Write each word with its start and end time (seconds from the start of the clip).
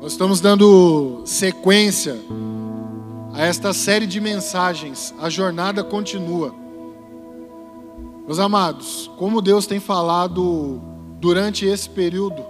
Nós 0.00 0.12
estamos 0.12 0.40
dando 0.40 1.22
sequência 1.24 2.18
a 3.32 3.42
esta 3.46 3.72
série 3.72 4.06
de 4.06 4.20
mensagens. 4.20 5.14
A 5.18 5.30
jornada 5.30 5.82
continua. 5.82 6.54
Meus 8.26 8.38
amados, 8.38 9.10
como 9.16 9.40
Deus 9.40 9.66
tem 9.66 9.80
falado 9.80 10.82
durante 11.18 11.64
esse 11.64 11.88
período 11.88 12.44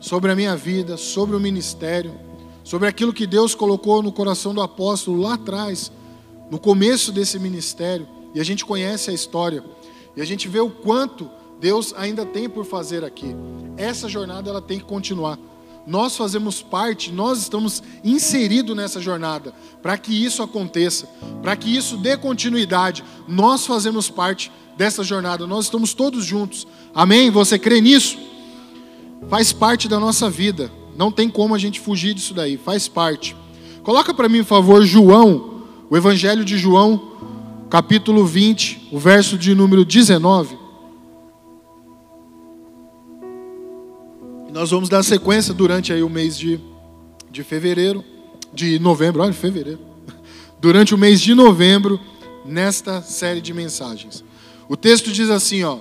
sobre 0.00 0.32
a 0.32 0.34
minha 0.34 0.56
vida, 0.56 0.96
sobre 0.96 1.36
o 1.36 1.40
ministério, 1.40 2.14
sobre 2.64 2.88
aquilo 2.88 3.12
que 3.12 3.26
Deus 3.26 3.54
colocou 3.54 4.02
no 4.02 4.10
coração 4.10 4.54
do 4.54 4.62
apóstolo 4.62 5.20
lá 5.20 5.34
atrás, 5.34 5.92
no 6.50 6.58
começo 6.58 7.12
desse 7.12 7.38
ministério, 7.38 8.08
e 8.34 8.40
a 8.40 8.44
gente 8.44 8.64
conhece 8.64 9.10
a 9.10 9.14
história, 9.14 9.62
e 10.16 10.22
a 10.22 10.24
gente 10.24 10.48
vê 10.48 10.60
o 10.60 10.70
quanto 10.70 11.30
Deus 11.60 11.92
ainda 11.98 12.24
tem 12.24 12.48
por 12.48 12.64
fazer 12.64 13.04
aqui. 13.04 13.36
Essa 13.76 14.08
jornada 14.08 14.48
ela 14.48 14.62
tem 14.62 14.78
que 14.78 14.86
continuar 14.86 15.38
nós 15.88 16.18
fazemos 16.18 16.60
parte, 16.60 17.10
nós 17.10 17.38
estamos 17.38 17.82
inseridos 18.04 18.76
nessa 18.76 19.00
jornada, 19.00 19.54
para 19.82 19.96
que 19.96 20.12
isso 20.12 20.42
aconteça, 20.42 21.08
para 21.40 21.56
que 21.56 21.74
isso 21.74 21.96
dê 21.96 22.14
continuidade, 22.14 23.02
nós 23.26 23.64
fazemos 23.64 24.10
parte 24.10 24.52
dessa 24.76 25.02
jornada, 25.02 25.46
nós 25.46 25.64
estamos 25.64 25.94
todos 25.94 26.26
juntos, 26.26 26.66
amém? 26.94 27.30
Você 27.30 27.58
crê 27.58 27.80
nisso? 27.80 28.18
Faz 29.30 29.50
parte 29.50 29.88
da 29.88 29.98
nossa 29.98 30.28
vida, 30.28 30.70
não 30.94 31.10
tem 31.10 31.30
como 31.30 31.54
a 31.54 31.58
gente 31.58 31.80
fugir 31.80 32.12
disso 32.12 32.34
daí, 32.34 32.58
faz 32.58 32.86
parte. 32.86 33.34
Coloca 33.82 34.12
para 34.12 34.28
mim, 34.28 34.40
por 34.40 34.48
favor, 34.48 34.84
João, 34.84 35.62
o 35.88 35.96
Evangelho 35.96 36.44
de 36.44 36.58
João, 36.58 37.00
capítulo 37.70 38.26
20, 38.26 38.90
o 38.92 38.98
verso 38.98 39.38
de 39.38 39.54
número 39.54 39.86
19. 39.86 40.67
Nós 44.58 44.72
vamos 44.72 44.88
dar 44.88 45.04
sequência 45.04 45.54
durante 45.54 45.92
aí 45.92 46.02
o 46.02 46.10
mês 46.10 46.36
de, 46.36 46.58
de 47.30 47.44
fevereiro, 47.44 48.04
de 48.52 48.76
novembro, 48.80 49.22
olha, 49.22 49.32
fevereiro. 49.32 49.78
Durante 50.60 50.92
o 50.92 50.98
mês 50.98 51.20
de 51.20 51.32
novembro, 51.32 52.00
nesta 52.44 53.00
série 53.00 53.40
de 53.40 53.54
mensagens. 53.54 54.24
O 54.68 54.76
texto 54.76 55.12
diz 55.12 55.30
assim, 55.30 55.62
ó: 55.62 55.78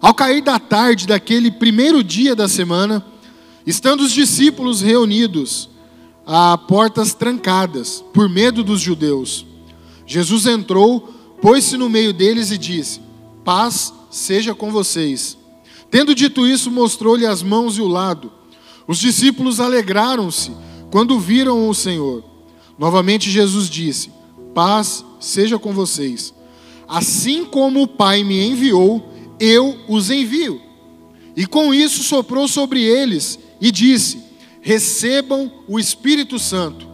Ao 0.00 0.14
cair 0.14 0.40
da 0.40 0.60
tarde 0.60 1.04
daquele 1.04 1.50
primeiro 1.50 2.04
dia 2.04 2.36
da 2.36 2.46
semana, 2.46 3.04
estando 3.66 4.02
os 4.02 4.12
discípulos 4.12 4.80
reunidos 4.80 5.68
a 6.24 6.56
portas 6.56 7.12
trancadas, 7.12 8.04
por 8.14 8.28
medo 8.28 8.62
dos 8.62 8.80
judeus, 8.80 9.44
Jesus 10.06 10.46
entrou, 10.46 11.12
pôs-se 11.42 11.76
no 11.76 11.90
meio 11.90 12.12
deles 12.12 12.52
e 12.52 12.56
disse: 12.56 13.00
Paz 13.44 13.92
seja 14.12 14.54
com 14.54 14.70
vocês. 14.70 15.36
Tendo 15.94 16.12
dito 16.12 16.44
isso, 16.44 16.72
mostrou-lhe 16.72 17.24
as 17.24 17.40
mãos 17.40 17.78
e 17.78 17.80
o 17.80 17.86
lado. 17.86 18.32
Os 18.84 18.98
discípulos 18.98 19.60
alegraram-se 19.60 20.50
quando 20.90 21.20
viram 21.20 21.68
o 21.68 21.72
Senhor. 21.72 22.24
Novamente 22.76 23.30
Jesus 23.30 23.70
disse: 23.70 24.10
Paz 24.52 25.04
seja 25.20 25.56
com 25.56 25.72
vocês. 25.72 26.34
Assim 26.88 27.44
como 27.44 27.80
o 27.80 27.86
Pai 27.86 28.24
me 28.24 28.44
enviou, 28.44 29.08
eu 29.38 29.78
os 29.88 30.10
envio. 30.10 30.60
E 31.36 31.46
com 31.46 31.72
isso 31.72 32.02
soprou 32.02 32.48
sobre 32.48 32.82
eles 32.82 33.38
e 33.60 33.70
disse: 33.70 34.20
Recebam 34.60 35.48
o 35.68 35.78
Espírito 35.78 36.40
Santo. 36.40 36.88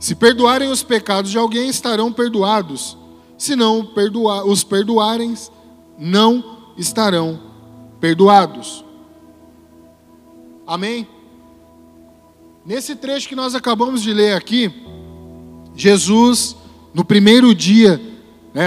Se 0.00 0.16
perdoarem 0.16 0.68
os 0.68 0.82
pecados 0.82 1.30
de 1.30 1.38
alguém, 1.38 1.68
estarão 1.68 2.12
perdoados. 2.12 2.98
Se 3.38 3.54
não 3.54 3.88
os 4.46 4.64
perdoarem, 4.64 5.32
não 5.96 6.58
estarão 6.76 7.51
perdoados. 8.02 8.84
Amém? 10.66 11.06
Nesse 12.66 12.96
trecho 12.96 13.28
que 13.28 13.36
nós 13.36 13.54
acabamos 13.54 14.02
de 14.02 14.12
ler 14.12 14.34
aqui, 14.36 14.72
Jesus, 15.76 16.56
no 16.92 17.04
primeiro 17.04 17.54
dia, 17.54 18.02
né, 18.52 18.66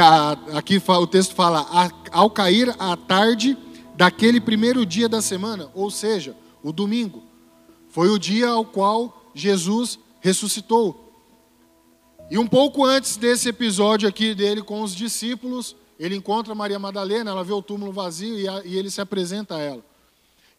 aqui 0.53 0.81
o 0.87 1.05
texto 1.05 1.35
fala, 1.35 1.67
ao 2.13 2.29
cair 2.29 2.73
a 2.79 2.95
tarde 2.95 3.57
daquele 3.97 4.39
primeiro 4.39 4.85
dia 4.85 5.09
da 5.09 5.21
semana, 5.21 5.69
ou 5.75 5.91
seja, 5.91 6.33
o 6.63 6.71
domingo, 6.71 7.21
foi 7.89 8.07
o 8.07 8.17
dia 8.17 8.47
ao 8.47 8.63
qual 8.63 9.29
Jesus 9.33 9.99
ressuscitou. 10.21 11.13
E 12.31 12.37
um 12.37 12.47
pouco 12.47 12.85
antes 12.85 13.17
desse 13.17 13.49
episódio 13.49 14.07
aqui 14.07 14.33
dele 14.33 14.61
com 14.61 14.81
os 14.81 14.95
discípulos, 14.95 15.75
ele 15.99 16.15
encontra 16.15 16.53
Maria 16.55 16.79
Madalena, 16.79 17.31
ela 17.31 17.43
vê 17.43 17.53
o 17.53 17.61
túmulo 17.61 17.91
vazio 17.91 18.39
e, 18.39 18.47
a, 18.47 18.61
e 18.65 18.77
ele 18.77 18.89
se 18.89 19.01
apresenta 19.01 19.55
a 19.55 19.59
ela. 19.59 19.83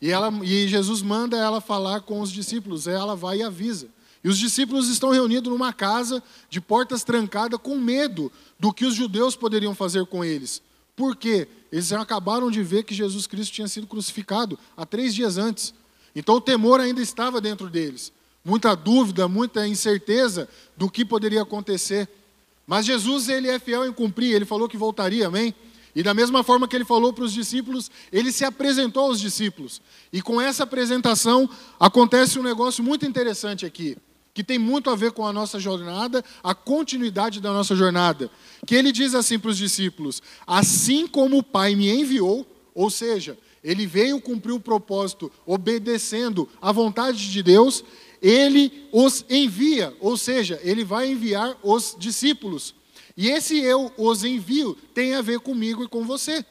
E, 0.01 0.11
ela. 0.11 0.33
e 0.43 0.69
Jesus 0.69 1.03
manda 1.03 1.37
ela 1.37 1.61
falar 1.61 2.01
com 2.01 2.21
os 2.21 2.31
discípulos, 2.31 2.87
ela 2.87 3.15
vai 3.15 3.39
e 3.39 3.43
avisa. 3.43 3.89
E 4.25 4.29
os 4.29 4.39
discípulos 4.39 4.89
estão 4.89 5.11
reunidos 5.11 5.53
numa 5.53 5.73
casa 5.73 6.23
de 6.51 6.61
portas 6.61 7.05
trancadas 7.05 7.61
com 7.63 7.77
medo 7.77 8.33
do 8.59 8.73
que 8.73 8.85
os 8.85 8.95
judeus 8.95 9.37
poderiam 9.37 9.75
fazer 9.75 10.05
com 10.07 10.25
eles. 10.25 10.61
Por 10.97 11.15
quê? 11.15 11.47
Eles 11.71 11.93
acabaram 11.93 12.51
de 12.51 12.63
ver 12.63 12.83
que 12.85 12.95
Jesus 12.95 13.27
Cristo 13.27 13.53
tinha 13.53 13.69
sido 13.69 13.87
crucificado 13.87 14.59
há 14.77 14.85
três 14.87 15.15
dias 15.15 15.37
antes. 15.37 15.75
Então 16.15 16.37
o 16.37 16.41
temor 16.41 16.81
ainda 16.81 17.01
estava 17.03 17.41
dentro 17.41 17.69
deles. 17.69 18.11
Muita 18.45 18.75
dúvida, 18.75 19.29
muita 19.29 19.67
incerteza 19.67 20.49
do 20.77 20.91
que 20.91 21.05
poderia 21.05 21.43
acontecer. 21.43 22.09
Mas 22.67 22.85
Jesus, 22.85 23.29
ele 23.29 23.49
é 23.49 23.59
fiel 23.59 23.87
em 23.87 23.93
cumprir, 23.93 24.35
ele 24.35 24.45
falou 24.45 24.69
que 24.69 24.77
voltaria, 24.77 25.27
amém? 25.29 25.55
E 25.95 26.03
da 26.03 26.13
mesma 26.13 26.43
forma 26.43 26.69
que 26.69 26.77
ele 26.77 26.85
falou 26.85 27.11
para 27.11 27.25
os 27.25 27.33
discípulos, 27.33 27.91
ele 28.13 28.31
se 28.31 28.45
apresentou 28.45 29.05
aos 29.05 29.19
discípulos. 29.19 29.81
E 30.13 30.21
com 30.21 30.39
essa 30.39 30.65
apresentação 30.65 31.49
acontece 31.81 32.39
um 32.39 32.43
negócio 32.43 32.85
muito 32.85 33.07
interessante 33.07 33.65
aqui, 33.65 33.97
que 34.35 34.45
tem 34.45 34.59
muito 34.59 34.91
a 34.91 34.95
ver 34.95 35.13
com 35.13 35.27
a 35.27 35.33
nossa 35.33 35.59
jornada, 35.59 36.23
a 36.45 36.55
continuidade 36.55 37.41
da 37.41 37.51
nossa 37.51 37.75
jornada. 37.75 38.31
Que 38.67 38.75
ele 38.75 38.93
diz 38.93 39.15
assim 39.15 39.39
para 39.39 39.51
os 39.51 39.57
discípulos: 39.57 40.23
Assim 40.47 41.07
como 41.07 41.39
o 41.39 41.43
Pai 41.43 41.75
me 41.75 41.89
enviou, 41.89 42.47
ou 42.75 42.91
seja, 42.91 43.39
ele 43.65 43.87
veio 43.87 44.21
cumprir 44.21 44.53
o 44.53 44.61
propósito 44.61 45.33
obedecendo 45.47 46.47
à 46.61 46.71
vontade 46.73 47.33
de 47.33 47.43
Deus, 47.43 47.83
ele 48.21 48.89
os 48.93 49.25
envia, 49.29 49.95
ou 50.01 50.17
seja, 50.17 50.61
ele 50.63 50.85
vai 50.85 51.11
enviar 51.11 51.57
os 51.63 51.97
discípulos. 51.99 52.75
E 53.17 53.29
esse 53.29 53.59
eu 53.59 53.91
os 53.97 54.25
envio 54.25 54.77
tem 54.95 55.15
a 55.15 55.23
ver 55.23 55.41
comigo 55.41 55.83
e 55.83 55.89
com 55.89 56.05
você. 56.05 56.45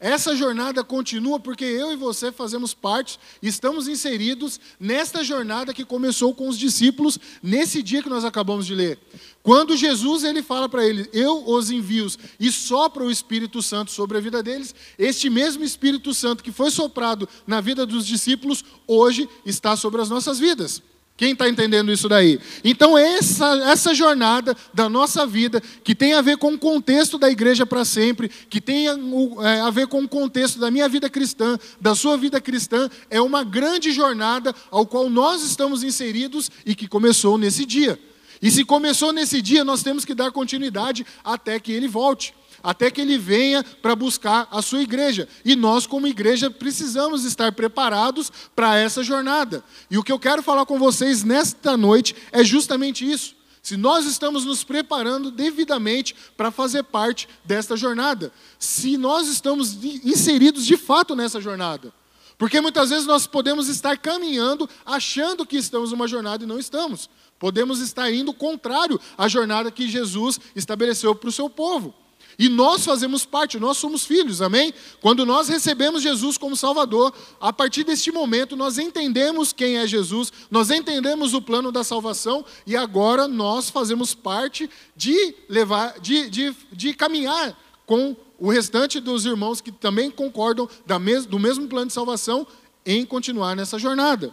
Essa 0.00 0.34
jornada 0.34 0.82
continua 0.82 1.38
porque 1.38 1.62
eu 1.62 1.92
e 1.92 1.96
você 1.96 2.32
fazemos 2.32 2.72
parte, 2.72 3.20
estamos 3.42 3.86
inseridos 3.86 4.58
nesta 4.80 5.22
jornada 5.22 5.74
que 5.74 5.84
começou 5.84 6.34
com 6.34 6.48
os 6.48 6.58
discípulos 6.58 7.18
nesse 7.42 7.82
dia 7.82 8.02
que 8.02 8.08
nós 8.08 8.24
acabamos 8.24 8.64
de 8.64 8.74
ler. 8.74 8.98
Quando 9.42 9.76
Jesus 9.76 10.24
ele 10.24 10.42
fala 10.42 10.70
para 10.70 10.86
eles, 10.86 11.06
eu 11.12 11.46
os 11.46 11.70
envio 11.70 12.06
e 12.38 12.50
sopra 12.50 13.04
o 13.04 13.10
Espírito 13.10 13.60
Santo 13.60 13.90
sobre 13.90 14.16
a 14.16 14.22
vida 14.22 14.42
deles, 14.42 14.74
este 14.98 15.28
mesmo 15.28 15.62
Espírito 15.62 16.14
Santo 16.14 16.42
que 16.42 16.50
foi 16.50 16.70
soprado 16.70 17.28
na 17.46 17.60
vida 17.60 17.84
dos 17.84 18.06
discípulos, 18.06 18.64
hoje 18.86 19.28
está 19.44 19.76
sobre 19.76 20.00
as 20.00 20.08
nossas 20.08 20.38
vidas. 20.38 20.82
Quem 21.20 21.32
está 21.32 21.46
entendendo 21.46 21.92
isso 21.92 22.08
daí? 22.08 22.40
Então, 22.64 22.96
essa, 22.96 23.54
essa 23.70 23.94
jornada 23.94 24.56
da 24.72 24.88
nossa 24.88 25.26
vida, 25.26 25.62
que 25.84 25.94
tem 25.94 26.14
a 26.14 26.22
ver 26.22 26.38
com 26.38 26.54
o 26.54 26.58
contexto 26.58 27.18
da 27.18 27.28
igreja 27.28 27.66
para 27.66 27.84
sempre, 27.84 28.30
que 28.48 28.58
tem 28.58 28.88
a, 28.88 28.96
é, 29.42 29.60
a 29.60 29.68
ver 29.68 29.86
com 29.86 30.02
o 30.02 30.08
contexto 30.08 30.58
da 30.58 30.70
minha 30.70 30.88
vida 30.88 31.10
cristã, 31.10 31.58
da 31.78 31.94
sua 31.94 32.16
vida 32.16 32.40
cristã, 32.40 32.88
é 33.10 33.20
uma 33.20 33.44
grande 33.44 33.92
jornada 33.92 34.54
ao 34.70 34.86
qual 34.86 35.10
nós 35.10 35.42
estamos 35.42 35.82
inseridos 35.82 36.50
e 36.64 36.74
que 36.74 36.88
começou 36.88 37.36
nesse 37.36 37.66
dia. 37.66 38.00
E 38.40 38.50
se 38.50 38.64
começou 38.64 39.12
nesse 39.12 39.42
dia, 39.42 39.62
nós 39.62 39.82
temos 39.82 40.06
que 40.06 40.14
dar 40.14 40.32
continuidade 40.32 41.04
até 41.22 41.60
que 41.60 41.70
ele 41.70 41.86
volte 41.86 42.32
até 42.62 42.90
que 42.90 43.00
ele 43.00 43.18
venha 43.18 43.62
para 43.62 43.96
buscar 43.96 44.48
a 44.50 44.62
sua 44.62 44.82
igreja. 44.82 45.28
E 45.44 45.54
nós, 45.56 45.86
como 45.86 46.06
igreja, 46.06 46.50
precisamos 46.50 47.24
estar 47.24 47.52
preparados 47.52 48.30
para 48.54 48.76
essa 48.78 49.02
jornada. 49.02 49.64
E 49.90 49.98
o 49.98 50.02
que 50.02 50.12
eu 50.12 50.18
quero 50.18 50.42
falar 50.42 50.66
com 50.66 50.78
vocês 50.78 51.22
nesta 51.24 51.76
noite 51.76 52.14
é 52.32 52.44
justamente 52.44 53.08
isso. 53.10 53.34
Se 53.62 53.76
nós 53.76 54.06
estamos 54.06 54.44
nos 54.44 54.64
preparando 54.64 55.30
devidamente 55.30 56.14
para 56.36 56.50
fazer 56.50 56.82
parte 56.82 57.28
desta 57.44 57.76
jornada, 57.76 58.32
se 58.58 58.96
nós 58.96 59.28
estamos 59.28 59.84
inseridos 59.84 60.64
de 60.64 60.76
fato 60.76 61.14
nessa 61.14 61.40
jornada. 61.40 61.92
Porque 62.38 62.58
muitas 62.58 62.88
vezes 62.88 63.04
nós 63.04 63.26
podemos 63.26 63.68
estar 63.68 63.98
caminhando 63.98 64.66
achando 64.86 65.44
que 65.44 65.58
estamos 65.58 65.92
numa 65.92 66.08
jornada 66.08 66.42
e 66.42 66.46
não 66.46 66.58
estamos. 66.58 67.10
Podemos 67.38 67.80
estar 67.80 68.10
indo 68.10 68.32
contrário 68.32 68.98
à 69.16 69.28
jornada 69.28 69.70
que 69.70 69.86
Jesus 69.86 70.40
estabeleceu 70.56 71.14
para 71.14 71.28
o 71.28 71.32
seu 71.32 71.50
povo. 71.50 71.94
E 72.40 72.48
nós 72.48 72.86
fazemos 72.86 73.26
parte, 73.26 73.60
nós 73.60 73.76
somos 73.76 74.06
filhos, 74.06 74.40
amém? 74.40 74.72
Quando 75.02 75.26
nós 75.26 75.46
recebemos 75.46 76.02
Jesus 76.02 76.38
como 76.38 76.56
Salvador, 76.56 77.12
a 77.38 77.52
partir 77.52 77.84
deste 77.84 78.10
momento 78.10 78.56
nós 78.56 78.78
entendemos 78.78 79.52
quem 79.52 79.76
é 79.76 79.86
Jesus, 79.86 80.32
nós 80.50 80.70
entendemos 80.70 81.34
o 81.34 81.42
plano 81.42 81.70
da 81.70 81.84
salvação 81.84 82.42
e 82.66 82.74
agora 82.74 83.28
nós 83.28 83.68
fazemos 83.68 84.14
parte 84.14 84.70
de 84.96 85.34
levar, 85.50 86.00
de, 86.00 86.30
de, 86.30 86.56
de 86.72 86.94
caminhar 86.94 87.54
com 87.84 88.16
o 88.38 88.50
restante 88.50 89.00
dos 89.00 89.26
irmãos 89.26 89.60
que 89.60 89.70
também 89.70 90.10
concordam 90.10 90.66
da 90.86 90.98
mes, 90.98 91.26
do 91.26 91.38
mesmo 91.38 91.68
plano 91.68 91.88
de 91.88 91.92
salvação 91.92 92.46
em 92.86 93.04
continuar 93.04 93.54
nessa 93.54 93.78
jornada. 93.78 94.32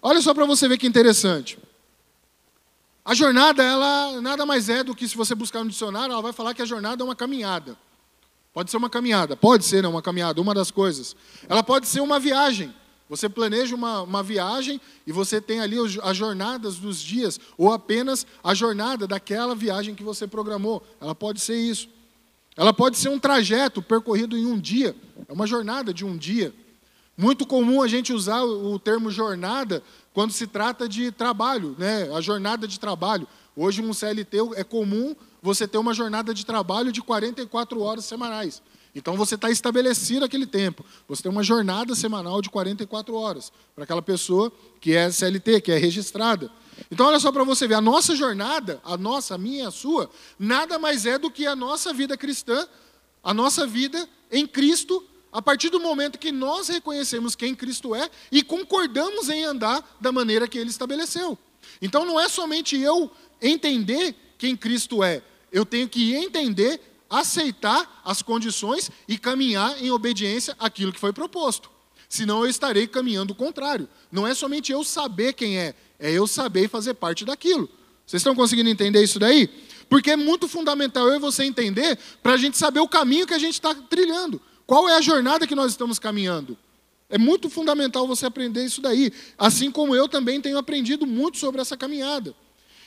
Olha 0.00 0.22
só 0.22 0.32
para 0.32 0.44
você 0.44 0.68
ver 0.68 0.78
que 0.78 0.86
interessante. 0.86 1.58
A 3.04 3.12
jornada, 3.14 3.62
ela 3.62 4.20
nada 4.22 4.46
mais 4.46 4.70
é 4.70 4.82
do 4.82 4.94
que, 4.94 5.06
se 5.06 5.14
você 5.14 5.34
buscar 5.34 5.62
no 5.62 5.68
dicionário, 5.68 6.12
ela 6.12 6.22
vai 6.22 6.32
falar 6.32 6.54
que 6.54 6.62
a 6.62 6.66
jornada 6.66 7.02
é 7.02 7.04
uma 7.04 7.14
caminhada. 7.14 7.76
Pode 8.52 8.70
ser 8.70 8.78
uma 8.78 8.88
caminhada, 8.88 9.36
pode 9.36 9.64
ser 9.64 9.82
não, 9.82 9.90
uma 9.90 10.00
caminhada, 10.00 10.40
uma 10.40 10.54
das 10.54 10.70
coisas. 10.70 11.14
Ela 11.46 11.62
pode 11.62 11.86
ser 11.86 12.00
uma 12.00 12.18
viagem. 12.18 12.74
Você 13.10 13.28
planeja 13.28 13.74
uma, 13.74 14.00
uma 14.00 14.22
viagem 14.22 14.80
e 15.06 15.12
você 15.12 15.38
tem 15.38 15.60
ali 15.60 15.76
as 16.02 16.16
jornadas 16.16 16.76
dos 16.76 16.98
dias, 16.98 17.38
ou 17.58 17.70
apenas 17.70 18.26
a 18.42 18.54
jornada 18.54 19.06
daquela 19.06 19.54
viagem 19.54 19.94
que 19.94 20.02
você 20.02 20.26
programou. 20.26 20.82
Ela 20.98 21.14
pode 21.14 21.40
ser 21.40 21.56
isso. 21.56 21.88
Ela 22.56 22.72
pode 22.72 22.96
ser 22.96 23.10
um 23.10 23.18
trajeto 23.18 23.82
percorrido 23.82 24.34
em 24.38 24.46
um 24.46 24.58
dia, 24.58 24.96
é 25.28 25.32
uma 25.32 25.46
jornada 25.46 25.92
de 25.92 26.04
um 26.06 26.16
dia. 26.16 26.54
Muito 27.16 27.46
comum 27.46 27.82
a 27.82 27.86
gente 27.86 28.12
usar 28.12 28.42
o 28.42 28.78
termo 28.78 29.10
jornada 29.10 29.82
quando 30.14 30.32
se 30.32 30.46
trata 30.46 30.88
de 30.88 31.10
trabalho, 31.10 31.74
né? 31.76 32.08
a 32.14 32.20
jornada 32.20 32.68
de 32.68 32.78
trabalho. 32.78 33.26
Hoje, 33.56 33.82
um 33.82 33.92
CLT 33.92 34.38
é 34.54 34.62
comum 34.62 35.14
você 35.42 35.66
ter 35.66 35.76
uma 35.76 35.92
jornada 35.92 36.32
de 36.32 36.46
trabalho 36.46 36.92
de 36.92 37.02
44 37.02 37.80
horas 37.80 38.04
semanais. 38.04 38.62
Então, 38.94 39.16
você 39.16 39.34
está 39.34 39.50
estabelecido 39.50 40.24
aquele 40.24 40.46
tempo. 40.46 40.84
Você 41.08 41.20
tem 41.20 41.32
uma 41.32 41.42
jornada 41.42 41.96
semanal 41.96 42.40
de 42.40 42.48
44 42.48 43.12
horas 43.12 43.52
para 43.74 43.82
aquela 43.82 44.00
pessoa 44.00 44.52
que 44.80 44.94
é 44.94 45.10
CLT, 45.10 45.60
que 45.60 45.72
é 45.72 45.78
registrada. 45.78 46.48
Então, 46.92 47.06
olha 47.06 47.18
só 47.18 47.32
para 47.32 47.42
você 47.42 47.66
ver, 47.66 47.74
a 47.74 47.80
nossa 47.80 48.14
jornada, 48.14 48.80
a 48.84 48.96
nossa, 48.96 49.34
a 49.34 49.38
minha, 49.38 49.66
a 49.66 49.72
sua, 49.72 50.08
nada 50.38 50.78
mais 50.78 51.06
é 51.06 51.18
do 51.18 51.28
que 51.28 51.44
a 51.44 51.56
nossa 51.56 51.92
vida 51.92 52.16
cristã, 52.16 52.68
a 53.20 53.34
nossa 53.34 53.66
vida 53.66 54.08
em 54.30 54.46
Cristo 54.46 55.04
a 55.34 55.42
partir 55.42 55.68
do 55.68 55.80
momento 55.80 56.16
que 56.16 56.30
nós 56.30 56.68
reconhecemos 56.68 57.34
quem 57.34 57.56
Cristo 57.56 57.92
é 57.92 58.08
e 58.30 58.40
concordamos 58.40 59.28
em 59.28 59.42
andar 59.44 59.96
da 60.00 60.12
maneira 60.12 60.46
que 60.46 60.56
ele 60.56 60.70
estabeleceu. 60.70 61.36
Então 61.82 62.04
não 62.04 62.20
é 62.20 62.28
somente 62.28 62.80
eu 62.80 63.10
entender 63.42 64.14
quem 64.38 64.56
Cristo 64.56 65.02
é, 65.02 65.20
eu 65.50 65.66
tenho 65.66 65.88
que 65.88 66.14
entender, 66.14 66.80
aceitar 67.10 68.00
as 68.04 68.22
condições 68.22 68.92
e 69.08 69.18
caminhar 69.18 69.82
em 69.82 69.90
obediência 69.90 70.54
àquilo 70.56 70.92
que 70.92 71.00
foi 71.00 71.12
proposto. 71.12 71.68
Senão 72.08 72.44
eu 72.44 72.48
estarei 72.48 72.86
caminhando 72.86 73.32
o 73.32 73.36
contrário. 73.36 73.88
Não 74.12 74.24
é 74.24 74.34
somente 74.34 74.70
eu 74.70 74.84
saber 74.84 75.32
quem 75.32 75.58
é, 75.58 75.74
é 75.98 76.12
eu 76.12 76.28
saber 76.28 76.68
fazer 76.68 76.94
parte 76.94 77.24
daquilo. 77.24 77.68
Vocês 78.06 78.20
estão 78.20 78.36
conseguindo 78.36 78.70
entender 78.70 79.02
isso 79.02 79.18
daí? 79.18 79.48
Porque 79.88 80.12
é 80.12 80.16
muito 80.16 80.46
fundamental 80.46 81.08
eu 81.08 81.16
e 81.16 81.18
você 81.18 81.42
entender 81.42 81.98
para 82.22 82.34
a 82.34 82.36
gente 82.36 82.56
saber 82.56 82.78
o 82.78 82.88
caminho 82.88 83.26
que 83.26 83.34
a 83.34 83.38
gente 83.38 83.54
está 83.54 83.74
trilhando. 83.74 84.40
Qual 84.66 84.88
é 84.88 84.96
a 84.96 85.00
jornada 85.00 85.46
que 85.46 85.54
nós 85.54 85.72
estamos 85.72 85.98
caminhando? 85.98 86.56
É 87.08 87.18
muito 87.18 87.50
fundamental 87.50 88.06
você 88.06 88.26
aprender 88.26 88.64
isso 88.64 88.80
daí, 88.80 89.12
assim 89.38 89.70
como 89.70 89.94
eu 89.94 90.08
também 90.08 90.40
tenho 90.40 90.58
aprendido 90.58 91.06
muito 91.06 91.38
sobre 91.38 91.60
essa 91.60 91.76
caminhada. 91.76 92.34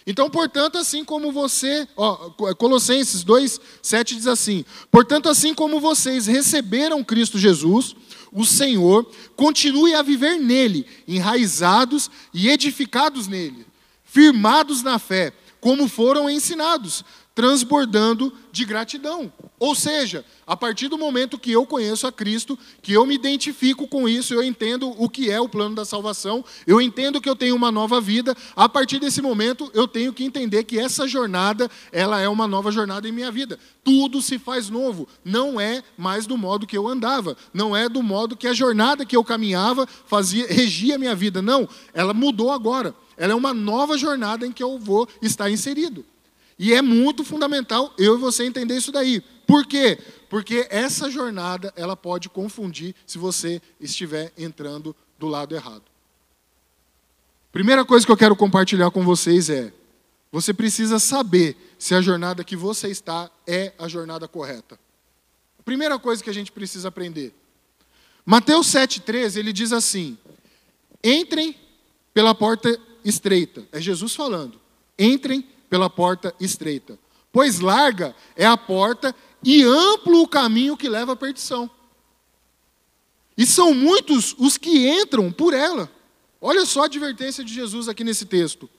Então, 0.06 0.30
portanto, 0.30 0.78
assim 0.78 1.04
como 1.04 1.34
você, 1.34 1.88
ó, 1.96 2.30
Colossenses 2.56 3.24
2, 3.24 3.60
7 3.82 4.16
diz 4.16 4.26
assim: 4.26 4.64
Portanto, 4.90 5.28
assim 5.28 5.54
como 5.54 5.82
vocês 5.82 6.26
receberam 6.28 7.04
Cristo 7.04 7.38
Jesus, 7.38 7.94
o 8.32 8.46
Senhor, 8.46 9.06
continue 9.36 9.94
a 9.94 10.02
viver 10.02 10.38
nele, 10.38 10.86
enraizados 11.08 12.10
e 12.34 12.48
edificados 12.48 13.28
nele, 13.28 13.66
firmados 14.04 14.82
na 14.82 14.98
fé, 14.98 15.34
como 15.60 15.88
foram 15.90 16.30
ensinados, 16.30 17.04
transbordando 17.38 18.34
de 18.52 18.66
gratidão. 18.66 19.32
Ou 19.60 19.76
seja, 19.76 20.26
a 20.48 20.58
partir 20.58 20.88
do 20.88 20.98
momento 20.98 21.38
que 21.38 21.52
eu 21.52 21.68
conheço 21.68 22.08
a 22.08 22.12
Cristo, 22.12 22.58
que 22.82 22.94
eu 22.94 23.06
me 23.06 23.14
identifico 23.14 23.88
com 23.88 24.10
isso, 24.10 24.34
eu 24.34 24.42
entendo 24.42 24.92
o 24.98 25.08
que 25.08 25.30
é 25.30 25.40
o 25.40 25.48
plano 25.48 25.76
da 25.76 25.86
salvação, 25.86 26.44
eu 26.66 26.82
entendo 26.82 27.22
que 27.22 27.30
eu 27.30 27.36
tenho 27.36 27.56
uma 27.56 27.72
nova 27.72 28.02
vida, 28.02 28.36
a 28.56 28.68
partir 28.68 28.98
desse 28.98 29.22
momento 29.22 29.70
eu 29.76 29.88
tenho 29.88 30.12
que 30.14 30.24
entender 30.24 30.64
que 30.64 30.80
essa 30.80 31.08
jornada, 31.08 31.70
ela 31.92 32.20
é 32.20 32.28
uma 32.28 32.48
nova 32.48 32.72
jornada 32.72 33.08
em 33.08 33.12
minha 33.12 33.32
vida. 33.32 33.60
Tudo 33.84 34.20
se 34.20 34.40
faz 34.40 34.68
novo, 34.68 35.08
não 35.24 35.62
é 35.62 35.84
mais 35.96 36.26
do 36.26 36.36
modo 36.36 36.66
que 36.66 36.76
eu 36.76 36.88
andava, 36.88 37.38
não 37.54 37.78
é 37.78 37.88
do 37.88 38.02
modo 38.02 38.36
que 38.36 38.48
a 38.48 38.54
jornada 38.54 39.06
que 39.06 39.16
eu 39.16 39.24
caminhava 39.24 39.88
fazia 40.08 40.48
regia 40.48 40.96
a 40.96 41.00
minha 41.00 41.14
vida, 41.14 41.40
não, 41.40 41.70
ela 41.94 42.16
mudou 42.16 42.52
agora. 42.52 42.96
Ela 43.16 43.34
é 43.34 43.36
uma 43.36 43.54
nova 43.54 43.96
jornada 43.96 44.44
em 44.44 44.52
que 44.52 44.64
eu 44.64 44.80
vou 44.80 45.08
estar 45.22 45.52
inserido. 45.52 46.04
E 46.60 46.74
é 46.74 46.82
muito 46.82 47.24
fundamental 47.24 47.94
eu 47.98 48.16
e 48.16 48.20
você 48.20 48.44
entender 48.44 48.76
isso 48.76 48.92
daí. 48.92 49.22
Por 49.46 49.66
quê? 49.66 49.98
Porque 50.30 50.68
essa 50.70 51.10
jornada 51.10 51.72
ela 51.76 51.96
pode 51.96 52.30
confundir 52.30 52.96
se 53.06 53.18
você 53.18 53.62
estiver 53.80 54.34
entrando 54.38 54.96
do 55.18 55.28
lado 55.28 55.56
errado. 55.56 55.84
Primeira 57.52 57.86
coisa 57.86 58.06
que 58.06 58.12
eu 58.12 58.18
quero 58.18 58.36
compartilhar 58.36 58.92
com 58.92 59.04
vocês 59.04 59.50
é: 59.50 59.72
você 60.32 60.54
precisa 60.54 61.00
saber 61.00 61.56
se 61.80 61.96
a 61.96 62.02
jornada 62.02 62.44
que 62.44 62.56
você 62.56 62.90
está 62.90 63.32
é 63.46 63.74
a 63.80 63.88
jornada 63.88 64.28
correta. 64.28 64.80
Primeira 65.64 65.98
coisa 65.98 66.24
que 66.24 66.30
a 66.30 66.34
gente 66.34 66.52
precisa 66.52 66.88
aprender. 66.90 67.34
Mateus 68.26 68.68
7,13, 68.68 69.38
ele 69.38 69.54
diz 69.54 69.72
assim: 69.72 70.18
entrem 71.04 71.56
pela 72.14 72.36
porta 72.36 72.78
estreita. 73.04 73.66
É 73.72 73.80
Jesus 73.80 74.14
falando. 74.14 74.60
Entrem 75.00 75.48
pela 75.70 75.90
porta 75.90 76.34
estreita. 76.40 76.98
Pois 77.32 77.60
larga 77.60 78.16
é 78.36 78.46
a 78.46 78.58
porta 78.58 79.16
e 79.44 79.64
amplo 79.64 80.22
o 80.22 80.28
caminho 80.28 80.78
que 80.78 80.90
leva 80.90 81.14
à 81.14 81.16
perdição. 81.16 81.70
E 83.38 83.46
são 83.46 83.74
muitos 83.74 84.36
os 84.38 84.58
que 84.58 84.90
entram 84.90 85.32
por 85.32 85.54
ela. 85.54 85.92
Olha 86.42 86.66
só 86.66 86.82
a 86.82 86.86
advertência 86.86 87.44
de 87.44 87.54
Jesus 87.54 87.88
aqui 87.88 88.04
nesse 88.04 88.26
texto. 88.26 88.70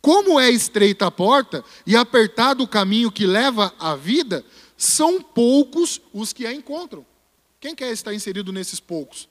Como 0.00 0.38
é 0.38 0.50
estreita 0.50 1.06
a 1.06 1.10
porta 1.10 1.64
e 1.86 1.96
apertado 1.96 2.62
o 2.62 2.68
caminho 2.68 3.10
que 3.10 3.26
leva 3.26 3.72
à 3.78 3.96
vida, 3.96 4.44
são 4.76 5.22
poucos 5.22 6.00
os 6.12 6.32
que 6.32 6.44
a 6.44 6.52
encontram. 6.52 7.06
Quem 7.60 7.74
quer 7.74 7.92
estar 7.92 8.12
inserido 8.12 8.52
nesses 8.52 8.80
poucos? 8.80 9.28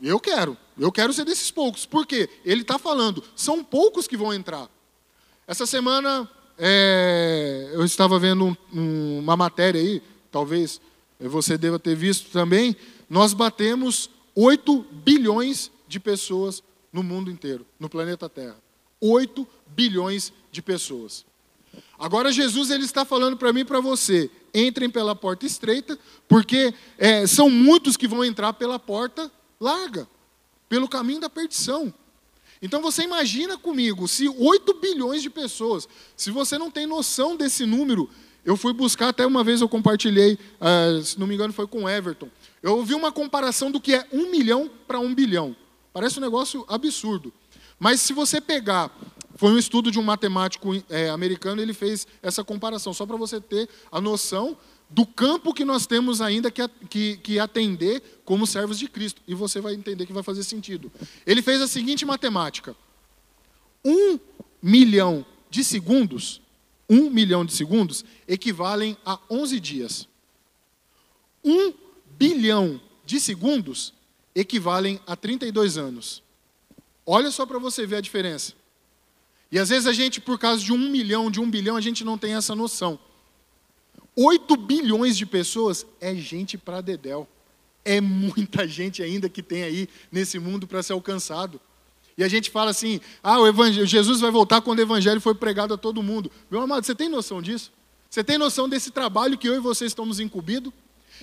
Eu 0.00 0.20
quero. 0.20 0.56
Eu 0.78 0.92
quero 0.92 1.12
ser 1.12 1.24
desses 1.24 1.50
poucos. 1.50 1.86
Por 1.86 2.06
quê? 2.06 2.28
Ele 2.44 2.62
está 2.62 2.78
falando, 2.78 3.24
são 3.34 3.64
poucos 3.64 4.06
que 4.06 4.16
vão 4.16 4.32
entrar. 4.32 4.68
Essa 5.50 5.66
semana 5.66 6.30
é, 6.56 7.70
eu 7.72 7.84
estava 7.84 8.20
vendo 8.20 8.44
um, 8.44 8.56
um, 8.72 9.18
uma 9.18 9.36
matéria 9.36 9.80
aí, 9.80 10.00
talvez 10.30 10.80
você 11.18 11.58
deva 11.58 11.76
ter 11.76 11.96
visto 11.96 12.30
também. 12.30 12.76
Nós 13.08 13.34
batemos 13.34 14.08
8 14.32 14.86
bilhões 14.92 15.72
de 15.88 15.98
pessoas 15.98 16.62
no 16.92 17.02
mundo 17.02 17.32
inteiro, 17.32 17.66
no 17.80 17.88
planeta 17.88 18.28
Terra. 18.28 18.54
8 19.00 19.44
bilhões 19.66 20.32
de 20.52 20.62
pessoas. 20.62 21.26
Agora 21.98 22.30
Jesus 22.30 22.70
ele 22.70 22.84
está 22.84 23.04
falando 23.04 23.36
para 23.36 23.52
mim 23.52 23.62
e 23.62 23.64
para 23.64 23.80
você: 23.80 24.30
entrem 24.54 24.88
pela 24.88 25.16
porta 25.16 25.46
estreita, 25.46 25.98
porque 26.28 26.72
é, 26.96 27.26
são 27.26 27.50
muitos 27.50 27.96
que 27.96 28.06
vão 28.06 28.24
entrar 28.24 28.52
pela 28.52 28.78
porta 28.78 29.28
larga, 29.60 30.08
pelo 30.68 30.88
caminho 30.88 31.22
da 31.22 31.28
perdição. 31.28 31.92
Então 32.62 32.82
você 32.82 33.02
imagina 33.02 33.56
comigo, 33.56 34.06
se 34.06 34.28
8 34.28 34.74
bilhões 34.74 35.22
de 35.22 35.30
pessoas, 35.30 35.88
se 36.14 36.30
você 36.30 36.58
não 36.58 36.70
tem 36.70 36.86
noção 36.86 37.36
desse 37.36 37.64
número, 37.64 38.08
eu 38.44 38.56
fui 38.56 38.72
buscar, 38.72 39.08
até 39.08 39.26
uma 39.26 39.42
vez 39.42 39.60
eu 39.60 39.68
compartilhei, 39.68 40.38
uh, 40.60 41.02
se 41.02 41.18
não 41.18 41.26
me 41.26 41.34
engano 41.34 41.52
foi 41.52 41.66
com 41.66 41.88
Everton, 41.88 42.28
eu 42.62 42.76
ouvi 42.76 42.94
uma 42.94 43.10
comparação 43.10 43.70
do 43.70 43.80
que 43.80 43.94
é 43.94 44.06
um 44.12 44.30
milhão 44.30 44.70
para 44.86 45.00
um 45.00 45.14
bilhão. 45.14 45.56
Parece 45.92 46.18
um 46.18 46.22
negócio 46.22 46.64
absurdo. 46.68 47.32
Mas 47.78 48.00
se 48.02 48.12
você 48.12 48.40
pegar, 48.40 48.94
foi 49.36 49.50
um 49.52 49.58
estudo 49.58 49.90
de 49.90 49.98
um 49.98 50.02
matemático 50.02 50.70
é, 50.90 51.08
americano, 51.08 51.62
ele 51.62 51.72
fez 51.72 52.06
essa 52.22 52.44
comparação, 52.44 52.92
só 52.92 53.06
para 53.06 53.16
você 53.16 53.40
ter 53.40 53.68
a 53.90 54.00
noção 54.00 54.56
do 54.90 55.06
campo 55.06 55.54
que 55.54 55.64
nós 55.64 55.86
temos 55.86 56.20
ainda 56.20 56.50
que, 56.50 56.66
que, 56.88 57.16
que, 57.18 57.38
atender 57.38 58.20
como 58.24 58.46
servos 58.46 58.78
de 58.78 58.88
Cristo. 58.88 59.22
E 59.26 59.34
você 59.34 59.60
vai 59.60 59.74
entender 59.74 60.04
que 60.04 60.12
vai 60.12 60.22
fazer 60.22 60.42
sentido. 60.42 60.90
Ele 61.24 61.40
fez 61.40 61.60
a 61.62 61.68
seguinte 61.68 62.04
matemática: 62.04 62.74
um 63.84 64.18
milhão 64.60 65.24
de 65.48 65.62
segundos, 65.62 66.42
um 66.88 67.08
milhão 67.08 67.44
de 67.44 67.52
segundos 67.52 68.04
equivalem 68.26 68.96
a 69.06 69.18
11 69.30 69.60
dias. 69.60 70.08
Um 71.44 71.72
bilhão 72.18 72.80
de 73.06 73.20
segundos 73.20 73.94
equivalem 74.34 75.00
a 75.06 75.14
32 75.14 75.78
anos. 75.78 76.22
Olha 77.06 77.30
só 77.30 77.46
para 77.46 77.58
você 77.58 77.86
ver 77.86 77.96
a 77.96 78.00
diferença. 78.00 78.54
E 79.52 79.58
às 79.58 79.68
vezes 79.68 79.86
a 79.86 79.92
gente, 79.92 80.20
por 80.20 80.38
causa 80.38 80.62
de 80.62 80.72
um 80.72 80.90
milhão, 80.90 81.30
de 81.30 81.40
um 81.40 81.50
bilhão, 81.50 81.76
a 81.76 81.80
gente 81.80 82.04
não 82.04 82.18
tem 82.18 82.34
essa 82.34 82.54
noção. 82.54 82.98
8 84.22 84.54
bilhões 84.54 85.16
de 85.16 85.24
pessoas 85.24 85.86
é 85.98 86.14
gente 86.14 86.58
para 86.58 86.82
dedéu. 86.82 87.26
É 87.82 88.02
muita 88.02 88.68
gente 88.68 89.02
ainda 89.02 89.30
que 89.30 89.42
tem 89.42 89.62
aí 89.62 89.88
nesse 90.12 90.38
mundo 90.38 90.66
para 90.66 90.82
ser 90.82 90.92
alcançado. 90.92 91.58
E 92.18 92.22
a 92.22 92.28
gente 92.28 92.50
fala 92.50 92.70
assim: 92.70 93.00
ah, 93.22 93.40
o 93.40 93.72
Jesus 93.86 94.20
vai 94.20 94.30
voltar 94.30 94.60
quando 94.60 94.80
o 94.80 94.82
evangelho 94.82 95.22
foi 95.22 95.34
pregado 95.34 95.72
a 95.72 95.78
todo 95.78 96.02
mundo. 96.02 96.30
Meu 96.50 96.60
amado, 96.60 96.84
você 96.84 96.94
tem 96.94 97.08
noção 97.08 97.40
disso? 97.40 97.72
Você 98.10 98.22
tem 98.22 98.36
noção 98.36 98.68
desse 98.68 98.90
trabalho 98.90 99.38
que 99.38 99.48
eu 99.48 99.54
e 99.54 99.58
você 99.58 99.86
estamos 99.86 100.20
incumbidos? 100.20 100.70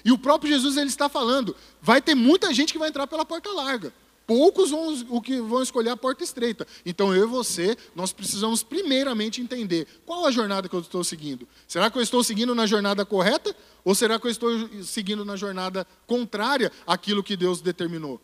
E 0.04 0.12
o 0.12 0.18
próprio 0.18 0.52
Jesus 0.52 0.76
ele 0.76 0.88
está 0.88 1.08
falando: 1.08 1.56
vai 1.80 2.02
ter 2.02 2.16
muita 2.16 2.52
gente 2.52 2.74
que 2.74 2.80
vai 2.80 2.90
entrar 2.90 3.06
pela 3.06 3.24
porta 3.24 3.52
larga. 3.52 3.94
Poucos 4.28 4.70
vão, 4.70 5.06
o 5.10 5.22
que 5.22 5.40
vão 5.40 5.64
escolher 5.64 5.90
a 5.90 5.98
porta 5.98 6.24
estreita. 6.24 6.68
Então 6.86 7.16
eu 7.16 7.24
e 7.24 7.28
você, 7.28 7.78
nós 7.96 8.12
precisamos 8.12 8.62
primeiramente 8.62 9.42
entender 9.42 9.88
qual 10.06 10.26
a 10.26 10.32
jornada 10.32 10.68
que 10.68 10.76
eu 10.76 10.82
estou 10.82 11.04
seguindo. 11.04 11.48
Será 11.66 11.90
que 11.90 11.98
eu 11.98 12.02
estou 12.02 12.22
seguindo 12.22 12.54
na 12.54 12.68
jornada 12.68 13.06
correta 13.06 13.56
ou 13.86 13.96
será 13.96 14.20
que 14.20 14.28
eu 14.28 14.32
estou 14.32 14.52
seguindo 14.84 15.24
na 15.24 15.38
jornada 15.38 15.88
contrária 16.06 16.70
àquilo 16.86 17.24
que 17.24 17.38
Deus 17.38 17.62
determinou? 17.62 18.22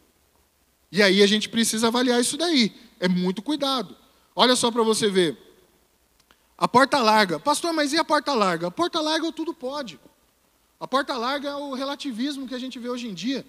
E 0.91 1.01
aí 1.01 1.23
a 1.23 1.27
gente 1.27 1.47
precisa 1.47 1.87
avaliar 1.87 2.19
isso 2.19 2.37
daí. 2.37 2.75
É 2.99 3.07
muito 3.07 3.41
cuidado. 3.41 3.95
Olha 4.35 4.55
só 4.55 4.69
para 4.69 4.83
você 4.83 5.09
ver. 5.09 5.37
A 6.57 6.67
porta 6.67 6.99
larga. 7.01 7.39
Pastor, 7.39 7.73
mas 7.73 7.93
e 7.93 7.97
a 7.97 8.03
porta 8.03 8.33
larga? 8.33 8.67
A 8.67 8.71
porta 8.71 8.99
larga 8.99 9.31
tudo 9.31 9.53
pode. 9.53 9.99
A 10.79 10.87
porta 10.87 11.15
larga 11.17 11.49
é 11.49 11.55
o 11.55 11.73
relativismo 11.73 12.47
que 12.47 12.53
a 12.53 12.59
gente 12.59 12.77
vê 12.77 12.89
hoje 12.89 13.07
em 13.07 13.13
dia. 13.13 13.45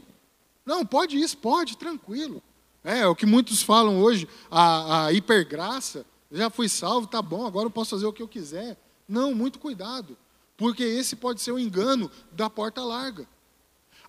Não, 0.64 0.84
pode 0.84 1.18
isso, 1.18 1.36
pode, 1.36 1.76
tranquilo. 1.76 2.42
É, 2.82 3.06
o 3.06 3.14
que 3.14 3.26
muitos 3.26 3.62
falam 3.62 3.98
hoje, 4.00 4.28
a, 4.50 5.06
a 5.06 5.12
hipergraça, 5.12 6.04
já 6.30 6.50
fui 6.50 6.68
salvo, 6.68 7.06
tá 7.06 7.22
bom, 7.22 7.46
agora 7.46 7.66
eu 7.66 7.70
posso 7.70 7.90
fazer 7.90 8.06
o 8.06 8.12
que 8.12 8.22
eu 8.22 8.28
quiser. 8.28 8.76
Não, 9.08 9.34
muito 9.34 9.58
cuidado, 9.58 10.16
porque 10.56 10.82
esse 10.82 11.16
pode 11.16 11.40
ser 11.40 11.52
o 11.52 11.58
engano 11.58 12.10
da 12.32 12.50
porta 12.50 12.82
larga. 12.82 13.26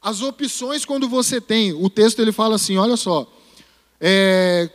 As 0.01 0.21
opções 0.21 0.85
quando 0.85 1.07
você 1.07 1.39
tem, 1.39 1.73
o 1.73 1.89
texto 1.89 2.19
ele 2.19 2.31
fala 2.31 2.55
assim, 2.55 2.77
olha 2.77 2.97
só, 2.97 3.31
é, 3.99 4.69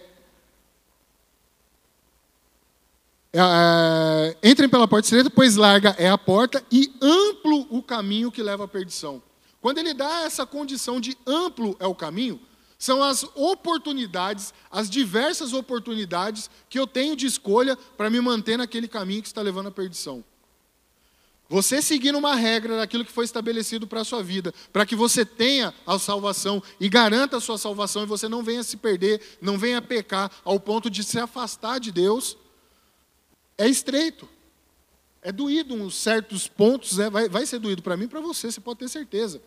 é, 3.32 4.36
entrem 4.42 4.68
pela 4.68 4.88
porta 4.88 5.06
estreita, 5.06 5.30
pois 5.30 5.56
larga 5.56 5.94
é 5.98 6.08
a 6.08 6.18
porta 6.18 6.64
e 6.70 6.92
amplo 7.00 7.66
o 7.70 7.82
caminho 7.82 8.32
que 8.32 8.42
leva 8.42 8.64
à 8.64 8.68
perdição. 8.68 9.22
Quando 9.60 9.78
ele 9.78 9.92
dá 9.92 10.22
essa 10.22 10.46
condição 10.46 11.00
de 11.00 11.16
amplo 11.26 11.76
é 11.78 11.86
o 11.86 11.94
caminho, 11.94 12.40
são 12.78 13.02
as 13.02 13.24
oportunidades, 13.34 14.54
as 14.70 14.88
diversas 14.88 15.52
oportunidades 15.52 16.48
que 16.68 16.78
eu 16.78 16.86
tenho 16.86 17.14
de 17.14 17.26
escolha 17.26 17.76
para 17.76 18.08
me 18.08 18.20
manter 18.20 18.56
naquele 18.56 18.88
caminho 18.88 19.20
que 19.20 19.28
está 19.28 19.42
levando 19.42 19.68
à 19.68 19.70
perdição. 19.70 20.24
Você 21.46 21.82
seguindo 21.82 22.16
uma 22.16 22.36
regra 22.36 22.76
daquilo 22.76 23.04
que 23.04 23.12
foi 23.12 23.24
estabelecido 23.24 23.86
para 23.86 24.00
a 24.00 24.04
sua 24.04 24.22
vida, 24.22 24.54
para 24.72 24.86
que 24.86 24.94
você 24.94 25.26
tenha 25.26 25.74
a 25.84 25.98
salvação 25.98 26.62
e 26.78 26.88
garanta 26.88 27.36
a 27.36 27.40
sua 27.40 27.58
salvação 27.58 28.04
e 28.04 28.06
você 28.06 28.28
não 28.28 28.42
venha 28.42 28.62
se 28.62 28.76
perder, 28.76 29.20
não 29.42 29.58
venha 29.58 29.82
pecar 29.82 30.30
ao 30.42 30.58
ponto 30.58 30.88
de 30.88 31.02
se 31.02 31.18
afastar 31.18 31.80
de 31.80 31.90
Deus, 31.90 32.36
é 33.58 33.68
estreito. 33.68 34.28
É 35.22 35.30
doído 35.30 35.74
em 35.74 35.90
certos 35.90 36.48
pontos, 36.48 36.98
é, 36.98 37.10
vai, 37.10 37.28
vai 37.28 37.44
ser 37.44 37.58
doído 37.58 37.82
para 37.82 37.96
mim 37.96 38.04
e 38.04 38.08
para 38.08 38.20
você, 38.20 38.50
você 38.50 38.60
pode 38.60 38.78
ter 38.78 38.88
certeza. 38.88 39.40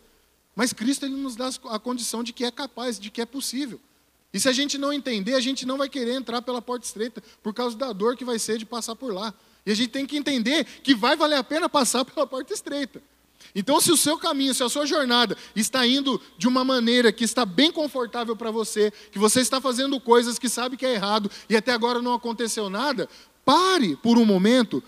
Mas 0.54 0.72
Cristo 0.72 1.04
ele 1.04 1.16
nos 1.16 1.34
dá 1.34 1.50
a 1.70 1.78
condição 1.78 2.22
de 2.22 2.32
que 2.32 2.44
é 2.44 2.50
capaz, 2.50 2.98
de 2.98 3.10
que 3.10 3.20
é 3.20 3.26
possível. 3.26 3.80
E 4.32 4.40
se 4.40 4.48
a 4.48 4.52
gente 4.52 4.78
não 4.78 4.92
entender, 4.92 5.34
a 5.34 5.40
gente 5.40 5.64
não 5.64 5.78
vai 5.78 5.88
querer 5.88 6.14
entrar 6.14 6.42
pela 6.42 6.60
porta 6.60 6.84
estreita, 6.84 7.22
por 7.42 7.54
causa 7.54 7.76
da 7.76 7.92
dor 7.92 8.16
que 8.16 8.24
vai 8.24 8.38
ser 8.38 8.58
de 8.58 8.66
passar 8.66 8.96
por 8.96 9.12
lá. 9.12 9.32
E 9.64 9.70
a 9.70 9.74
gente 9.74 9.90
tem 9.90 10.06
que 10.06 10.16
entender 10.16 10.64
que 10.64 10.94
vai 10.94 11.16
valer 11.16 11.36
a 11.36 11.44
pena 11.44 11.68
passar 11.68 12.04
pela 12.06 12.26
porta 12.26 12.52
estreita. 12.52 13.02
Então, 13.54 13.80
se 13.80 13.92
o 13.92 13.96
seu 13.96 14.18
caminho, 14.18 14.54
se 14.54 14.62
a 14.62 14.68
sua 14.68 14.86
jornada 14.86 15.36
está 15.54 15.86
indo 15.86 16.20
de 16.36 16.48
uma 16.48 16.64
maneira 16.64 17.12
que 17.12 17.24
está 17.24 17.46
bem 17.46 17.70
confortável 17.70 18.34
para 18.34 18.50
você, 18.50 18.92
que 19.12 19.18
você 19.18 19.40
está 19.40 19.60
fazendo 19.60 20.00
coisas 20.00 20.38
que 20.38 20.48
sabe 20.48 20.76
que 20.76 20.86
é 20.86 20.94
errado 20.94 21.30
e 21.48 21.56
até 21.56 21.72
agora 21.72 22.02
não 22.02 22.14
aconteceu 22.14 22.68
nada, 22.68 23.08
pare 23.44 23.96
por 23.96 24.18
um 24.18 24.24
momento, 24.24 24.82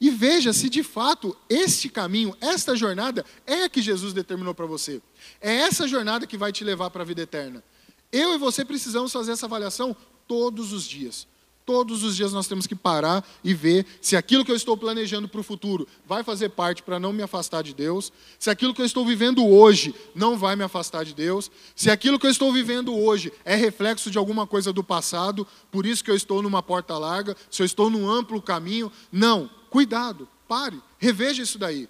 e 0.00 0.10
veja 0.10 0.52
se 0.52 0.68
de 0.68 0.82
fato 0.82 1.36
este 1.48 1.88
caminho, 1.88 2.36
esta 2.40 2.76
jornada 2.76 3.24
é 3.46 3.64
a 3.64 3.68
que 3.68 3.80
Jesus 3.80 4.12
determinou 4.12 4.54
para 4.54 4.66
você. 4.66 5.00
É 5.40 5.54
essa 5.56 5.88
jornada 5.88 6.26
que 6.26 6.36
vai 6.36 6.52
te 6.52 6.64
levar 6.64 6.90
para 6.90 7.02
a 7.02 7.06
vida 7.06 7.22
eterna. 7.22 7.64
Eu 8.12 8.34
e 8.34 8.38
você 8.38 8.64
precisamos 8.64 9.12
fazer 9.12 9.32
essa 9.32 9.46
avaliação 9.46 9.96
todos 10.28 10.72
os 10.72 10.84
dias. 10.84 11.26
Todos 11.64 12.04
os 12.04 12.14
dias 12.14 12.32
nós 12.32 12.46
temos 12.46 12.64
que 12.64 12.76
parar 12.76 13.26
e 13.42 13.52
ver 13.52 13.84
se 14.00 14.14
aquilo 14.14 14.44
que 14.44 14.52
eu 14.52 14.56
estou 14.56 14.76
planejando 14.76 15.26
para 15.26 15.40
o 15.40 15.42
futuro 15.42 15.88
vai 16.06 16.22
fazer 16.22 16.50
parte 16.50 16.80
para 16.80 17.00
não 17.00 17.12
me 17.12 17.24
afastar 17.24 17.60
de 17.64 17.74
Deus, 17.74 18.12
se 18.38 18.48
aquilo 18.48 18.72
que 18.72 18.80
eu 18.80 18.86
estou 18.86 19.04
vivendo 19.04 19.44
hoje 19.44 19.92
não 20.14 20.38
vai 20.38 20.54
me 20.54 20.62
afastar 20.62 21.04
de 21.04 21.12
Deus, 21.12 21.50
se 21.74 21.90
aquilo 21.90 22.20
que 22.20 22.26
eu 22.26 22.30
estou 22.30 22.52
vivendo 22.52 22.94
hoje 22.94 23.32
é 23.44 23.56
reflexo 23.56 24.12
de 24.12 24.16
alguma 24.16 24.46
coisa 24.46 24.72
do 24.72 24.84
passado, 24.84 25.44
por 25.72 25.84
isso 25.84 26.04
que 26.04 26.10
eu 26.10 26.14
estou 26.14 26.40
numa 26.40 26.62
porta 26.62 26.96
larga, 26.96 27.36
se 27.50 27.62
eu 27.62 27.66
estou 27.66 27.90
num 27.90 28.08
amplo 28.08 28.40
caminho. 28.40 28.92
Não, 29.10 29.50
Cuidado, 29.76 30.26
pare, 30.48 30.80
reveja 30.96 31.42
isso 31.42 31.58
daí. 31.58 31.86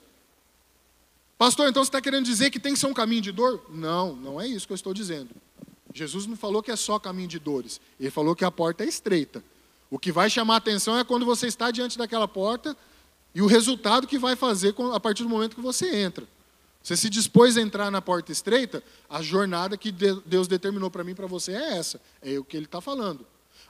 Pastor, 1.38 1.68
então 1.68 1.84
você 1.84 1.88
está 1.88 2.00
querendo 2.00 2.24
dizer 2.24 2.50
que 2.50 2.58
tem 2.58 2.74
que 2.74 2.80
ser 2.80 2.88
um 2.88 2.92
caminho 2.92 3.22
de 3.22 3.30
dor? 3.30 3.64
Não, 3.70 4.16
não 4.16 4.40
é 4.40 4.48
isso 4.48 4.66
que 4.66 4.72
eu 4.72 4.74
estou 4.74 4.92
dizendo. 4.92 5.30
Jesus 5.94 6.26
não 6.26 6.34
falou 6.34 6.64
que 6.64 6.72
é 6.72 6.74
só 6.74 6.98
caminho 6.98 7.28
de 7.28 7.38
dores. 7.38 7.80
Ele 8.00 8.10
falou 8.10 8.34
que 8.34 8.44
a 8.44 8.50
porta 8.50 8.82
é 8.82 8.88
estreita. 8.88 9.40
O 9.88 10.00
que 10.00 10.10
vai 10.10 10.28
chamar 10.28 10.56
atenção 10.56 10.98
é 10.98 11.04
quando 11.04 11.24
você 11.24 11.46
está 11.46 11.70
diante 11.70 11.96
daquela 11.96 12.26
porta 12.26 12.76
e 13.32 13.40
o 13.40 13.46
resultado 13.46 14.08
que 14.08 14.18
vai 14.18 14.34
fazer 14.34 14.74
a 14.92 14.98
partir 14.98 15.22
do 15.22 15.28
momento 15.28 15.54
que 15.54 15.62
você 15.62 15.94
entra. 15.94 16.26
Você 16.82 16.96
se 16.96 17.08
dispôs 17.08 17.56
a 17.56 17.60
entrar 17.60 17.88
na 17.88 18.02
porta 18.02 18.32
estreita, 18.32 18.82
a 19.08 19.22
jornada 19.22 19.76
que 19.76 19.92
Deus 19.92 20.48
determinou 20.48 20.90
para 20.90 21.04
mim 21.04 21.12
e 21.12 21.14
para 21.14 21.28
você 21.28 21.52
é 21.52 21.78
essa. 21.78 22.00
É 22.20 22.36
o 22.36 22.42
que 22.42 22.56
ele 22.56 22.66
está 22.66 22.80
falando. 22.80 23.24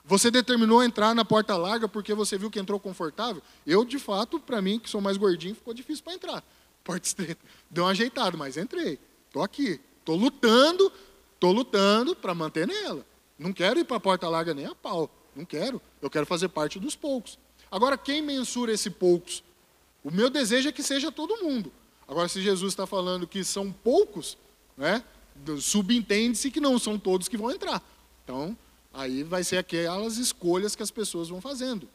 Você 0.07 0.31
determinou 0.31 0.81
entrar 0.81 1.13
na 1.13 1.25
porta 1.25 1.57
larga 1.57 1.85
porque 1.85 2.13
você 2.13 2.37
viu 2.37 2.49
que 2.49 2.57
entrou 2.57 2.79
confortável? 2.79 3.43
Eu, 3.65 3.83
de 3.83 3.99
fato, 3.99 4.39
para 4.39 4.61
mim, 4.61 4.79
que 4.79 4.89
sou 4.89 5.01
mais 5.01 5.17
gordinho, 5.17 5.53
ficou 5.53 5.73
difícil 5.73 6.01
para 6.01 6.13
entrar. 6.13 6.43
Porta 6.81 7.05
estreita. 7.05 7.41
Deu 7.69 7.83
um 7.83 7.87
ajeitado, 7.87 8.37
mas 8.37 8.55
entrei. 8.55 8.97
Estou 9.27 9.43
aqui. 9.43 9.81
Estou 9.99 10.15
lutando, 10.15 10.89
estou 11.33 11.51
lutando 11.51 12.15
para 12.15 12.33
manter 12.33 12.65
nela. 12.65 13.05
Não 13.37 13.51
quero 13.51 13.77
ir 13.81 13.83
para 13.83 13.97
a 13.97 13.99
porta 13.99 14.29
larga 14.29 14.53
nem 14.53 14.65
a 14.65 14.73
pau. 14.73 15.11
Não 15.35 15.43
quero. 15.43 15.81
Eu 16.01 16.09
quero 16.09 16.25
fazer 16.25 16.47
parte 16.47 16.79
dos 16.79 16.95
poucos. 16.95 17.37
Agora, 17.69 17.97
quem 17.97 18.21
mensura 18.21 18.71
esse 18.71 18.89
poucos? 18.89 19.43
O 20.01 20.09
meu 20.09 20.29
desejo 20.29 20.69
é 20.69 20.71
que 20.71 20.81
seja 20.81 21.11
todo 21.11 21.43
mundo. 21.43 21.69
Agora, 22.07 22.29
se 22.29 22.41
Jesus 22.41 22.71
está 22.71 22.87
falando 22.87 23.27
que 23.27 23.43
são 23.43 23.69
poucos, 23.69 24.37
né, 24.77 25.03
subentende-se 25.59 26.49
que 26.49 26.61
não 26.61 26.79
são 26.79 26.97
todos 26.97 27.27
que 27.27 27.35
vão 27.35 27.51
entrar. 27.51 27.83
Então, 28.23 28.57
Aí 28.97 29.21
vai 29.21 29.43
ser 29.43 29.57
aquelas 29.57 30.17
escolhas 30.17 30.75
que 30.75 30.81
as 30.81 30.89
pessoas 30.89 31.29
vão 31.29 31.39
fazendo. 31.39 31.87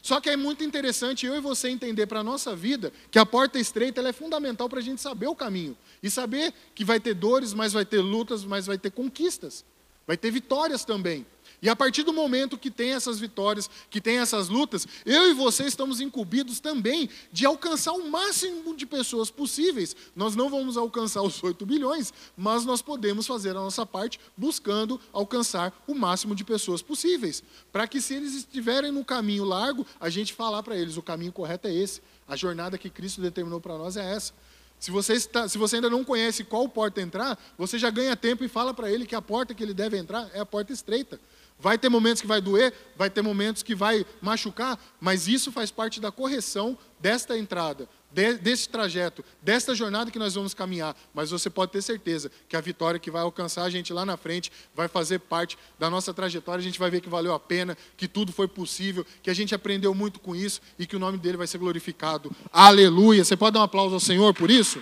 Só 0.00 0.18
que 0.18 0.30
é 0.30 0.36
muito 0.36 0.64
interessante 0.64 1.26
eu 1.26 1.36
e 1.36 1.40
você 1.40 1.68
entender 1.68 2.06
para 2.06 2.20
a 2.20 2.24
nossa 2.24 2.56
vida 2.56 2.90
que 3.10 3.18
a 3.18 3.26
porta 3.26 3.58
estreita 3.58 4.00
é 4.00 4.14
fundamental 4.14 4.66
para 4.66 4.78
a 4.78 4.82
gente 4.82 5.02
saber 5.02 5.26
o 5.26 5.36
caminho. 5.36 5.76
E 6.02 6.10
saber 6.10 6.54
que 6.74 6.86
vai 6.86 6.98
ter 6.98 7.12
dores, 7.12 7.52
mas 7.52 7.74
vai 7.74 7.84
ter 7.84 8.00
lutas, 8.00 8.46
mas 8.46 8.64
vai 8.64 8.78
ter 8.78 8.90
conquistas. 8.90 9.62
Vai 10.06 10.16
ter 10.16 10.30
vitórias 10.30 10.86
também. 10.86 11.26
E 11.62 11.68
a 11.68 11.76
partir 11.76 12.02
do 12.02 12.12
momento 12.12 12.58
que 12.58 12.72
tem 12.72 12.92
essas 12.92 13.20
vitórias, 13.20 13.70
que 13.88 14.00
tem 14.00 14.18
essas 14.18 14.48
lutas, 14.48 14.84
eu 15.06 15.30
e 15.30 15.32
você 15.32 15.64
estamos 15.64 16.00
incumbidos 16.00 16.58
também 16.58 17.08
de 17.32 17.46
alcançar 17.46 17.92
o 17.92 18.10
máximo 18.10 18.74
de 18.74 18.84
pessoas 18.84 19.30
possíveis. 19.30 19.94
Nós 20.16 20.34
não 20.34 20.50
vamos 20.50 20.76
alcançar 20.76 21.22
os 21.22 21.40
8 21.40 21.64
bilhões, 21.64 22.12
mas 22.36 22.64
nós 22.64 22.82
podemos 22.82 23.28
fazer 23.28 23.50
a 23.50 23.54
nossa 23.54 23.86
parte 23.86 24.18
buscando 24.36 25.00
alcançar 25.12 25.72
o 25.86 25.94
máximo 25.94 26.34
de 26.34 26.42
pessoas 26.42 26.82
possíveis. 26.82 27.44
Para 27.70 27.86
que, 27.86 28.00
se 28.00 28.14
eles 28.14 28.34
estiverem 28.34 28.90
no 28.90 29.04
caminho 29.04 29.44
largo, 29.44 29.86
a 30.00 30.10
gente 30.10 30.32
falar 30.34 30.64
para 30.64 30.76
eles: 30.76 30.96
o 30.96 31.02
caminho 31.02 31.30
correto 31.30 31.68
é 31.68 31.72
esse. 31.72 32.02
A 32.26 32.34
jornada 32.34 32.76
que 32.76 32.90
Cristo 32.90 33.20
determinou 33.20 33.60
para 33.60 33.78
nós 33.78 33.96
é 33.96 34.14
essa. 34.14 34.32
Se 34.80 34.90
você, 34.90 35.12
está, 35.12 35.48
se 35.48 35.58
você 35.58 35.76
ainda 35.76 35.88
não 35.88 36.02
conhece 36.02 36.42
qual 36.42 36.68
porta 36.68 37.00
entrar, 37.00 37.38
você 37.56 37.78
já 37.78 37.88
ganha 37.88 38.16
tempo 38.16 38.42
e 38.42 38.48
fala 38.48 38.74
para 38.74 38.90
ele 38.90 39.06
que 39.06 39.14
a 39.14 39.22
porta 39.22 39.54
que 39.54 39.62
ele 39.62 39.72
deve 39.72 39.96
entrar 39.96 40.28
é 40.34 40.40
a 40.40 40.44
porta 40.44 40.72
estreita. 40.72 41.20
Vai 41.62 41.78
ter 41.78 41.88
momentos 41.88 42.20
que 42.20 42.26
vai 42.26 42.40
doer, 42.40 42.74
vai 42.96 43.08
ter 43.08 43.22
momentos 43.22 43.62
que 43.62 43.72
vai 43.72 44.04
machucar, 44.20 44.76
mas 45.00 45.28
isso 45.28 45.52
faz 45.52 45.70
parte 45.70 46.00
da 46.00 46.10
correção 46.10 46.76
desta 46.98 47.38
entrada, 47.38 47.88
de, 48.10 48.34
desse 48.34 48.68
trajeto, 48.68 49.24
desta 49.40 49.72
jornada 49.72 50.10
que 50.10 50.18
nós 50.18 50.34
vamos 50.34 50.54
caminhar. 50.54 50.96
Mas 51.14 51.30
você 51.30 51.48
pode 51.48 51.70
ter 51.70 51.80
certeza 51.80 52.32
que 52.48 52.56
a 52.56 52.60
vitória 52.60 52.98
que 52.98 53.12
vai 53.12 53.22
alcançar 53.22 53.62
a 53.62 53.70
gente 53.70 53.92
lá 53.92 54.04
na 54.04 54.16
frente 54.16 54.50
vai 54.74 54.88
fazer 54.88 55.20
parte 55.20 55.56
da 55.78 55.88
nossa 55.88 56.12
trajetória. 56.12 56.60
A 56.60 56.64
gente 56.64 56.80
vai 56.80 56.90
ver 56.90 57.00
que 57.00 57.08
valeu 57.08 57.32
a 57.32 57.38
pena, 57.38 57.78
que 57.96 58.08
tudo 58.08 58.32
foi 58.32 58.48
possível, 58.48 59.06
que 59.22 59.30
a 59.30 59.34
gente 59.34 59.54
aprendeu 59.54 59.94
muito 59.94 60.18
com 60.18 60.34
isso 60.34 60.60
e 60.76 60.84
que 60.84 60.96
o 60.96 60.98
nome 60.98 61.16
dele 61.16 61.36
vai 61.36 61.46
ser 61.46 61.58
glorificado. 61.58 62.34
Aleluia! 62.52 63.24
Você 63.24 63.36
pode 63.36 63.54
dar 63.54 63.60
um 63.60 63.64
aplauso 63.64 63.94
ao 63.94 64.00
Senhor 64.00 64.34
por 64.34 64.50
isso? 64.50 64.80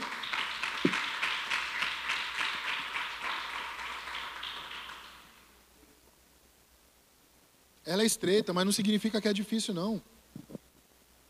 Ela 7.91 8.05
é 8.05 8.07
estreita, 8.07 8.53
mas 8.53 8.65
não 8.65 8.71
significa 8.71 9.21
que 9.21 9.27
é 9.27 9.33
difícil, 9.33 9.75
não. 9.75 10.01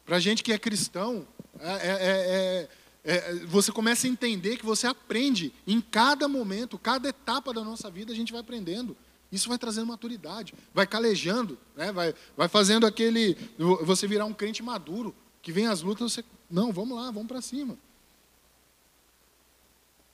Para 0.04 0.16
a 0.16 0.20
gente 0.20 0.42
que 0.42 0.52
é 0.52 0.58
cristão, 0.58 1.26
é, 1.58 2.68
é, 2.68 2.68
é, 3.02 3.34
você 3.46 3.72
começa 3.72 4.06
a 4.06 4.10
entender 4.10 4.58
que 4.58 4.66
você 4.66 4.86
aprende 4.86 5.54
em 5.66 5.80
cada 5.80 6.28
momento, 6.28 6.78
cada 6.78 7.08
etapa 7.08 7.54
da 7.54 7.64
nossa 7.64 7.90
vida, 7.90 8.12
a 8.12 8.14
gente 8.14 8.30
vai 8.30 8.42
aprendendo. 8.42 8.94
Isso 9.32 9.48
vai 9.48 9.56
trazendo 9.56 9.86
maturidade, 9.86 10.52
vai 10.74 10.86
calejando, 10.86 11.56
né? 11.74 11.92
vai, 11.92 12.14
vai 12.36 12.46
fazendo 12.46 12.84
aquele. 12.84 13.38
Você 13.56 14.06
virar 14.06 14.26
um 14.26 14.34
crente 14.34 14.62
maduro, 14.62 15.14
que 15.40 15.52
vem 15.52 15.66
as 15.66 15.80
lutas, 15.80 16.12
você. 16.12 16.22
Não, 16.50 16.74
vamos 16.74 16.94
lá, 16.94 17.10
vamos 17.10 17.28
para 17.28 17.40
cima. 17.40 17.78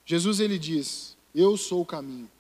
Jesus 0.05 0.39
ele 0.39 0.61
diz: 0.61 1.17
Eu 1.35 1.57
sou 1.57 1.83
o 1.83 1.87
caminho, 1.87 2.31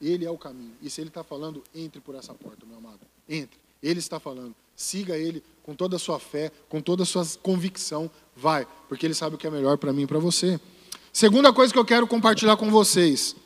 Ele 0.00 0.24
é 0.24 0.30
o 0.30 0.38
caminho. 0.38 0.76
E 0.80 0.88
se 0.88 1.00
Ele 1.00 1.08
está 1.08 1.24
falando, 1.24 1.64
entre 1.74 2.00
por 2.00 2.14
essa 2.14 2.32
porta, 2.32 2.64
meu 2.64 2.78
amado. 2.78 3.00
Entre. 3.30 3.58
Ele 3.82 4.00
está 4.00 4.20
falando. 4.20 4.54
Siga 4.76 5.16
Ele 5.16 5.42
com 5.62 5.74
toda 5.74 5.96
a 5.96 5.98
sua 5.98 6.18
fé, 6.18 6.50
com 6.68 6.80
toda 6.80 7.04
a 7.04 7.06
sua 7.06 7.24
convicção. 7.42 8.10
Vai, 8.36 8.66
porque 8.88 9.06
Ele 9.06 9.14
sabe 9.14 9.36
o 9.36 9.38
que 9.38 9.46
é 9.46 9.50
melhor 9.50 9.78
para 9.78 9.92
mim 9.92 10.02
e 10.02 10.06
para 10.06 10.18
você. 10.18 10.60
Segunda 11.12 11.52
coisa 11.52 11.72
que 11.72 11.78
eu 11.78 11.84
quero 11.84 12.06
compartilhar 12.06 12.56
com 12.56 12.70
vocês. 12.70 13.36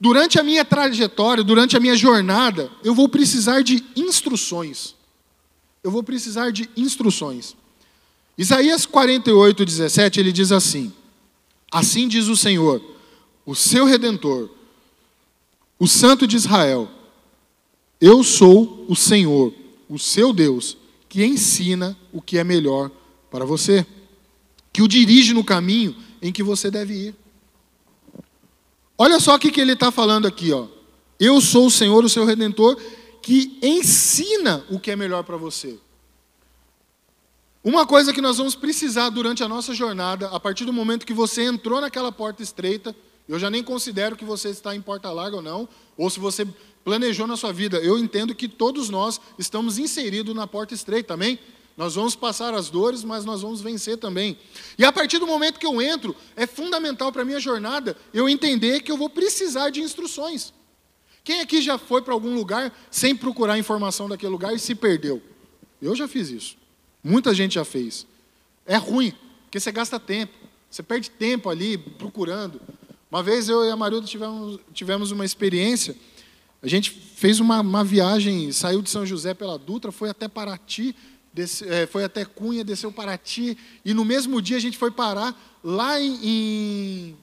Durante 0.00 0.38
a 0.38 0.42
minha 0.42 0.64
trajetória, 0.64 1.44
durante 1.44 1.76
a 1.76 1.80
minha 1.80 1.96
jornada, 1.96 2.70
eu 2.82 2.94
vou 2.94 3.08
precisar 3.08 3.62
de 3.62 3.84
instruções. 3.94 4.94
Eu 5.82 5.90
vou 5.90 6.02
precisar 6.02 6.50
de 6.50 6.68
instruções. 6.76 7.54
Isaías 8.36 8.84
48, 8.86 9.64
17, 9.64 10.20
ele 10.20 10.32
diz 10.32 10.50
assim: 10.50 10.92
Assim 11.70 12.08
diz 12.08 12.26
o 12.26 12.36
Senhor, 12.36 12.82
o 13.46 13.54
seu 13.54 13.84
redentor, 13.84 14.50
o 15.78 15.86
Santo 15.86 16.26
de 16.26 16.36
Israel: 16.36 16.88
Eu 18.00 18.22
sou 18.22 18.84
o 18.88 18.96
Senhor, 18.96 19.52
o 19.88 19.98
seu 19.98 20.32
Deus, 20.32 20.76
que 21.08 21.24
ensina 21.24 21.96
o 22.12 22.20
que 22.20 22.38
é 22.38 22.44
melhor 22.44 22.90
para 23.30 23.44
você, 23.44 23.86
que 24.72 24.82
o 24.82 24.88
dirige 24.88 25.32
no 25.32 25.44
caminho 25.44 25.94
em 26.20 26.32
que 26.32 26.42
você 26.42 26.70
deve 26.70 26.94
ir. 26.94 27.14
Olha 28.96 29.18
só 29.18 29.34
o 29.34 29.38
que 29.38 29.60
ele 29.60 29.72
está 29.72 29.90
falando 29.90 30.26
aqui, 30.26 30.52
ó. 30.52 30.66
Eu 31.18 31.40
sou 31.40 31.66
o 31.66 31.70
Senhor, 31.70 32.04
o 32.04 32.08
seu 32.08 32.24
redentor, 32.24 32.80
que 33.22 33.58
ensina 33.62 34.64
o 34.70 34.78
que 34.78 34.90
é 34.90 34.96
melhor 34.96 35.24
para 35.24 35.36
você. 35.36 35.78
Uma 37.62 37.86
coisa 37.86 38.12
que 38.12 38.20
nós 38.20 38.36
vamos 38.36 38.54
precisar 38.54 39.08
durante 39.08 39.42
a 39.42 39.48
nossa 39.48 39.72
jornada, 39.72 40.28
a 40.28 40.38
partir 40.38 40.66
do 40.66 40.72
momento 40.72 41.06
que 41.06 41.14
você 41.14 41.44
entrou 41.44 41.80
naquela 41.80 42.12
porta 42.12 42.42
estreita, 42.42 42.94
eu 43.26 43.38
já 43.38 43.48
nem 43.48 43.64
considero 43.64 44.16
que 44.16 44.24
você 44.24 44.50
está 44.50 44.76
em 44.76 44.82
porta 44.82 45.10
larga 45.10 45.36
ou 45.36 45.42
não, 45.42 45.66
ou 45.96 46.10
se 46.10 46.20
você 46.20 46.46
planejou 46.84 47.26
na 47.26 47.36
sua 47.36 47.52
vida. 47.52 47.78
Eu 47.78 47.98
entendo 47.98 48.34
que 48.34 48.46
todos 48.46 48.90
nós 48.90 49.20
estamos 49.38 49.78
inseridos 49.78 50.34
na 50.34 50.46
porta 50.46 50.74
estreita, 50.74 51.14
amém? 51.14 51.38
Nós 51.76 51.96
vamos 51.96 52.14
passar 52.14 52.54
as 52.54 52.70
dores, 52.70 53.02
mas 53.02 53.24
nós 53.24 53.42
vamos 53.42 53.60
vencer 53.60 53.96
também. 53.96 54.38
E 54.78 54.84
a 54.84 54.92
partir 54.92 55.18
do 55.18 55.26
momento 55.26 55.58
que 55.58 55.66
eu 55.66 55.82
entro, 55.82 56.14
é 56.36 56.46
fundamental 56.46 57.10
para 57.10 57.22
a 57.22 57.24
minha 57.24 57.40
jornada 57.40 57.96
eu 58.12 58.28
entender 58.28 58.80
que 58.80 58.92
eu 58.92 58.96
vou 58.96 59.10
precisar 59.10 59.70
de 59.70 59.80
instruções. 59.80 60.52
Quem 61.24 61.40
aqui 61.40 61.62
já 61.62 61.78
foi 61.78 62.02
para 62.02 62.12
algum 62.12 62.34
lugar 62.34 62.72
sem 62.90 63.16
procurar 63.16 63.58
informação 63.58 64.08
daquele 64.08 64.30
lugar 64.30 64.54
e 64.54 64.58
se 64.58 64.74
perdeu? 64.74 65.22
Eu 65.80 65.96
já 65.96 66.06
fiz 66.06 66.28
isso. 66.28 66.56
Muita 67.02 67.34
gente 67.34 67.54
já 67.54 67.64
fez. 67.64 68.06
É 68.66 68.76
ruim, 68.76 69.12
porque 69.44 69.58
você 69.58 69.72
gasta 69.72 69.98
tempo. 69.98 70.32
Você 70.70 70.82
perde 70.82 71.10
tempo 71.10 71.48
ali 71.48 71.78
procurando. 71.78 72.60
Uma 73.10 73.22
vez 73.22 73.48
eu 73.48 73.64
e 73.64 73.70
a 73.70 73.76
Marilda 73.76 74.06
tivemos, 74.06 74.60
tivemos 74.72 75.10
uma 75.10 75.24
experiência. 75.24 75.96
A 76.64 76.68
gente 76.68 76.90
fez 76.90 77.40
uma, 77.40 77.60
uma, 77.60 77.84
viagem, 77.84 78.50
saiu 78.50 78.80
de 78.80 78.88
São 78.88 79.04
José 79.04 79.34
pela 79.34 79.58
Dutra, 79.58 79.92
foi 79.92 80.08
até 80.08 80.26
Paraty, 80.26 80.96
é, 81.66 81.86
foi 81.86 82.04
até 82.04 82.24
Cunha, 82.24 82.64
desceu 82.64 82.90
Paraty, 82.90 83.58
e 83.84 83.92
no 83.92 84.02
mesmo 84.02 84.40
dia 84.40 84.56
a 84.56 84.60
gente 84.60 84.78
foi 84.78 84.90
parar 84.90 85.38
lá 85.62 86.00
em, 86.00 86.18
em 86.22 87.16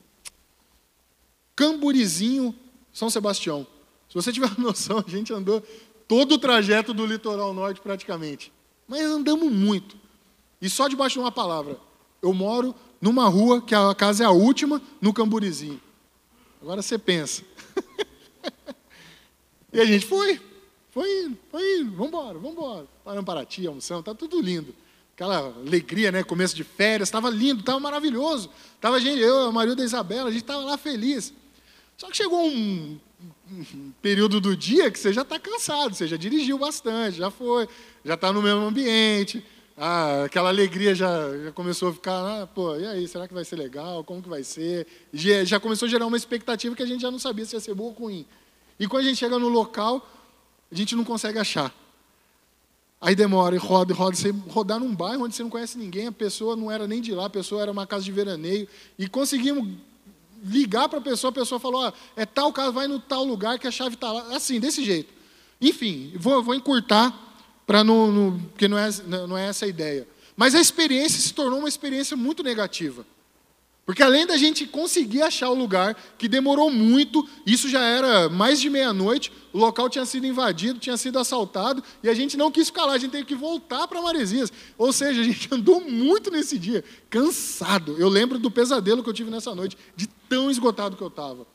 Camburizinho, 1.56 2.54
São 2.94 3.10
Sebastião. 3.10 3.66
Se 4.08 4.14
você 4.14 4.32
tiver 4.32 4.52
noção, 4.62 5.04
a 5.06 5.10
gente 5.10 5.34
andou 5.34 5.64
todo 6.08 6.36
o 6.36 6.38
trajeto 6.38 6.94
do 6.94 7.04
litoral 7.04 7.52
norte 7.52 7.82
praticamente. 7.82 8.54
Mas 8.88 9.02
andamos 9.02 9.52
muito. 9.52 9.98
E 10.62 10.70
só 10.70 10.88
debaixo 10.88 11.16
de 11.16 11.20
uma 11.20 11.32
palavra. 11.32 11.80
Eu 12.22 12.32
moro 12.32 12.76
numa 13.02 13.28
rua 13.28 13.60
que 13.60 13.74
a 13.74 13.96
casa 13.96 14.24
é 14.24 14.28
a 14.28 14.32
última, 14.32 14.80
no 15.02 15.12
Camburizinho. 15.12 15.82
Agora 16.62 16.84
você 16.84 17.00
pensa. 17.00 17.42
e 19.74 19.80
a 19.80 19.86
gente 19.86 20.06
foi. 20.06 20.40
Foi 20.92 21.24
indo, 21.24 21.38
foi 21.50 21.80
indo. 21.80 21.92
Vamos 21.92 22.08
embora, 22.08 22.34
vamos 22.34 22.52
embora. 22.52 22.88
Paramos 23.04 23.26
para 23.26 23.46
ti, 23.46 23.66
almoçamos, 23.66 24.04
tá 24.04 24.14
tudo 24.14 24.42
lindo. 24.42 24.76
Aquela 25.16 25.38
alegria, 25.38 26.12
né? 26.12 26.24
Começo 26.24 26.56
de 26.56 26.64
férias, 26.64 27.08
estava 27.08 27.30
lindo, 27.30 27.62
estava 27.62 27.80
maravilhoso. 27.80 28.50
Tava 28.80 29.00
gente, 29.00 29.22
eu, 29.22 29.48
a 29.48 29.52
Maria 29.52 29.76
da 29.76 29.84
Isabela, 29.84 30.30
a 30.30 30.32
gente 30.32 30.42
estava 30.42 30.64
lá 30.64 30.78
feliz. 30.78 31.34
Só 31.98 32.10
que 32.10 32.18
chegou 32.18 32.46
um, 32.46 33.00
um 33.52 33.92
período 34.02 34.42
do 34.42 34.58
dia 34.58 34.90
que 34.90 35.00
você 35.00 35.14
já 35.14 35.22
está 35.22 35.38
cansado, 35.38 35.94
você 35.96 36.08
já 36.08 36.18
dirigiu 36.18 36.58
bastante, 36.58 37.18
já 37.18 37.30
foi, 37.30 37.70
já 38.04 38.16
está 38.16 38.34
no 38.34 38.42
mesmo 38.42 38.62
ambiente, 38.62 39.46
ah, 39.78 40.26
aquela 40.26 40.50
alegria 40.50 40.94
já, 40.94 41.38
já 41.38 41.52
começou 41.52 41.90
a 41.90 41.94
ficar, 41.94 42.42
ah, 42.42 42.48
pô, 42.48 42.76
e 42.76 42.86
aí, 42.86 43.08
será 43.08 43.28
que 43.28 43.34
vai 43.34 43.46
ser 43.46 43.56
legal? 43.56 44.04
Como 44.04 44.22
que 44.22 44.30
vai 44.30 44.44
ser? 44.44 44.88
Já, 45.14 45.44
já 45.44 45.60
começou 45.60 45.86
a 45.86 45.90
gerar 45.90 46.06
uma 46.06 46.18
expectativa 46.18 46.76
que 46.76 46.84
a 46.84 46.86
gente 46.86 47.02
já 47.02 47.12
não 47.12 47.20
sabia 47.20 47.46
se 47.46 47.56
ia 47.56 47.60
ser 47.60 47.74
boa 47.74 47.90
ou 47.90 47.96
ruim. 47.96 48.26
E 48.82 48.88
quando 48.88 49.04
a 49.04 49.08
gente 49.10 49.20
chega 49.20 49.38
no 49.38 49.48
local, 49.48 50.04
a 50.72 50.74
gente 50.74 50.96
não 50.96 51.04
consegue 51.04 51.38
achar. 51.38 51.72
Aí 53.00 53.14
demora, 53.14 53.54
e 53.56 53.60
roda, 53.60 53.94
e 53.94 53.96
roda. 53.96 54.16
Você 54.16 54.34
rodar 54.50 54.80
num 54.80 54.96
bairro 54.96 55.24
onde 55.24 55.36
você 55.36 55.44
não 55.44 55.52
conhece 55.52 55.78
ninguém, 55.78 56.08
a 56.08 56.12
pessoa 56.12 56.56
não 56.56 56.72
era 56.72 56.88
nem 56.88 57.00
de 57.00 57.14
lá, 57.14 57.28
a 57.28 57.30
pessoa 57.30 57.62
era 57.62 57.72
uma 57.72 57.86
casa 57.86 58.04
de 58.04 58.12
veraneio. 58.12 58.68
E 58.98 59.08
conseguimos 59.08 59.70
ligar 60.44 60.90
para 60.90 60.98
a 60.98 61.02
pessoa, 61.02 61.30
a 61.30 61.32
pessoa 61.32 61.60
falou, 61.60 61.94
é 62.16 62.26
tal 62.26 62.52
casa, 62.52 62.72
vai 62.72 62.88
no 62.88 63.00
tal 63.00 63.24
lugar 63.24 63.60
que 63.60 63.68
a 63.68 63.72
chave 63.72 63.94
está 63.94 64.12
lá. 64.12 64.36
Assim, 64.36 64.60
desse 64.60 64.84
jeito. 64.84 65.14
Enfim, 65.62 66.14
vou, 66.16 66.42
vou 66.42 66.56
encurtar 66.56 67.16
para 67.68 67.84
não, 67.84 68.12
não, 68.12 68.40
porque 68.40 68.68
não 68.68 68.80
é, 68.80 68.90
não 69.06 69.38
é 69.38 69.46
essa 69.46 69.66
a 69.66 69.68
ideia. 69.68 70.08
Mas 70.36 70.56
a 70.56 70.60
experiência 70.60 71.22
se 71.22 71.36
tornou 71.36 71.60
uma 71.60 71.70
experiência 71.70 72.18
muito 72.18 72.42
negativa. 72.42 73.06
Porque 73.92 74.04
além 74.04 74.26
da 74.26 74.38
gente 74.38 74.66
conseguir 74.66 75.22
achar 75.22 75.50
o 75.50 75.54
lugar, 75.54 75.98
que 76.18 76.30
demorou 76.30 76.72
muito, 76.72 77.28
isso 77.46 77.68
já 77.68 77.82
era 77.82 78.30
mais 78.30 78.62
de 78.62 78.70
meia-noite, 78.70 79.34
o 79.52 79.58
local 79.58 79.90
tinha 79.90 80.06
sido 80.06 80.26
invadido, 80.26 80.80
tinha 80.80 80.96
sido 80.96 81.20
assaltado, 81.20 81.84
e 82.02 82.08
a 82.08 82.14
gente 82.14 82.38
não 82.38 82.50
quis 82.50 82.68
ficar 82.68 82.86
lá, 82.86 82.94
a 82.94 82.98
gente 82.98 83.12
teve 83.12 83.26
que 83.26 83.36
voltar 83.36 83.90
para 83.90 84.02
Maresias. 84.02 84.50
Ou 84.78 84.94
seja, 84.94 85.20
a 85.20 85.26
gente 85.26 85.46
andou 85.52 85.82
muito 85.82 86.32
nesse 86.32 86.58
dia, 86.58 86.86
cansado. 87.10 87.98
Eu 88.00 88.08
lembro 88.08 88.40
do 88.40 88.50
pesadelo 88.50 89.04
que 89.04 89.10
eu 89.10 89.14
tive 89.14 89.30
nessa 89.30 89.54
noite, 89.54 89.78
de 89.94 90.08
tão 90.08 90.50
esgotado 90.50 90.96
que 90.96 91.04
eu 91.04 91.10
estava. 91.10 91.46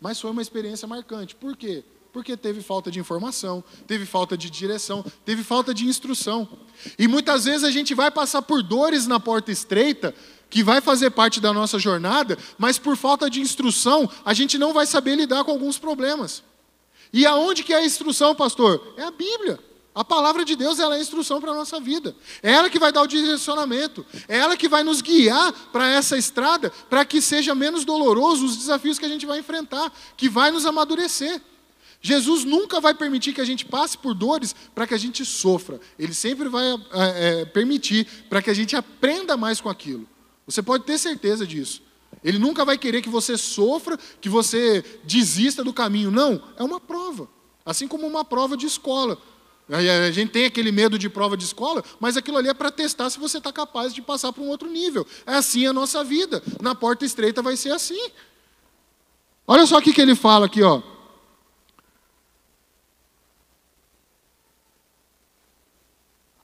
Mas 0.00 0.20
foi 0.20 0.30
uma 0.30 0.42
experiência 0.42 0.86
marcante. 0.86 1.34
Por 1.34 1.56
quê? 1.56 1.82
Porque 2.12 2.36
teve 2.36 2.62
falta 2.62 2.88
de 2.88 3.00
informação, 3.00 3.64
teve 3.88 4.06
falta 4.06 4.36
de 4.36 4.48
direção, 4.48 5.04
teve 5.24 5.42
falta 5.42 5.74
de 5.74 5.86
instrução. 5.86 6.48
E 6.96 7.08
muitas 7.08 7.46
vezes 7.46 7.64
a 7.64 7.70
gente 7.70 7.96
vai 7.96 8.12
passar 8.12 8.42
por 8.42 8.62
dores 8.62 9.08
na 9.08 9.18
porta 9.18 9.50
estreita, 9.50 10.14
que 10.50 10.62
vai 10.62 10.80
fazer 10.80 11.10
parte 11.10 11.40
da 11.40 11.52
nossa 11.52 11.78
jornada, 11.78 12.36
mas 12.58 12.78
por 12.78 12.96
falta 12.96 13.30
de 13.30 13.40
instrução, 13.40 14.10
a 14.24 14.34
gente 14.34 14.58
não 14.58 14.72
vai 14.72 14.84
saber 14.84 15.14
lidar 15.14 15.44
com 15.44 15.52
alguns 15.52 15.78
problemas. 15.78 16.42
E 17.12 17.24
aonde 17.24 17.62
que 17.62 17.72
é 17.72 17.76
a 17.76 17.84
instrução, 17.84 18.34
pastor? 18.34 18.94
É 18.96 19.04
a 19.04 19.10
Bíblia. 19.10 19.58
A 19.94 20.04
palavra 20.04 20.44
de 20.44 20.54
Deus 20.54 20.78
ela 20.78 20.94
é 20.94 20.98
a 20.98 21.00
instrução 21.00 21.40
para 21.40 21.50
a 21.50 21.54
nossa 21.54 21.80
vida. 21.80 22.14
É 22.42 22.52
ela 22.52 22.70
que 22.70 22.78
vai 22.78 22.92
dar 22.92 23.02
o 23.02 23.06
direcionamento. 23.06 24.06
É 24.28 24.38
ela 24.38 24.56
que 24.56 24.68
vai 24.68 24.84
nos 24.84 25.00
guiar 25.00 25.52
para 25.72 25.88
essa 25.88 26.16
estrada, 26.16 26.70
para 26.88 27.04
que 27.04 27.20
seja 27.20 27.54
menos 27.54 27.84
doloroso 27.84 28.46
os 28.46 28.56
desafios 28.56 28.98
que 28.98 29.04
a 29.04 29.08
gente 29.08 29.26
vai 29.26 29.40
enfrentar, 29.40 29.92
que 30.16 30.28
vai 30.28 30.50
nos 30.50 30.64
amadurecer. 30.64 31.40
Jesus 32.00 32.44
nunca 32.44 32.80
vai 32.80 32.94
permitir 32.94 33.32
que 33.32 33.40
a 33.40 33.44
gente 33.44 33.64
passe 33.64 33.98
por 33.98 34.14
dores 34.14 34.54
para 34.74 34.86
que 34.86 34.94
a 34.94 34.98
gente 34.98 35.24
sofra. 35.24 35.80
Ele 35.98 36.14
sempre 36.14 36.48
vai 36.48 36.64
é, 36.66 36.78
é, 36.92 37.44
permitir 37.44 38.06
para 38.28 38.40
que 38.40 38.48
a 38.48 38.54
gente 38.54 38.74
aprenda 38.74 39.36
mais 39.36 39.60
com 39.60 39.68
aquilo. 39.68 40.08
Você 40.50 40.62
pode 40.62 40.84
ter 40.84 40.98
certeza 40.98 41.46
disso. 41.46 41.80
Ele 42.24 42.38
nunca 42.38 42.64
vai 42.64 42.76
querer 42.76 43.00
que 43.02 43.08
você 43.08 43.38
sofra, 43.38 43.96
que 44.20 44.28
você 44.28 44.84
desista 45.04 45.62
do 45.62 45.72
caminho. 45.72 46.10
Não, 46.10 46.42
é 46.56 46.62
uma 46.64 46.80
prova. 46.80 47.28
Assim 47.64 47.86
como 47.86 48.06
uma 48.06 48.24
prova 48.24 48.56
de 48.56 48.66
escola. 48.66 49.16
A 49.68 50.10
gente 50.10 50.32
tem 50.32 50.46
aquele 50.46 50.72
medo 50.72 50.98
de 50.98 51.08
prova 51.08 51.36
de 51.36 51.44
escola, 51.44 51.84
mas 52.00 52.16
aquilo 52.16 52.36
ali 52.36 52.48
é 52.48 52.54
para 52.54 52.72
testar 52.72 53.08
se 53.08 53.20
você 53.20 53.38
está 53.38 53.52
capaz 53.52 53.94
de 53.94 54.02
passar 54.02 54.32
para 54.32 54.42
um 54.42 54.48
outro 54.48 54.68
nível. 54.68 55.06
É 55.24 55.34
assim 55.34 55.64
a 55.66 55.72
nossa 55.72 56.02
vida. 56.02 56.42
Na 56.60 56.74
porta 56.74 57.04
estreita 57.04 57.40
vai 57.40 57.56
ser 57.56 57.70
assim. 57.70 58.10
Olha 59.46 59.64
só 59.66 59.78
o 59.78 59.82
que, 59.82 59.92
que 59.92 60.00
ele 60.00 60.16
fala 60.16 60.46
aqui, 60.46 60.62
ó. 60.62 60.82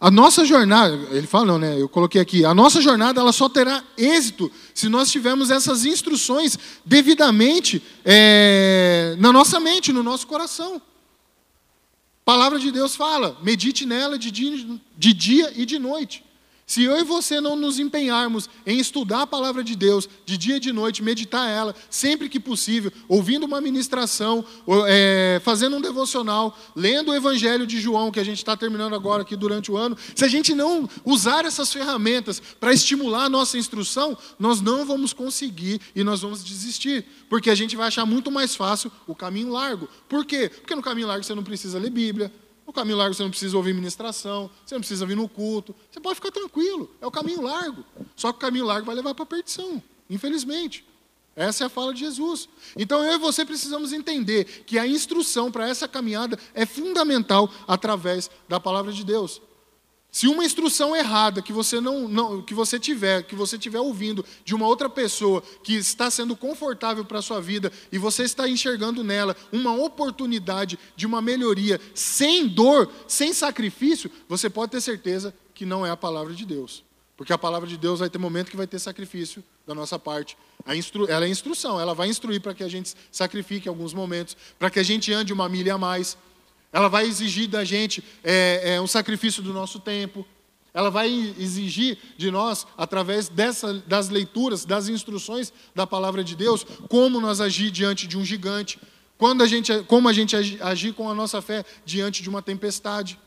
A 0.06 0.10
nossa 0.10 0.44
jornada, 0.44 0.94
ele 1.10 1.26
fala 1.26 1.46
não, 1.46 1.58
né? 1.58 1.80
Eu 1.80 1.88
coloquei 1.88 2.20
aqui, 2.20 2.44
a 2.44 2.54
nossa 2.54 2.80
jornada 2.80 3.20
ela 3.20 3.32
só 3.32 3.48
terá 3.48 3.82
êxito 3.98 4.52
se 4.72 4.88
nós 4.88 5.10
tivermos 5.10 5.50
essas 5.50 5.84
instruções 5.84 6.56
devidamente 6.84 7.82
é, 8.04 9.16
na 9.18 9.32
nossa 9.32 9.58
mente, 9.58 9.92
no 9.92 10.04
nosso 10.04 10.28
coração. 10.28 10.76
A 10.76 12.24
palavra 12.24 12.56
de 12.56 12.70
Deus 12.70 12.94
fala, 12.94 13.36
medite 13.42 13.84
nela 13.84 14.16
de 14.16 14.30
dia, 14.30 14.78
de 14.96 15.12
dia 15.12 15.52
e 15.56 15.66
de 15.66 15.76
noite. 15.76 16.22
Se 16.66 16.82
eu 16.82 16.98
e 16.98 17.04
você 17.04 17.40
não 17.40 17.54
nos 17.54 17.78
empenharmos 17.78 18.50
em 18.66 18.80
estudar 18.80 19.22
a 19.22 19.26
palavra 19.26 19.62
de 19.62 19.76
Deus 19.76 20.08
de 20.24 20.36
dia 20.36 20.56
e 20.56 20.60
de 20.60 20.72
noite, 20.72 21.00
meditar 21.00 21.48
ela 21.48 21.72
sempre 21.88 22.28
que 22.28 22.40
possível, 22.40 22.92
ouvindo 23.06 23.46
uma 23.46 23.60
ministração, 23.60 24.44
é, 24.88 25.40
fazendo 25.44 25.76
um 25.76 25.80
devocional, 25.80 26.58
lendo 26.74 27.12
o 27.12 27.14
Evangelho 27.14 27.68
de 27.68 27.80
João, 27.80 28.10
que 28.10 28.18
a 28.18 28.24
gente 28.24 28.38
está 28.38 28.56
terminando 28.56 28.96
agora 28.96 29.22
aqui 29.22 29.36
durante 29.36 29.70
o 29.70 29.76
ano, 29.76 29.96
se 30.12 30.24
a 30.24 30.28
gente 30.28 30.56
não 30.56 30.90
usar 31.04 31.44
essas 31.44 31.72
ferramentas 31.72 32.42
para 32.58 32.72
estimular 32.72 33.26
a 33.26 33.30
nossa 33.30 33.56
instrução, 33.56 34.18
nós 34.36 34.60
não 34.60 34.84
vamos 34.84 35.12
conseguir 35.12 35.80
e 35.94 36.02
nós 36.02 36.22
vamos 36.22 36.42
desistir, 36.42 37.04
porque 37.30 37.48
a 37.48 37.54
gente 37.54 37.76
vai 37.76 37.86
achar 37.86 38.04
muito 38.04 38.28
mais 38.28 38.56
fácil 38.56 38.90
o 39.06 39.14
caminho 39.14 39.52
largo. 39.52 39.88
Por 40.08 40.24
quê? 40.24 40.48
Porque 40.48 40.74
no 40.74 40.82
caminho 40.82 41.06
largo 41.06 41.22
você 41.22 41.34
não 41.34 41.44
precisa 41.44 41.78
ler 41.78 41.90
Bíblia, 41.90 42.32
o 42.66 42.72
caminho 42.72 42.96
largo 42.96 43.14
você 43.14 43.22
não 43.22 43.30
precisa 43.30 43.56
ouvir 43.56 43.72
ministração, 43.72 44.50
você 44.64 44.74
não 44.74 44.80
precisa 44.80 45.06
vir 45.06 45.16
no 45.16 45.28
culto, 45.28 45.74
você 45.90 46.00
pode 46.00 46.16
ficar 46.16 46.32
tranquilo, 46.32 46.90
é 47.00 47.06
o 47.06 47.10
caminho 47.10 47.40
largo. 47.40 47.84
Só 48.16 48.32
que 48.32 48.38
o 48.38 48.40
caminho 48.40 48.64
largo 48.64 48.84
vai 48.84 48.94
levar 48.94 49.14
para 49.14 49.22
a 49.22 49.26
perdição, 49.26 49.80
infelizmente. 50.10 50.84
Essa 51.36 51.64
é 51.64 51.66
a 51.66 51.70
fala 51.70 51.92
de 51.92 52.00
Jesus. 52.00 52.48
Então 52.76 53.04
eu 53.04 53.14
e 53.14 53.18
você 53.18 53.44
precisamos 53.44 53.92
entender 53.92 54.64
que 54.66 54.78
a 54.78 54.86
instrução 54.86 55.52
para 55.52 55.68
essa 55.68 55.86
caminhada 55.86 56.38
é 56.54 56.64
fundamental 56.64 57.52
através 57.68 58.30
da 58.48 58.58
palavra 58.58 58.90
de 58.90 59.04
Deus. 59.04 59.42
Se 60.16 60.26
uma 60.26 60.46
instrução 60.46 60.96
errada 60.96 61.42
que 61.42 61.52
você 61.52 61.78
não, 61.78 62.08
não, 62.08 62.40
que 62.40 62.54
você 62.54 62.80
tiver, 62.80 63.22
que 63.24 63.34
você 63.34 63.58
tiver 63.58 63.80
ouvindo 63.80 64.24
de 64.46 64.54
uma 64.54 64.66
outra 64.66 64.88
pessoa 64.88 65.42
que 65.62 65.74
está 65.74 66.10
sendo 66.10 66.34
confortável 66.34 67.04
para 67.04 67.18
a 67.18 67.22
sua 67.22 67.38
vida 67.38 67.70
e 67.92 67.98
você 67.98 68.22
está 68.22 68.48
enxergando 68.48 69.04
nela 69.04 69.36
uma 69.52 69.74
oportunidade 69.74 70.78
de 70.96 71.04
uma 71.04 71.20
melhoria 71.20 71.78
sem 71.94 72.48
dor, 72.48 72.90
sem 73.06 73.34
sacrifício, 73.34 74.10
você 74.26 74.48
pode 74.48 74.72
ter 74.72 74.80
certeza 74.80 75.34
que 75.52 75.66
não 75.66 75.84
é 75.84 75.90
a 75.90 75.96
palavra 75.98 76.32
de 76.32 76.46
Deus. 76.46 76.82
Porque 77.14 77.34
a 77.34 77.36
palavra 77.36 77.68
de 77.68 77.76
Deus 77.76 78.00
vai 78.00 78.08
ter 78.08 78.16
momento 78.16 78.50
que 78.50 78.56
vai 78.56 78.66
ter 78.66 78.78
sacrifício 78.78 79.44
da 79.66 79.74
nossa 79.74 79.98
parte. 79.98 80.34
Ela 81.10 81.26
é 81.26 81.28
instrução, 81.28 81.78
ela 81.78 81.92
vai 81.92 82.08
instruir 82.08 82.40
para 82.40 82.54
que 82.54 82.64
a 82.64 82.68
gente 82.68 82.94
sacrifique 83.12 83.68
alguns 83.68 83.92
momentos, 83.92 84.34
para 84.58 84.70
que 84.70 84.78
a 84.78 84.82
gente 84.82 85.12
ande 85.12 85.34
uma 85.34 85.46
milha 85.46 85.74
a 85.74 85.78
mais, 85.78 86.16
ela 86.72 86.88
vai 86.88 87.06
exigir 87.06 87.48
da 87.48 87.64
gente 87.64 88.02
é, 88.22 88.74
é, 88.74 88.80
um 88.80 88.86
sacrifício 88.86 89.42
do 89.42 89.52
nosso 89.52 89.80
tempo. 89.80 90.26
Ela 90.74 90.90
vai 90.90 91.08
exigir 91.38 91.96
de 92.18 92.30
nós, 92.30 92.66
através 92.76 93.28
dessa, 93.28 93.72
das 93.86 94.10
leituras, 94.10 94.64
das 94.66 94.88
instruções 94.88 95.52
da 95.74 95.86
palavra 95.86 96.22
de 96.22 96.36
Deus, 96.36 96.66
como 96.88 97.18
nós 97.18 97.40
agir 97.40 97.70
diante 97.70 98.06
de 98.06 98.18
um 98.18 98.24
gigante, 98.24 98.78
quando 99.16 99.42
a 99.42 99.46
gente, 99.46 99.72
como 99.84 100.08
a 100.08 100.12
gente 100.12 100.36
agir 100.60 100.92
com 100.92 101.08
a 101.08 101.14
nossa 101.14 101.40
fé 101.40 101.64
diante 101.86 102.22
de 102.22 102.28
uma 102.28 102.42
tempestade, 102.42 103.18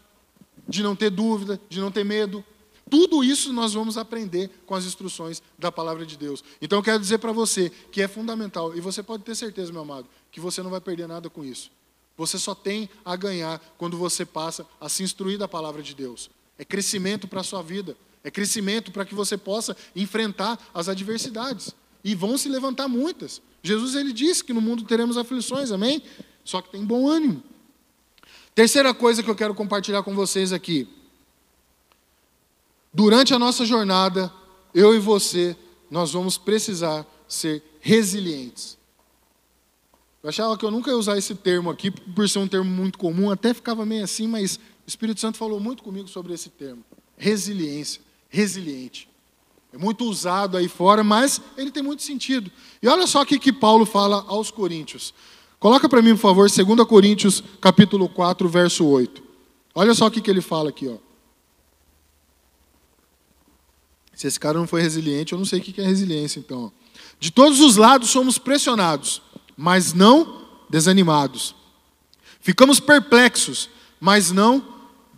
de 0.68 0.84
não 0.84 0.96
ter 0.96 1.10
dúvida, 1.10 1.60
de 1.68 1.80
não 1.80 1.90
ter 1.90 2.04
medo. 2.04 2.46
Tudo 2.88 3.24
isso 3.24 3.52
nós 3.52 3.74
vamos 3.74 3.98
aprender 3.98 4.50
com 4.66 4.76
as 4.76 4.86
instruções 4.86 5.42
da 5.58 5.72
palavra 5.72 6.06
de 6.06 6.18
Deus. 6.18 6.44
Então 6.62 6.78
eu 6.78 6.84
quero 6.84 7.00
dizer 7.00 7.18
para 7.18 7.32
você 7.32 7.72
que 7.92 8.02
é 8.02 8.08
fundamental, 8.08 8.76
e 8.76 8.82
você 8.82 9.02
pode 9.02 9.24
ter 9.24 9.36
certeza, 9.36 9.72
meu 9.72 9.82
amado, 9.82 10.08
que 10.32 10.40
você 10.40 10.62
não 10.62 10.70
vai 10.70 10.82
perder 10.82 11.08
nada 11.08 11.30
com 11.30 11.44
isso. 11.44 11.72
Você 12.20 12.38
só 12.38 12.54
tem 12.54 12.90
a 13.06 13.16
ganhar 13.16 13.62
quando 13.78 13.96
você 13.96 14.26
passa 14.26 14.68
a 14.82 14.90
se 14.90 15.02
instruir 15.02 15.38
da 15.38 15.48
palavra 15.48 15.82
de 15.82 15.96
Deus. 15.96 16.30
É 16.58 16.66
crescimento 16.66 17.30
para 17.30 17.40
a 17.40 17.44
sua 17.46 17.64
vida. 17.64 17.96
É 18.26 18.30
crescimento 18.30 18.92
para 18.92 19.06
que 19.06 19.16
você 19.16 19.38
possa 19.38 19.74
enfrentar 19.96 20.60
as 20.74 20.90
adversidades. 20.90 21.74
E 22.04 22.14
vão 22.14 22.38
se 22.38 22.50
levantar 22.50 22.90
muitas. 22.90 23.42
Jesus 23.64 23.96
ele 23.96 24.12
disse 24.12 24.44
que 24.44 24.52
no 24.52 24.60
mundo 24.60 24.84
teremos 24.84 25.16
aflições, 25.16 25.72
amém? 25.72 26.04
Só 26.44 26.62
que 26.62 26.70
tem 26.70 26.84
bom 26.84 27.08
ânimo. 27.08 27.42
Terceira 28.54 28.94
coisa 28.94 29.24
que 29.24 29.30
eu 29.30 29.36
quero 29.36 29.56
compartilhar 29.56 30.04
com 30.04 30.14
vocês 30.14 30.52
aqui. 30.52 30.90
Durante 32.94 33.34
a 33.34 33.40
nossa 33.40 33.64
jornada, 33.64 34.30
eu 34.74 34.94
e 34.94 35.00
você, 35.00 35.56
nós 35.90 36.12
vamos 36.12 36.38
precisar 36.38 37.08
ser 37.30 37.64
resilientes. 37.80 38.78
Eu 40.22 40.30
achava 40.30 40.58
que 40.58 40.66
eu 40.66 40.72
nunca 40.72 40.92
ia 40.92 40.98
usar 40.98 41.18
esse 41.18 41.34
termo 41.34 41.70
aqui, 41.70 41.90
por 41.90 42.28
ser 42.28 42.40
um 42.40 42.48
termo 42.48 42.70
muito 42.70 42.98
comum, 42.98 43.32
até 43.32 43.54
ficava 43.54 43.86
meio 43.86 44.04
assim, 44.04 44.28
mas 44.28 44.58
o 44.58 44.60
Espírito 44.88 45.20
Santo 45.20 45.38
falou 45.38 45.60
muito 45.60 45.82
comigo 45.82 46.10
sobre 46.10 46.34
esse 46.34 46.50
termo. 46.50 46.84
Resiliência, 47.18 48.02
resiliente. 48.28 49.08
É 49.72 49.78
muito 49.78 50.04
usado 50.04 50.58
aí 50.58 50.68
fora, 50.68 51.04
mas 51.04 51.40
ele 51.56 51.72
tem 51.72 51.82
muito 51.82 52.04
sentido. 52.04 52.52
E 52.82 52.88
olha 52.88 53.08
só 53.08 53.22
o 53.22 53.26
que, 53.26 53.54
Paulo 53.54 53.86
fala 53.86 54.26
aos 54.28 54.52
Coríntios. 54.52 55.14
Coloca 55.58 55.88
para 55.88 56.02
mim, 56.02 56.16
por 56.16 56.22
favor, 56.22 56.50
2 56.50 56.88
Coríntios, 56.88 57.44
capítulo 57.62 58.10
4, 58.10 58.50
verso 58.50 58.86
8. 58.86 59.24
Olha 59.74 59.94
só 59.94 60.08
o 60.08 60.12
que 60.12 60.30
ele 60.30 60.42
fala 60.42 60.70
aqui, 60.70 60.88
ó. 60.88 60.98
Se 64.14 64.28
esse 64.28 64.40
cara 64.40 64.58
não 64.58 64.68
foi 64.68 64.82
resiliente, 64.82 65.32
eu 65.32 65.40
não 65.40 65.46
sei 65.46 65.60
o 65.60 65.62
que 65.62 65.80
é 65.80 65.86
resiliência, 65.86 66.40
então. 66.40 66.74
De 67.20 67.32
todos 67.32 67.62
os 67.62 67.78
lados 67.78 68.10
somos 68.10 68.38
pressionados 68.38 69.22
mas 69.62 69.92
não 69.94 70.46
desanimados. 70.70 71.54
Ficamos 72.40 72.80
perplexos, 72.80 73.70
mas 74.00 74.32
não 74.32 74.66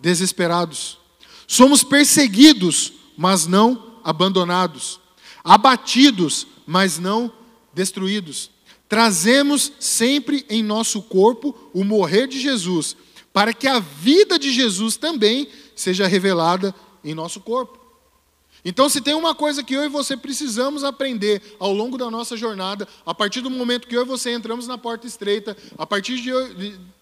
desesperados. 0.01 0.97
Somos 1.45 1.83
perseguidos, 1.83 2.91
mas 3.15 3.45
não 3.45 3.99
abandonados. 4.03 4.99
Abatidos, 5.43 6.47
mas 6.65 6.97
não 6.97 7.31
destruídos. 7.71 8.49
Trazemos 8.89 9.71
sempre 9.79 10.43
em 10.49 10.63
nosso 10.63 11.03
corpo 11.03 11.55
o 11.71 11.83
morrer 11.83 12.25
de 12.25 12.39
Jesus, 12.39 12.97
para 13.31 13.53
que 13.53 13.67
a 13.67 13.79
vida 13.79 14.39
de 14.39 14.51
Jesus 14.51 14.97
também 14.97 15.47
seja 15.75 16.07
revelada 16.07 16.73
em 17.03 17.13
nosso 17.13 17.41
corpo. 17.41 17.79
Então, 18.63 18.87
se 18.87 19.01
tem 19.01 19.13
uma 19.13 19.33
coisa 19.33 19.63
que 19.63 19.73
eu 19.73 19.83
e 19.83 19.89
você 19.89 20.15
precisamos 20.15 20.83
aprender 20.83 21.41
ao 21.59 21.73
longo 21.73 21.97
da 21.97 22.11
nossa 22.11 22.37
jornada, 22.37 22.87
a 23.05 23.13
partir 23.13 23.41
do 23.41 23.49
momento 23.49 23.87
que 23.87 23.95
eu 23.95 24.03
e 24.03 24.05
você 24.05 24.31
entramos 24.31 24.67
na 24.67 24.77
porta 24.77 25.07
estreita, 25.07 25.57
a 25.77 25.85
partir 25.85 26.21
de, 26.21 26.31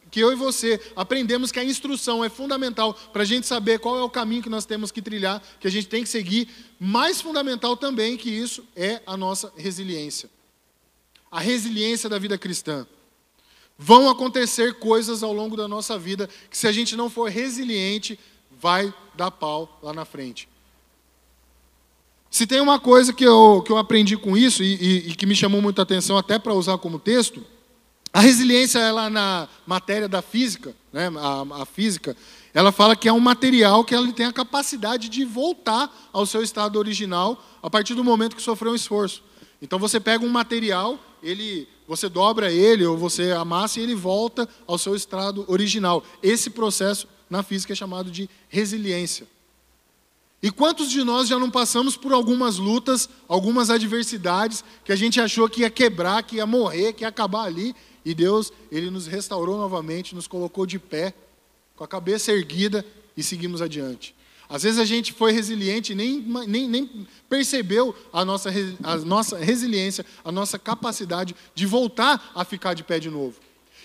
que 0.09 0.19
eu 0.19 0.31
e 0.31 0.35
você 0.35 0.79
aprendemos 0.95 1.51
que 1.51 1.59
a 1.59 1.63
instrução 1.63 2.23
é 2.23 2.29
fundamental 2.29 2.93
para 2.93 3.23
a 3.23 3.25
gente 3.25 3.45
saber 3.45 3.79
qual 3.79 3.97
é 3.97 4.03
o 4.03 4.09
caminho 4.09 4.41
que 4.41 4.49
nós 4.49 4.65
temos 4.65 4.91
que 4.91 5.01
trilhar, 5.01 5.41
que 5.59 5.67
a 5.67 5.71
gente 5.71 5.87
tem 5.87 6.03
que 6.03 6.09
seguir, 6.09 6.47
mais 6.79 7.21
fundamental 7.21 7.77
também 7.77 8.17
que 8.17 8.29
isso 8.29 8.63
é 8.75 9.01
a 9.05 9.15
nossa 9.15 9.51
resiliência. 9.55 10.29
A 11.31 11.39
resiliência 11.39 12.09
da 12.09 12.17
vida 12.17 12.37
cristã. 12.37 12.87
Vão 13.77 14.09
acontecer 14.09 14.75
coisas 14.75 15.23
ao 15.23 15.31
longo 15.31 15.55
da 15.55 15.67
nossa 15.67 15.97
vida 15.97 16.29
que, 16.49 16.57
se 16.57 16.67
a 16.67 16.71
gente 16.71 16.95
não 16.95 17.09
for 17.09 17.29
resiliente, 17.29 18.19
vai 18.59 18.93
dar 19.15 19.31
pau 19.31 19.79
lá 19.81 19.93
na 19.93 20.03
frente. 20.03 20.49
Se 22.31 22.45
tem 22.45 22.61
uma 22.61 22.79
coisa 22.79 23.11
que 23.11 23.23
eu, 23.23 23.63
que 23.65 23.71
eu 23.71 23.77
aprendi 23.77 24.15
com 24.15 24.37
isso 24.37 24.63
e, 24.63 24.75
e, 24.75 25.09
e 25.09 25.15
que 25.15 25.25
me 25.25 25.35
chamou 25.35 25.61
muita 25.61 25.81
atenção 25.81 26.17
até 26.17 26.37
para 26.37 26.53
usar 26.53 26.77
como 26.77 26.99
texto, 26.99 27.43
a 28.13 28.21
resiliência 28.21 28.79
ela 28.79 29.09
na 29.09 29.47
matéria 29.65 30.07
da 30.07 30.21
física, 30.21 30.75
né, 30.91 31.11
a, 31.15 31.61
a, 31.61 31.65
física, 31.65 32.15
ela 32.53 32.71
fala 32.71 32.95
que 32.95 33.07
é 33.07 33.13
um 33.13 33.19
material 33.19 33.83
que 33.83 33.93
ela 33.93 34.11
tem 34.11 34.25
a 34.25 34.33
capacidade 34.33 35.09
de 35.09 35.23
voltar 35.23 36.09
ao 36.11 36.25
seu 36.25 36.41
estado 36.41 36.77
original 36.77 37.43
a 37.61 37.69
partir 37.69 37.93
do 37.93 38.03
momento 38.03 38.35
que 38.35 38.41
sofreu 38.41 38.71
um 38.71 38.75
esforço. 38.75 39.23
Então 39.61 39.77
você 39.77 39.99
pega 39.99 40.25
um 40.25 40.29
material, 40.29 40.97
ele, 41.21 41.67
você 41.87 42.09
dobra 42.09 42.51
ele 42.51 42.85
ou 42.85 42.97
você 42.97 43.31
amassa 43.31 43.79
e 43.79 43.83
ele 43.83 43.95
volta 43.95 44.47
ao 44.65 44.77
seu 44.77 44.95
estado 44.95 45.45
original. 45.47 46.03
Esse 46.23 46.49
processo 46.49 47.07
na 47.29 47.43
física 47.43 47.73
é 47.73 47.75
chamado 47.75 48.09
de 48.09 48.29
resiliência. 48.47 49.27
E 50.41 50.49
quantos 50.49 50.89
de 50.89 51.03
nós 51.03 51.27
já 51.27 51.37
não 51.37 51.51
passamos 51.51 51.97
por 51.97 52.13
algumas 52.13 52.57
lutas, 52.57 53.09
algumas 53.27 53.69
adversidades, 53.69 54.63
que 54.85 54.91
a 54.91 54.95
gente 54.95 55.19
achou 55.19 55.49
que 55.49 55.61
ia 55.61 55.69
quebrar, 55.69 56.23
que 56.23 56.37
ia 56.37 56.45
morrer, 56.45 56.93
que 56.93 57.03
ia 57.03 57.09
acabar 57.09 57.43
ali, 57.43 57.75
e 58.05 58.13
Deus, 58.13 58.51
Ele 58.71 58.89
nos 58.89 59.05
restaurou 59.05 59.57
novamente, 59.57 60.15
nos 60.15 60.27
colocou 60.27 60.65
de 60.65 60.79
pé, 60.79 61.13
com 61.75 61.83
a 61.83 61.87
cabeça 61.87 62.31
erguida 62.31 62.85
e 63.15 63.23
seguimos 63.23 63.61
adiante. 63.61 64.15
Às 64.47 64.63
vezes 64.63 64.79
a 64.79 64.85
gente 64.85 65.13
foi 65.13 65.31
resiliente 65.31 65.91
e 65.91 65.95
nem, 65.95 66.19
nem, 66.47 66.67
nem 66.67 67.07
percebeu 67.29 67.95
a 68.11 68.25
nossa, 68.25 68.49
a 68.81 68.95
nossa 68.97 69.37
resiliência, 69.37 70.03
a 70.25 70.31
nossa 70.31 70.57
capacidade 70.57 71.35
de 71.53 71.65
voltar 71.67 72.31
a 72.33 72.43
ficar 72.43 72.73
de 72.73 72.83
pé 72.83 72.97
de 72.97 73.09
novo. 73.09 73.35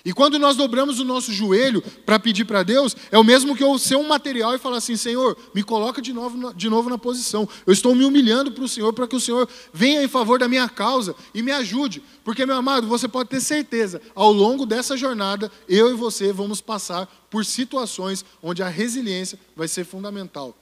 E 0.04 0.12
quando 0.12 0.38
nós 0.38 0.54
dobramos 0.54 1.00
o 1.00 1.04
nosso 1.04 1.32
joelho 1.32 1.82
para 2.04 2.18
pedir 2.18 2.44
para 2.44 2.62
Deus, 2.62 2.94
é 3.10 3.18
o 3.18 3.24
mesmo 3.24 3.56
que 3.56 3.64
eu 3.64 3.78
ser 3.78 3.96
um 3.96 4.06
material 4.06 4.54
e 4.54 4.58
falar 4.58 4.76
assim: 4.76 4.96
Senhor, 4.96 5.34
me 5.54 5.62
coloca 5.62 6.02
de 6.02 6.12
novo, 6.12 6.52
de 6.52 6.68
novo 6.68 6.90
na 6.90 6.98
posição. 6.98 7.48
Eu 7.66 7.72
estou 7.72 7.94
me 7.94 8.04
humilhando 8.04 8.52
para 8.52 8.64
o 8.64 8.68
Senhor 8.68 8.92
para 8.92 9.08
que 9.08 9.16
o 9.16 9.20
Senhor 9.20 9.48
venha 9.72 10.02
em 10.02 10.08
favor 10.08 10.38
da 10.38 10.46
minha 10.46 10.68
causa 10.68 11.16
e 11.32 11.40
me 11.40 11.50
ajude. 11.50 12.02
Porque, 12.22 12.44
meu 12.44 12.56
amado, 12.56 12.86
você 12.86 13.08
pode 13.08 13.30
ter 13.30 13.40
certeza, 13.40 14.02
ao 14.14 14.30
longo 14.30 14.66
dessa 14.66 14.94
jornada, 14.94 15.50
eu 15.66 15.90
e 15.90 15.94
você 15.94 16.32
vamos 16.32 16.60
passar 16.60 17.06
por 17.30 17.42
situações 17.46 18.24
onde 18.42 18.62
a 18.62 18.68
resiliência 18.68 19.38
vai 19.56 19.68
ser 19.68 19.84
fundamental. 19.84 20.54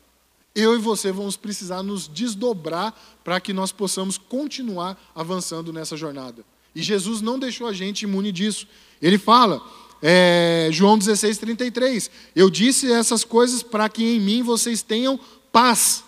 Eu 0.55 0.76
e 0.76 0.78
você 0.78 1.11
vamos 1.11 1.37
precisar 1.37 1.83
nos 1.83 2.07
desdobrar 2.07 2.94
para 3.24 3.40
que 3.40 3.52
nós 3.52 3.72
possamos 3.72 4.18
continuar 4.18 4.96
avançando 5.14 5.72
nessa 5.72 5.96
jornada. 5.96 6.44
E 6.75 6.83
Jesus 6.83 7.21
não 7.21 7.39
deixou 7.39 7.67
a 7.67 7.73
gente 7.73 8.03
imune 8.03 8.33
disso. 8.33 8.67
Ele 9.01 9.19
fala, 9.19 9.61
é, 10.01 10.69
João 10.73 10.99
16, 10.99 11.39
33, 11.39 12.11
eu 12.35 12.51
disse 12.51 12.91
essas 12.91 13.25
coisas 13.25 13.63
para 13.63 13.89
que 13.89 14.03
em 14.03 14.21
mim 14.21 14.43
vocês 14.43 14.83
tenham 14.83 15.19
paz. 15.51 16.05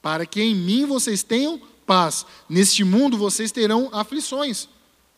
para 0.00 0.24
que 0.24 0.40
em 0.40 0.54
mim 0.54 0.86
vocês 0.86 1.22
tenham 1.22 1.60
paz. 1.84 2.24
Neste 2.48 2.84
mundo 2.84 3.18
vocês 3.18 3.50
terão 3.50 3.90
aflições. 3.92 4.68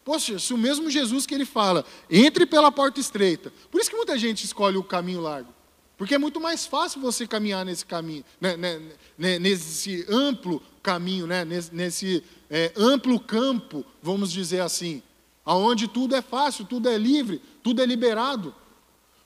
Poxa, 0.05 0.39
se 0.39 0.55
o 0.55 0.59
mesmo 0.59 0.91
Jesus 0.91 1.27
que 1.27 1.35
ele 1.35 1.45
fala, 1.45 1.85
entre 2.11 2.47
pela 2.47 2.73
porta 2.73 2.99
estreita. 2.99 3.53
Por 3.71 3.81
isso 3.81 3.91
que 3.91 3.97
muita 3.97 4.19
gente 4.19 4.45
escolhe 4.45 4.77
o 4.77 4.83
caminho 4.83 5.21
largo. 5.21 5.53
Porque 5.99 6.15
é 6.15 6.19
muito 6.19 6.41
mais 6.41 6.65
fácil 6.65 7.01
você 7.01 7.27
caminhar 7.27 7.65
nesse 7.65 7.85
caminho, 7.85 8.25
né, 8.41 8.57
né, 8.57 8.81
né, 9.19 9.39
nesse 9.39 10.07
amplo 10.09 10.63
caminho, 10.83 11.27
né, 11.27 11.45
nesse, 11.45 11.75
nesse 11.75 12.25
é, 12.51 12.73
amplo 12.77 13.21
campo, 13.21 13.85
vamos 14.03 14.33
dizer 14.33 14.61
assim, 14.61 15.03
aonde 15.45 15.87
tudo 15.87 16.17
é 16.17 16.21
fácil, 16.21 16.65
tudo 16.65 16.89
é 16.89 16.99
livre, 16.99 17.41
tudo 17.63 17.81
é 17.81 17.87
liberado. 17.87 18.55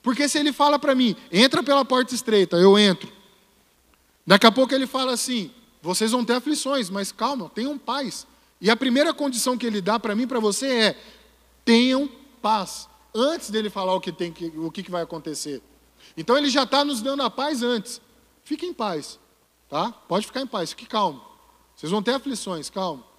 Porque 0.03 0.29
se 0.29 0.39
ele 0.39 0.53
fala 0.53 0.79
para 0.79 0.95
mim, 0.95 1.17
entra 1.33 1.63
pela 1.63 1.85
porta 1.85 2.15
estreita, 2.15 2.57
eu 2.59 2.79
entro. 2.79 3.11
Daqui 4.27 4.47
a 4.47 4.53
pouco 4.53 4.75
ele 4.75 4.87
fala 4.87 5.13
assim: 5.13 5.51
vocês 5.81 6.13
vão 6.13 6.25
ter 6.25 6.35
aflições, 6.35 6.91
mas 6.91 7.11
calma, 7.11 7.51
tenham 7.55 7.79
paz. 7.79 8.27
E 8.61 8.71
a 8.71 8.77
primeira 8.77 9.15
condição 9.15 9.57
que 9.57 9.67
ele 9.67 9.81
dá 9.81 9.99
para 9.99 10.15
mim 10.15 10.27
para 10.27 10.39
você 10.39 10.67
é: 10.67 10.99
tenham 11.65 12.09
paz. 12.43 12.89
Antes 13.15 13.49
dele 13.49 13.71
falar 13.71 13.95
o 13.95 14.01
que, 14.01 14.13
tem 14.13 14.31
que, 14.31 14.47
o 14.57 14.71
que 14.71 14.91
vai 14.91 15.03
acontecer. 15.03 15.63
Então 16.17 16.37
ele 16.37 16.51
já 16.51 16.65
está 16.65 16.85
nos 16.85 17.01
dando 17.01 17.23
a 17.23 17.31
paz 17.31 17.63
antes. 17.63 18.01
Fique 18.45 18.67
em 18.67 18.75
paz. 18.75 19.19
Tá? 19.71 19.91
Pode 19.91 20.27
ficar 20.27 20.43
em 20.43 20.47
paz, 20.47 20.71
fique 20.71 20.85
calmo. 20.85 21.23
Vocês 21.75 21.91
vão 21.91 22.03
ter 22.03 22.13
aflições, 22.13 22.69
calma. 22.69 23.14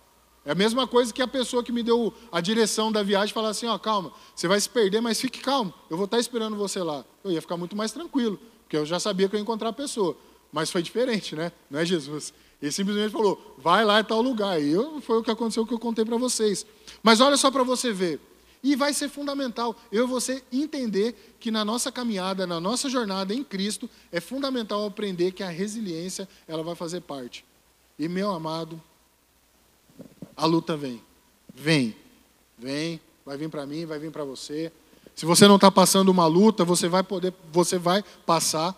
É 0.46 0.52
a 0.52 0.56
mesma 0.56 0.86
coisa 0.86 1.12
que 1.12 1.24
a 1.24 1.28
pessoa 1.28 1.64
que 1.64 1.72
me 1.72 1.82
deu 1.82 2.14
a 2.32 2.40
direção 2.40 2.92
da 2.92 3.02
viagem 3.02 3.34
falar 3.34 3.50
assim: 3.50 3.66
ó, 3.66 3.78
calma, 3.80 4.14
você 4.36 4.48
vai 4.48 4.62
se 4.62 4.70
perder, 4.70 5.02
mas 5.02 5.20
fique 5.20 5.42
calmo. 5.42 5.74
Eu 5.90 5.98
vou 5.98 6.06
estar 6.06 6.20
esperando 6.20 6.56
você 6.56 6.84
lá. 6.84 7.04
Eu 7.24 7.32
ia 7.32 7.42
ficar 7.42 7.58
muito 7.58 7.76
mais 7.76 7.92
tranquilo, 7.92 8.40
porque 8.64 8.78
eu 8.78 8.86
já 8.86 9.00
sabia 9.00 9.28
que 9.28 9.36
eu 9.36 9.40
ia 9.40 9.42
encontrar 9.42 9.70
a 9.70 9.74
pessoa. 9.74 10.16
Mas 10.52 10.70
foi 10.70 10.84
diferente, 10.84 11.36
né? 11.36 11.52
Não 11.70 11.80
é 11.80 11.86
Jesus. 11.86 12.32
Ele 12.62 12.72
simplesmente 12.72 13.12
falou: 13.12 13.56
vai 13.58 13.84
lá 13.84 14.00
em 14.00 14.04
tal 14.04 14.22
lugar. 14.22 14.62
E 14.62 14.76
foi 15.02 15.18
o 15.18 15.24
que 15.24 15.32
aconteceu 15.32 15.66
que 15.66 15.74
eu 15.74 15.80
contei 15.80 16.06
para 16.06 16.18
vocês. 16.18 16.64
Mas 17.02 17.20
olha 17.22 17.38
só 17.38 17.50
para 17.50 17.64
você 17.64 17.92
ver. 17.92 18.20
E 18.64 18.76
vai 18.76 18.94
ser 18.94 19.10
fundamental 19.10 19.76
eu 19.92 20.06
e 20.06 20.08
você 20.08 20.44
entender 20.52 21.36
que 21.40 21.52
na 21.52 21.64
nossa 21.64 21.92
caminhada, 21.92 22.48
na 22.48 22.60
nossa 22.60 22.90
jornada 22.90 23.34
em 23.34 23.44
Cristo, 23.44 23.90
é 24.12 24.20
fundamental 24.20 24.86
aprender 24.86 25.32
que 25.34 25.44
a 25.44 25.50
resiliência 25.50 26.28
ela 26.48 26.64
vai 26.64 26.74
fazer 26.74 27.02
parte. 27.02 27.46
E 27.98 28.08
meu 28.08 28.32
amado, 28.32 28.82
a 30.36 30.46
luta 30.46 30.76
vem. 30.76 31.02
Vem. 31.54 31.96
Vem, 32.58 33.00
vai 33.26 33.38
vir 33.38 33.50
para 33.50 33.66
mim, 33.66 33.86
vai 33.86 34.00
vir 34.00 34.12
para 34.12 34.24
você. 34.24 34.72
Se 35.16 35.26
você 35.26 35.48
não 35.48 35.56
está 35.56 35.72
passando 35.72 36.10
uma 36.10 36.28
luta, 36.28 36.64
você 36.64 36.88
vai 36.88 37.04
poder, 37.04 37.34
você 37.52 37.78
vai 37.78 38.04
passar. 38.26 38.76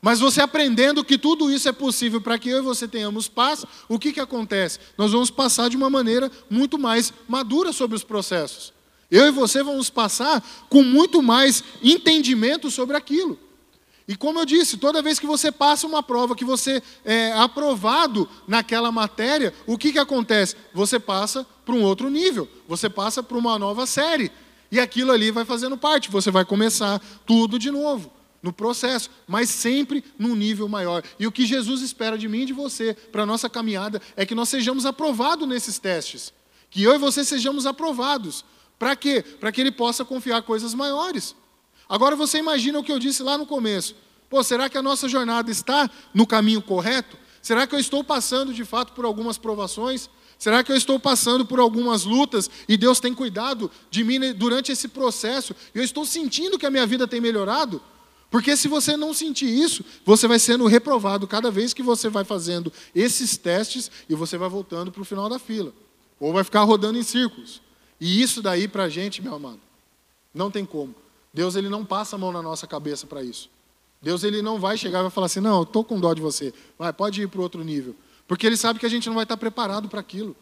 Mas 0.00 0.20
você 0.20 0.40
aprendendo 0.40 1.04
que 1.04 1.16
tudo 1.16 1.50
isso 1.50 1.68
é 1.68 1.72
possível 1.72 2.20
para 2.20 2.38
que 2.38 2.48
eu 2.48 2.58
e 2.58 2.62
você 2.62 2.86
tenhamos 2.86 3.26
paz, 3.26 3.64
o 3.88 3.98
que, 3.98 4.12
que 4.12 4.20
acontece? 4.20 4.78
Nós 4.98 5.12
vamos 5.12 5.30
passar 5.30 5.70
de 5.70 5.76
uma 5.76 5.88
maneira 5.88 6.30
muito 6.50 6.78
mais 6.78 7.12
madura 7.26 7.72
sobre 7.72 7.96
os 7.96 8.04
processos. 8.04 8.72
Eu 9.10 9.26
e 9.26 9.30
você 9.30 9.62
vamos 9.62 9.88
passar 9.88 10.44
com 10.68 10.82
muito 10.82 11.22
mais 11.22 11.64
entendimento 11.82 12.70
sobre 12.70 12.96
aquilo. 12.96 13.38
E 14.06 14.16
como 14.16 14.38
eu 14.38 14.44
disse, 14.44 14.76
toda 14.76 15.00
vez 15.00 15.18
que 15.18 15.26
você 15.26 15.50
passa 15.50 15.86
uma 15.86 16.02
prova, 16.02 16.36
que 16.36 16.44
você 16.44 16.82
é 17.04 17.32
aprovado 17.32 18.28
naquela 18.46 18.92
matéria, 18.92 19.54
o 19.66 19.78
que, 19.78 19.92
que 19.92 19.98
acontece? 19.98 20.56
Você 20.74 20.98
passa 20.98 21.46
para 21.64 21.74
um 21.74 21.82
outro 21.82 22.10
nível, 22.10 22.48
você 22.68 22.90
passa 22.90 23.22
para 23.22 23.38
uma 23.38 23.58
nova 23.58 23.86
série. 23.86 24.30
E 24.70 24.78
aquilo 24.78 25.12
ali 25.12 25.30
vai 25.30 25.44
fazendo 25.44 25.76
parte, 25.76 26.10
você 26.10 26.30
vai 26.30 26.44
começar 26.44 27.00
tudo 27.24 27.58
de 27.58 27.70
novo 27.70 28.12
no 28.42 28.52
processo, 28.52 29.08
mas 29.26 29.48
sempre 29.48 30.04
num 30.18 30.36
nível 30.36 30.68
maior. 30.68 31.02
E 31.18 31.26
o 31.26 31.32
que 31.32 31.46
Jesus 31.46 31.80
espera 31.80 32.18
de 32.18 32.28
mim 32.28 32.42
e 32.42 32.46
de 32.46 32.52
você 32.52 32.92
para 33.10 33.22
a 33.22 33.26
nossa 33.26 33.48
caminhada 33.48 34.02
é 34.16 34.26
que 34.26 34.34
nós 34.34 34.50
sejamos 34.50 34.84
aprovados 34.84 35.48
nesses 35.48 35.78
testes. 35.78 36.30
Que 36.68 36.82
eu 36.82 36.94
e 36.94 36.98
você 36.98 37.24
sejamos 37.24 37.64
aprovados. 37.64 38.44
Para 38.78 38.94
quê? 38.94 39.22
Para 39.22 39.50
que 39.50 39.62
ele 39.62 39.72
possa 39.72 40.04
confiar 40.04 40.42
coisas 40.42 40.74
maiores. 40.74 41.34
Agora 41.88 42.16
você 42.16 42.38
imagina 42.38 42.78
o 42.78 42.84
que 42.84 42.92
eu 42.92 42.98
disse 42.98 43.22
lá 43.22 43.36
no 43.36 43.46
começo. 43.46 43.94
Pô, 44.28 44.42
será 44.42 44.68
que 44.68 44.78
a 44.78 44.82
nossa 44.82 45.08
jornada 45.08 45.50
está 45.50 45.90
no 46.12 46.26
caminho 46.26 46.62
correto? 46.62 47.16
Será 47.42 47.66
que 47.66 47.74
eu 47.74 47.78
estou 47.78 48.02
passando 48.02 48.54
de 48.54 48.64
fato 48.64 48.92
por 48.92 49.04
algumas 49.04 49.36
provações? 49.36 50.08
Será 50.38 50.64
que 50.64 50.72
eu 50.72 50.76
estou 50.76 50.98
passando 50.98 51.44
por 51.44 51.60
algumas 51.60 52.04
lutas 52.04 52.50
e 52.68 52.76
Deus 52.76 53.00
tem 53.00 53.14
cuidado 53.14 53.70
de 53.90 54.02
mim 54.02 54.32
durante 54.32 54.72
esse 54.72 54.88
processo? 54.88 55.54
Eu 55.74 55.82
estou 55.84 56.04
sentindo 56.04 56.58
que 56.58 56.66
a 56.66 56.70
minha 56.70 56.86
vida 56.86 57.06
tem 57.06 57.20
melhorado? 57.20 57.80
Porque 58.30 58.56
se 58.56 58.66
você 58.66 58.96
não 58.96 59.14
sentir 59.14 59.46
isso, 59.46 59.84
você 60.04 60.26
vai 60.26 60.38
sendo 60.40 60.66
reprovado 60.66 61.26
cada 61.26 61.50
vez 61.50 61.72
que 61.72 61.82
você 61.82 62.08
vai 62.08 62.24
fazendo 62.24 62.72
esses 62.94 63.36
testes 63.36 63.90
e 64.08 64.14
você 64.14 64.36
vai 64.36 64.48
voltando 64.48 64.90
para 64.90 65.02
o 65.02 65.04
final 65.04 65.28
da 65.28 65.38
fila. 65.38 65.72
Ou 66.18 66.32
vai 66.32 66.42
ficar 66.42 66.64
rodando 66.64 66.98
em 66.98 67.02
círculos. 67.02 67.62
E 68.00 68.20
isso 68.20 68.42
daí 68.42 68.66
para 68.66 68.84
a 68.84 68.88
gente, 68.88 69.22
meu 69.22 69.34
amado, 69.34 69.60
não 70.34 70.50
tem 70.50 70.64
como. 70.64 71.03
Deus 71.34 71.56
ele 71.56 71.68
não 71.68 71.84
passa 71.84 72.14
a 72.14 72.18
mão 72.18 72.30
na 72.30 72.40
nossa 72.40 72.64
cabeça 72.64 73.06
para 73.08 73.22
isso. 73.22 73.50
Deus 74.00 74.22
ele 74.22 74.40
não 74.40 74.60
vai 74.60 74.78
chegar 74.78 75.00
e 75.00 75.02
vai 75.02 75.10
falar 75.10 75.26
assim, 75.26 75.40
não, 75.40 75.56
eu 75.56 75.62
estou 75.64 75.82
com 75.82 75.98
dó 75.98 76.14
de 76.14 76.22
você. 76.22 76.54
Vai, 76.78 76.92
pode 76.92 77.20
ir 77.20 77.26
para 77.26 77.40
outro 77.40 77.64
nível. 77.64 77.96
Porque 78.28 78.46
ele 78.46 78.56
sabe 78.56 78.78
que 78.78 78.86
a 78.86 78.88
gente 78.88 79.08
não 79.08 79.14
vai 79.16 79.24
estar 79.24 79.36
preparado 79.36 79.88
para 79.88 79.98
aquilo. 79.98 80.36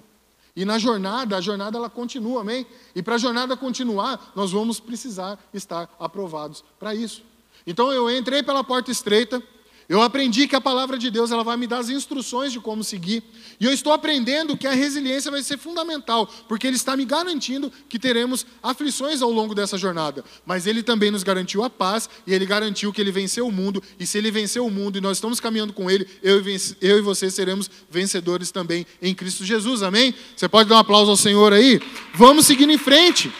E 0.55 0.67
na 0.67 0.79
jornada, 0.79 1.37
a 1.37 1.41
jornada 1.41 1.79
ela 1.79 1.89
continua, 1.89 2.43
amém? 2.43 2.67
E 2.95 3.03
para 3.03 3.15
a 3.15 3.19
jornada 3.19 3.57
continuar, 3.57 4.33
nós 4.37 4.53
vamos 4.53 4.79
precisar 4.79 5.43
estar 5.55 5.89
aprovados 5.99 6.63
para 6.79 6.95
isso. 6.95 7.23
Então 7.67 7.91
eu 7.91 8.11
entrei 8.11 8.43
pela 8.43 8.63
porta 8.63 8.91
estreita, 8.91 9.43
eu 9.89 10.01
aprendi 10.01 10.47
que 10.47 10.57
a 10.57 10.61
palavra 10.61 10.97
de 10.97 11.11
Deus 11.11 11.31
ela 11.31 11.43
vai 11.43 11.57
me 11.57 11.67
dar 11.67 11.79
as 11.79 11.89
instruções 11.89 12.53
de 12.53 12.61
como 12.61 12.85
seguir. 12.85 13.23
E 13.59 13.65
eu 13.65 13.73
estou 13.73 13.93
aprendendo 13.93 14.57
que 14.57 14.67
a 14.67 14.73
resiliência 14.73 15.31
vai 15.31 15.43
ser 15.43 15.59
fundamental, 15.59 16.27
porque 16.49 16.67
Ele 16.67 16.77
está 16.77 16.97
me 16.97 17.05
garantindo 17.05 17.73
que 17.89 17.99
teremos 17.99 18.47
aflições 18.63 19.23
ao 19.23 19.31
longo 19.31 19.55
dessa 19.55 19.77
jornada. 19.77 20.25
Mas 20.47 20.67
Ele 20.67 20.83
também 20.83 21.11
nos 21.11 21.23
garantiu 21.23 21.63
a 21.65 21.71
paz 21.71 22.09
e 22.27 22.33
Ele 22.33 22.47
garantiu 22.47 22.93
que 22.93 23.01
Ele 23.01 23.13
venceu 23.13 23.47
o 23.47 23.53
mundo. 23.53 23.83
E 23.99 24.07
se 24.07 24.19
Ele 24.19 24.31
venceu 24.31 24.67
o 24.67 24.71
mundo 24.71 24.99
e 24.99 25.01
nós 25.01 25.17
estamos 25.17 25.41
caminhando 25.41 25.73
com 25.73 25.91
Ele, 25.91 26.07
eu 26.23 26.41
e, 26.41 26.57
eu 26.81 26.99
e 26.99 27.01
você 27.01 27.31
seremos 27.31 27.71
vencedores 27.91 28.51
também 28.51 28.87
em 29.01 29.15
Cristo 29.15 29.45
Jesus. 29.45 29.83
Amém? 29.83 30.15
Você 30.37 30.49
pode 30.49 30.69
dar 30.69 30.77
um 30.77 30.79
aplauso 30.79 31.11
ao 31.11 31.17
Senhor 31.17 31.53
aí? 31.53 31.81
Vamos 32.15 32.47
seguindo 32.47 32.73
em 32.73 32.79
frente. 32.79 33.33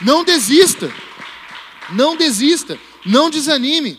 Não 0.00 0.24
desista. 0.24 0.92
Não 1.90 2.16
desista, 2.16 2.78
não 3.04 3.30
desanime. 3.30 3.98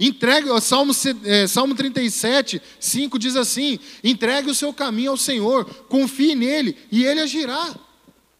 Entregue, 0.00 0.48
Salmo, 0.62 0.94
é, 1.26 1.46
Salmo 1.46 1.74
37, 1.74 2.60
5 2.80 3.18
diz 3.18 3.36
assim: 3.36 3.78
entregue 4.02 4.50
o 4.50 4.54
seu 4.54 4.72
caminho 4.72 5.10
ao 5.10 5.16
Senhor, 5.18 5.66
confie 5.90 6.34
nele 6.34 6.74
e 6.90 7.04
ele 7.04 7.20
agirá. 7.20 7.74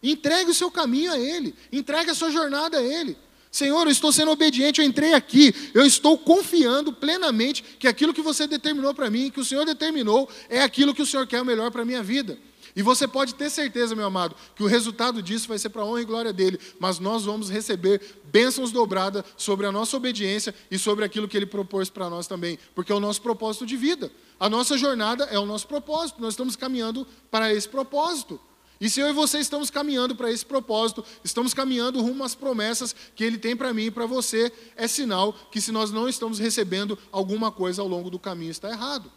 Entregue 0.01 0.49
o 0.49 0.55
seu 0.55 0.71
caminho 0.71 1.11
a 1.11 1.19
ele, 1.19 1.53
entregue 1.71 2.09
a 2.09 2.15
sua 2.15 2.31
jornada 2.31 2.79
a 2.79 2.81
ele. 2.81 3.15
Senhor, 3.51 3.85
eu 3.85 3.91
estou 3.91 4.11
sendo 4.11 4.31
obediente, 4.31 4.81
eu 4.81 4.87
entrei 4.87 5.13
aqui, 5.13 5.53
eu 5.73 5.85
estou 5.85 6.17
confiando 6.17 6.91
plenamente 6.91 7.63
que 7.77 7.87
aquilo 7.87 8.13
que 8.13 8.21
você 8.21 8.47
determinou 8.47 8.93
para 8.95 9.09
mim, 9.11 9.29
que 9.29 9.39
o 9.39 9.45
Senhor 9.45 9.63
determinou, 9.63 10.27
é 10.49 10.63
aquilo 10.63 10.95
que 10.95 11.01
o 11.01 11.05
Senhor 11.05 11.27
quer 11.27 11.41
o 11.41 11.45
melhor 11.45 11.69
para 11.69 11.83
a 11.83 11.85
minha 11.85 12.01
vida. 12.01 12.39
E 12.75 12.81
você 12.81 13.07
pode 13.07 13.35
ter 13.35 13.49
certeza, 13.49 13.95
meu 13.95 14.05
amado, 14.05 14.35
que 14.55 14.63
o 14.63 14.67
resultado 14.67 15.21
disso 15.21 15.47
vai 15.47 15.59
ser 15.59 15.69
para 15.69 15.81
a 15.81 15.85
honra 15.85 16.01
e 16.01 16.05
glória 16.05 16.31
dele, 16.31 16.59
mas 16.79 16.99
nós 16.99 17.25
vamos 17.25 17.49
receber 17.49 18.01
bênçãos 18.25 18.71
dobradas 18.71 19.23
sobre 19.35 19.65
a 19.65 19.71
nossa 19.71 19.97
obediência 19.97 20.55
e 20.69 20.77
sobre 20.77 21.03
aquilo 21.03 21.27
que 21.27 21.35
ele 21.35 21.45
propôs 21.45 21.89
para 21.89 22.09
nós 22.09 22.27
também, 22.27 22.57
porque 22.73 22.91
é 22.91 22.95
o 22.95 22.99
nosso 22.99 23.21
propósito 23.21 23.65
de 23.65 23.75
vida. 23.75 24.11
A 24.39 24.49
nossa 24.49 24.77
jornada 24.77 25.25
é 25.25 25.37
o 25.37 25.45
nosso 25.45 25.67
propósito, 25.67 26.21
nós 26.21 26.33
estamos 26.33 26.55
caminhando 26.55 27.05
para 27.29 27.53
esse 27.53 27.67
propósito. 27.67 28.39
E 28.79 28.89
se 28.89 28.99
eu 28.99 29.07
e 29.07 29.13
você 29.13 29.37
estamos 29.37 29.69
caminhando 29.69 30.15
para 30.15 30.31
esse 30.31 30.43
propósito, 30.43 31.05
estamos 31.23 31.53
caminhando 31.53 32.01
rumo 32.01 32.23
às 32.23 32.33
promessas 32.33 32.95
que 33.15 33.23
Ele 33.23 33.37
tem 33.37 33.55
para 33.55 33.71
mim 33.71 33.85
e 33.85 33.91
para 33.91 34.07
você, 34.07 34.51
é 34.75 34.87
sinal 34.87 35.33
que 35.51 35.61
se 35.61 35.71
nós 35.71 35.91
não 35.91 36.09
estamos 36.09 36.39
recebendo 36.39 36.97
alguma 37.11 37.51
coisa 37.51 37.83
ao 37.83 37.87
longo 37.87 38.09
do 38.09 38.17
caminho, 38.17 38.49
está 38.49 38.71
errado. 38.71 39.11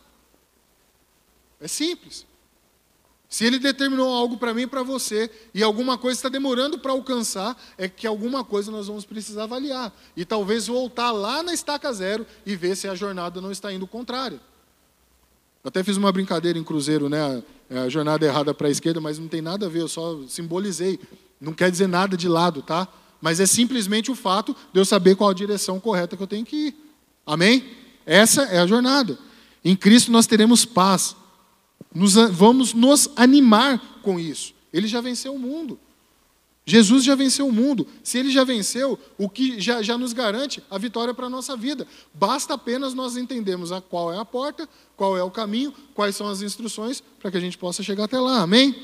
É 1.59 1.67
simples. 1.67 2.27
Se 3.35 3.45
ele 3.45 3.59
determinou 3.59 4.15
algo 4.15 4.37
para 4.37 4.55
mim 4.55 4.63
e 4.63 4.67
para 4.69 4.85
você, 4.85 5.29
e 5.53 5.61
alguma 5.61 5.99
coisa 5.99 6.17
está 6.17 6.29
demorando 6.29 6.79
para 6.79 6.93
alcançar, 6.93 7.61
é 7.77 7.89
que 7.89 8.07
alguma 8.07 8.45
coisa 8.45 8.71
nós 8.71 8.87
vamos 8.87 9.05
precisar 9.05 9.43
avaliar. 9.43 9.93
E 10.17 10.25
talvez 10.25 10.69
voltar 10.69 11.11
lá 11.11 11.43
na 11.43 11.53
estaca 11.53 11.93
zero 11.93 12.25
e 12.47 12.55
ver 12.55 12.77
se 12.77 12.87
a 12.87 12.95
jornada 12.95 13.41
não 13.41 13.51
está 13.51 13.73
indo 13.73 13.89
contrária. 13.89 14.39
Até 15.65 15.83
fiz 15.83 15.97
uma 15.97 16.13
brincadeira 16.13 16.57
em 16.57 16.63
cruzeiro, 16.63 17.09
né? 17.09 17.43
É 17.69 17.79
a 17.81 17.89
jornada 17.89 18.25
errada 18.25 18.55
para 18.55 18.69
a 18.69 18.71
esquerda, 18.71 19.01
mas 19.01 19.19
não 19.19 19.27
tem 19.27 19.43
nada 19.43 19.67
a 19.67 19.69
ver, 19.69 19.81
eu 19.81 19.89
só 19.89 20.17
simbolizei. 20.29 21.01
Não 21.41 21.53
quer 21.53 21.73
dizer 21.73 21.89
nada 21.89 22.17
de 22.17 22.29
lado, 22.29 22.63
tá? 22.63 22.87
Mas 23.21 23.41
é 23.41 23.47
simplesmente 23.47 24.13
o 24.13 24.15
fato 24.15 24.55
de 24.73 24.79
eu 24.79 24.85
saber 24.85 25.17
qual 25.17 25.31
a 25.31 25.35
direção 25.35 25.81
correta 25.81 26.17
que 26.17 26.23
eu 26.23 26.29
tenho 26.29 26.47
que 26.47 26.69
ir. 26.69 26.77
Amém? 27.27 27.69
Essa 28.07 28.43
é 28.43 28.61
a 28.61 28.67
jornada. 28.69 29.19
Em 29.65 29.75
Cristo 29.75 30.13
nós 30.13 30.25
teremos 30.25 30.65
paz. 30.65 31.17
Nos, 31.95 32.15
vamos 32.33 32.75
nos 32.75 33.09
animar 33.15 34.01
com 34.03 34.19
isso. 34.19 34.53
Ele 34.73 34.89
já 34.89 35.01
venceu 35.01 35.35
o 35.35 35.39
mundo. 35.39 35.79
Jesus 36.67 37.05
já 37.05 37.15
venceu 37.15 37.47
o 37.47 37.53
mundo. 37.53 37.87
Se 38.03 38.19
ele 38.19 38.31
já 38.31 38.43
venceu, 38.43 38.99
o 39.19 39.29
que 39.29 39.61
já, 39.61 39.83
já 39.83 39.97
nos 39.97 40.13
garante 40.13 40.63
a 40.71 40.79
vitória 40.79 41.15
para 41.15 41.27
a 41.27 41.31
nossa 41.31 41.57
vida. 41.57 41.87
Basta 42.13 42.55
apenas 42.55 42.95
nós 42.95 43.17
entendermos 43.17 43.71
a 43.71 43.81
qual 43.81 44.13
é 44.13 44.19
a 44.19 44.25
porta, 44.25 44.69
qual 44.97 45.17
é 45.17 45.23
o 45.23 45.31
caminho, 45.31 45.73
quais 45.95 46.17
são 46.17 46.27
as 46.27 46.43
instruções 46.43 47.03
para 47.21 47.31
que 47.31 47.37
a 47.37 47.41
gente 47.41 47.59
possa 47.59 47.83
chegar 47.83 48.05
até 48.05 48.19
lá. 48.19 48.41
Amém? 48.41 48.75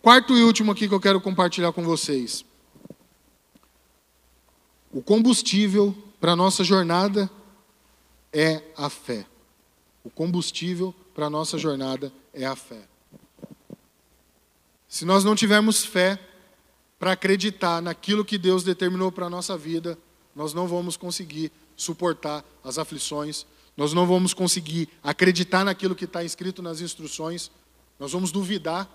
Quarto 0.00 0.36
e 0.36 0.42
último 0.42 0.70
aqui 0.70 0.88
que 0.88 0.94
eu 0.94 1.00
quero 1.00 1.20
compartilhar 1.20 1.72
com 1.72 1.82
vocês. 1.82 2.44
O 4.92 5.02
combustível 5.02 5.94
para 6.20 6.32
a 6.32 6.36
nossa 6.36 6.62
jornada 6.62 7.28
é 8.32 8.62
a 8.76 8.88
fé. 8.88 9.26
O 10.04 10.10
combustível 10.10 10.94
para 11.18 11.26
a 11.26 11.30
nossa 11.30 11.58
jornada 11.58 12.12
é 12.32 12.46
a 12.46 12.54
fé. 12.54 12.80
Se 14.88 15.04
nós 15.04 15.24
não 15.24 15.34
tivermos 15.34 15.84
fé 15.84 16.16
para 16.96 17.10
acreditar 17.10 17.82
naquilo 17.82 18.24
que 18.24 18.38
Deus 18.38 18.62
determinou 18.62 19.10
para 19.10 19.26
a 19.26 19.28
nossa 19.28 19.58
vida, 19.58 19.98
nós 20.32 20.54
não 20.54 20.68
vamos 20.68 20.96
conseguir 20.96 21.50
suportar 21.76 22.44
as 22.62 22.78
aflições, 22.78 23.44
nós 23.76 23.92
não 23.92 24.06
vamos 24.06 24.32
conseguir 24.32 24.88
acreditar 25.02 25.64
naquilo 25.64 25.96
que 25.96 26.04
está 26.04 26.22
escrito 26.22 26.62
nas 26.62 26.80
instruções, 26.80 27.50
nós 27.98 28.12
vamos 28.12 28.30
duvidar, 28.30 28.88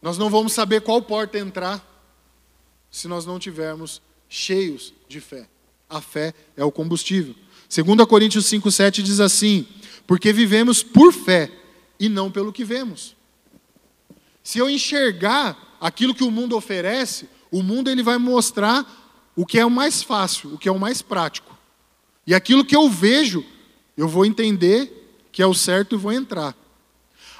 nós 0.00 0.16
não 0.16 0.30
vamos 0.30 0.54
saber 0.54 0.80
qual 0.80 1.02
porta 1.02 1.38
entrar, 1.38 1.86
se 2.90 3.06
nós 3.06 3.26
não 3.26 3.38
tivermos 3.38 4.00
cheios 4.26 4.94
de 5.06 5.20
fé. 5.20 5.46
A 5.86 6.00
fé 6.00 6.32
é 6.56 6.64
o 6.64 6.72
combustível. 6.72 7.34
2 7.68 8.08
Coríntios 8.08 8.46
5,7 8.46 9.02
diz 9.02 9.20
assim: 9.20 9.68
Porque 10.10 10.32
vivemos 10.32 10.82
por 10.82 11.12
fé 11.12 11.48
e 11.96 12.08
não 12.08 12.32
pelo 12.32 12.52
que 12.52 12.64
vemos. 12.64 13.14
Se 14.42 14.58
eu 14.58 14.68
enxergar 14.68 15.76
aquilo 15.80 16.16
que 16.16 16.24
o 16.24 16.32
mundo 16.32 16.56
oferece, 16.56 17.28
o 17.48 17.62
mundo 17.62 17.88
ele 17.88 18.02
vai 18.02 18.18
mostrar 18.18 18.84
o 19.36 19.46
que 19.46 19.56
é 19.56 19.64
o 19.64 19.70
mais 19.70 20.02
fácil, 20.02 20.54
o 20.54 20.58
que 20.58 20.68
é 20.68 20.72
o 20.72 20.80
mais 20.80 21.00
prático. 21.00 21.56
E 22.26 22.34
aquilo 22.34 22.64
que 22.64 22.74
eu 22.74 22.90
vejo, 22.90 23.44
eu 23.96 24.08
vou 24.08 24.26
entender 24.26 25.28
que 25.30 25.42
é 25.42 25.46
o 25.46 25.54
certo 25.54 25.94
e 25.94 25.98
vou 25.98 26.10
entrar. 26.10 26.56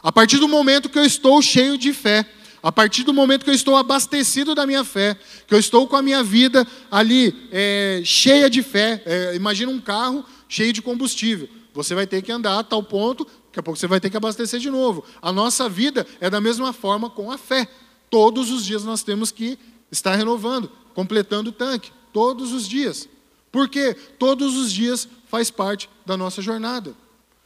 A 0.00 0.12
partir 0.12 0.38
do 0.38 0.46
momento 0.46 0.88
que 0.88 0.98
eu 1.00 1.04
estou 1.04 1.42
cheio 1.42 1.76
de 1.76 1.92
fé, 1.92 2.24
a 2.62 2.70
partir 2.70 3.02
do 3.02 3.12
momento 3.12 3.42
que 3.42 3.50
eu 3.50 3.54
estou 3.54 3.76
abastecido 3.76 4.54
da 4.54 4.64
minha 4.64 4.84
fé, 4.84 5.18
que 5.48 5.54
eu 5.54 5.58
estou 5.58 5.88
com 5.88 5.96
a 5.96 6.02
minha 6.02 6.22
vida 6.22 6.64
ali 6.88 7.48
é, 7.50 8.00
cheia 8.04 8.48
de 8.48 8.62
fé, 8.62 9.02
é, 9.04 9.34
imagina 9.34 9.72
um 9.72 9.80
carro 9.80 10.24
cheio 10.48 10.72
de 10.72 10.80
combustível. 10.80 11.48
Você 11.74 11.94
vai 11.94 12.06
ter 12.06 12.22
que 12.22 12.32
andar 12.32 12.58
a 12.58 12.64
tal 12.64 12.82
ponto 12.82 13.26
Daqui 13.50 13.58
a 13.58 13.62
pouco 13.64 13.78
você 13.78 13.88
vai 13.88 13.98
ter 13.98 14.08
que 14.08 14.16
abastecer 14.16 14.60
de 14.60 14.70
novo. 14.70 15.04
A 15.20 15.32
nossa 15.32 15.68
vida 15.68 16.06
é 16.20 16.30
da 16.30 16.40
mesma 16.40 16.72
forma 16.72 17.10
com 17.10 17.32
a 17.32 17.36
fé. 17.36 17.66
Todos 18.08 18.48
os 18.48 18.64
dias 18.64 18.84
nós 18.84 19.02
temos 19.02 19.32
que 19.32 19.58
estar 19.90 20.14
renovando, 20.14 20.70
completando 20.94 21.50
o 21.50 21.52
tanque. 21.52 21.90
Todos 22.12 22.52
os 22.52 22.68
dias. 22.68 23.08
Porque 23.50 23.94
todos 24.20 24.56
os 24.56 24.72
dias 24.72 25.08
faz 25.26 25.50
parte 25.50 25.90
da 26.06 26.16
nossa 26.16 26.40
jornada. 26.40 26.94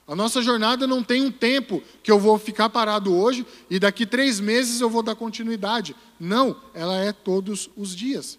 A 0.07 0.15
nossa 0.15 0.43
jornada 0.43 0.87
não 0.87 1.03
tem 1.03 1.23
um 1.23 1.33
tempo 1.33 1.83
que 2.03 2.13
eu 2.13 2.19
vou 2.19 2.39
ficar 2.39 2.69
parado 2.69 3.17
hoje 3.17 3.47
e 3.71 3.79
daqui 3.79 4.05
três 4.05 4.39
meses 4.39 4.83
eu 4.83 4.91
vou 4.91 5.03
dar 5.03 5.15
continuidade. 5.15 5.97
Não, 6.21 6.55
ela 6.75 6.99
é 6.99 7.13
todos 7.13 7.71
os 7.75 7.97
dias. 7.97 8.39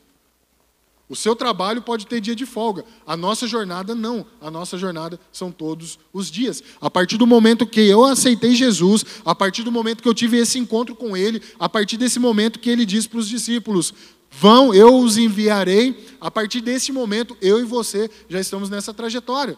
O 1.08 1.16
seu 1.16 1.36
trabalho 1.36 1.84
pode 1.84 2.08
ter 2.08 2.20
dia 2.20 2.36
de 2.36 2.48
folga. 2.48 2.84
A 3.06 3.16
nossa 3.16 3.48
jornada 3.48 3.94
não. 3.94 4.26
A 4.42 4.50
nossa 4.50 4.76
jornada 4.76 5.20
são 5.32 5.52
todos 5.52 6.00
os 6.12 6.32
dias. 6.32 6.64
A 6.82 6.90
partir 6.90 7.18
do 7.18 7.28
momento 7.28 7.68
que 7.68 7.82
eu 7.82 8.04
aceitei 8.04 8.56
Jesus, 8.56 9.06
a 9.24 9.36
partir 9.36 9.62
do 9.62 9.72
momento 9.72 10.02
que 10.02 10.10
eu 10.10 10.16
tive 10.16 10.38
esse 10.38 10.58
encontro 10.58 10.96
com 10.96 11.16
Ele, 11.16 11.42
a 11.60 11.70
partir 11.70 11.98
desse 11.98 12.18
momento 12.18 12.60
que 12.60 12.72
Ele 12.72 12.86
diz 12.88 13.06
para 13.06 13.20
os 13.20 13.30
discípulos: 13.30 13.94
Vão, 14.32 14.74
eu 14.74 14.98
os 14.98 15.16
enviarei. 15.16 16.08
A 16.20 16.32
partir 16.32 16.60
desse 16.60 16.92
momento, 16.92 17.38
eu 17.40 17.60
e 17.60 17.64
você 17.64 18.10
já 18.28 18.40
estamos 18.40 18.68
nessa 18.68 18.92
trajetória. 18.92 19.56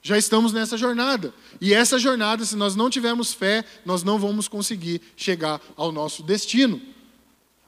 Já 0.00 0.16
estamos 0.16 0.52
nessa 0.52 0.76
jornada. 0.76 1.34
E 1.60 1.74
essa 1.74 1.98
jornada, 1.98 2.44
se 2.44 2.54
nós 2.54 2.76
não 2.76 2.88
tivermos 2.88 3.34
fé, 3.34 3.64
nós 3.84 4.04
não 4.04 4.20
vamos 4.20 4.46
conseguir 4.46 5.00
chegar 5.16 5.60
ao 5.76 5.90
nosso 5.90 6.22
destino. 6.22 6.80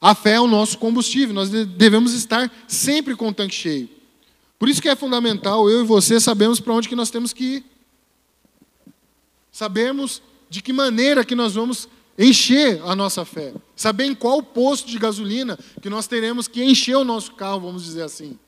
A 0.01 0.15
fé 0.15 0.35
é 0.35 0.41
o 0.41 0.47
nosso 0.47 0.79
combustível, 0.79 1.35
nós 1.35 1.51
devemos 1.51 2.13
estar 2.13 2.51
sempre 2.69 3.17
com 3.17 3.29
o 3.29 3.35
tanque 3.35 3.55
cheio. 3.55 3.89
Por 4.59 4.69
isso 4.69 4.83
que 4.83 4.89
é 4.89 4.97
fundamental, 4.97 5.69
eu 5.69 5.83
e 5.83 5.87
você 5.87 6.21
sabemos 6.21 6.61
para 6.61 6.73
onde 6.73 6.89
que 6.89 6.97
nós 6.97 7.11
temos 7.11 7.33
que 7.33 7.45
ir. 7.45 7.65
Sabemos 9.51 10.23
de 10.49 10.63
que 10.63 10.73
maneira 10.73 11.25
que 11.25 11.35
nós 11.35 11.55
vamos 11.55 11.89
encher 12.17 12.81
a 12.85 12.95
nossa 12.95 13.25
fé. 13.25 13.53
Saber 13.75 14.05
em 14.05 14.15
qual 14.15 14.43
posto 14.43 14.89
de 14.89 14.99
gasolina 14.99 15.59
que 15.83 15.91
nós 15.91 16.07
teremos 16.07 16.47
que 16.49 16.63
encher 16.63 16.97
o 16.97 17.05
nosso 17.05 17.33
carro, 17.35 17.61
vamos 17.61 17.85
dizer 17.85 18.03
assim. 18.03 18.39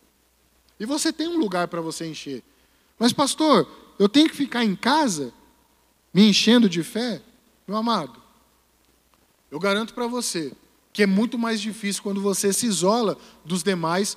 E 0.79 0.87
você 0.87 1.13
tem 1.13 1.29
um 1.29 1.39
lugar 1.39 1.69
para 1.69 1.81
você 1.81 2.07
encher. 2.07 2.43
Mas 2.99 3.13
pastor, 3.13 3.69
eu 3.99 4.09
tenho 4.09 4.29
que 4.29 4.37
ficar 4.37 4.65
em 4.65 4.75
casa 4.75 5.33
me 6.13 6.29
enchendo 6.29 6.69
de 6.69 6.83
fé? 6.83 7.21
Meu 7.67 7.77
amado, 7.77 8.21
eu 9.51 9.59
garanto 9.59 9.95
para 9.95 10.07
você 10.07 10.53
que 10.93 11.03
é 11.03 11.07
muito 11.07 11.39
mais 11.39 11.61
difícil 11.61 12.03
quando 12.03 12.21
você 12.21 12.53
se 12.53 12.67
isola 12.67 13.17
dos 13.45 13.63
demais, 13.63 14.17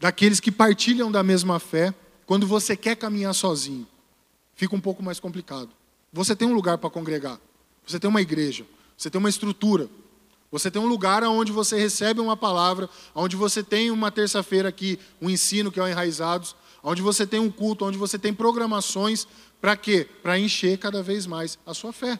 daqueles 0.00 0.40
que 0.40 0.50
partilham 0.50 1.10
da 1.10 1.22
mesma 1.22 1.58
fé, 1.58 1.94
quando 2.26 2.46
você 2.46 2.76
quer 2.76 2.96
caminhar 2.96 3.34
sozinho. 3.34 3.86
Fica 4.54 4.74
um 4.74 4.80
pouco 4.80 5.02
mais 5.02 5.20
complicado. 5.20 5.70
Você 6.12 6.34
tem 6.34 6.48
um 6.48 6.54
lugar 6.54 6.78
para 6.78 6.90
congregar, 6.90 7.38
você 7.86 7.98
tem 7.98 8.08
uma 8.08 8.22
igreja, 8.22 8.64
você 8.96 9.10
tem 9.10 9.18
uma 9.18 9.28
estrutura, 9.28 9.88
você 10.50 10.70
tem 10.70 10.80
um 10.80 10.86
lugar 10.86 11.22
onde 11.24 11.52
você 11.52 11.78
recebe 11.78 12.20
uma 12.20 12.36
palavra, 12.36 12.88
onde 13.14 13.36
você 13.36 13.62
tem 13.62 13.90
uma 13.90 14.10
terça-feira 14.10 14.68
aqui, 14.68 14.98
um 15.20 15.28
ensino 15.28 15.70
que 15.70 15.78
é 15.78 15.82
o 15.82 15.88
Enraizados, 15.88 16.56
onde 16.82 17.02
você 17.02 17.26
tem 17.26 17.38
um 17.38 17.50
culto, 17.50 17.84
onde 17.84 17.98
você 17.98 18.18
tem 18.18 18.32
programações, 18.32 19.26
para 19.60 19.76
quê? 19.76 20.08
Para 20.22 20.38
encher 20.38 20.78
cada 20.78 21.02
vez 21.02 21.26
mais 21.26 21.58
a 21.66 21.74
sua 21.74 21.92
fé. 21.92 22.18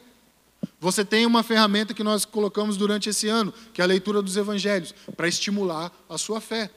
Você 0.81 1.05
tem 1.05 1.27
uma 1.27 1.43
ferramenta 1.43 1.93
que 1.93 2.05
nós 2.05 2.25
colocamos 2.25 2.77
durante 2.77 3.09
esse 3.09 3.29
ano, 3.29 3.53
que 3.73 3.81
é 3.81 3.85
a 3.85 3.87
leitura 3.87 4.23
dos 4.23 4.37
evangelhos, 4.37 4.95
para 5.17 5.29
estimular 5.29 5.93
a 6.09 6.17
sua 6.17 6.41
fé. 6.41 6.71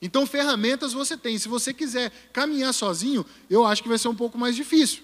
Então, 0.00 0.26
ferramentas 0.26 0.92
você 0.92 1.16
tem. 1.16 1.38
Se 1.38 1.48
você 1.48 1.72
quiser 1.72 2.10
caminhar 2.32 2.72
sozinho, 2.72 3.24
eu 3.48 3.64
acho 3.64 3.82
que 3.82 3.88
vai 3.88 3.98
ser 3.98 4.08
um 4.08 4.14
pouco 4.14 4.38
mais 4.38 4.56
difícil. 4.56 5.02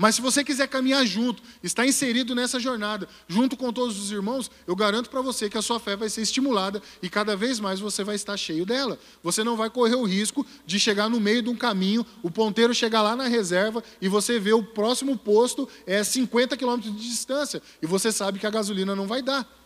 Mas 0.00 0.14
se 0.14 0.22
você 0.22 0.42
quiser 0.42 0.66
caminhar 0.66 1.04
junto, 1.04 1.42
estar 1.62 1.86
inserido 1.86 2.34
nessa 2.34 2.58
jornada, 2.58 3.06
junto 3.28 3.54
com 3.54 3.70
todos 3.70 4.00
os 4.00 4.10
irmãos, 4.10 4.50
eu 4.66 4.74
garanto 4.74 5.10
para 5.10 5.20
você 5.20 5.50
que 5.50 5.58
a 5.58 5.62
sua 5.62 5.78
fé 5.78 5.94
vai 5.94 6.08
ser 6.08 6.22
estimulada 6.22 6.80
e 7.02 7.10
cada 7.10 7.36
vez 7.36 7.60
mais 7.60 7.80
você 7.80 8.02
vai 8.02 8.14
estar 8.14 8.34
cheio 8.38 8.64
dela. 8.64 8.98
Você 9.22 9.44
não 9.44 9.58
vai 9.58 9.68
correr 9.68 9.96
o 9.96 10.06
risco 10.06 10.46
de 10.64 10.80
chegar 10.80 11.10
no 11.10 11.20
meio 11.20 11.42
de 11.42 11.50
um 11.50 11.54
caminho, 11.54 12.06
o 12.22 12.30
ponteiro 12.30 12.72
chegar 12.72 13.02
lá 13.02 13.14
na 13.14 13.26
reserva 13.26 13.84
e 14.00 14.08
você 14.08 14.40
vê 14.40 14.54
o 14.54 14.62
próximo 14.62 15.18
posto 15.18 15.68
é 15.86 16.02
50 16.02 16.56
quilômetros 16.56 16.96
de 16.96 17.06
distância 17.06 17.60
e 17.82 17.86
você 17.86 18.10
sabe 18.10 18.38
que 18.38 18.46
a 18.46 18.50
gasolina 18.50 18.96
não 18.96 19.06
vai 19.06 19.20
dar. 19.20 19.59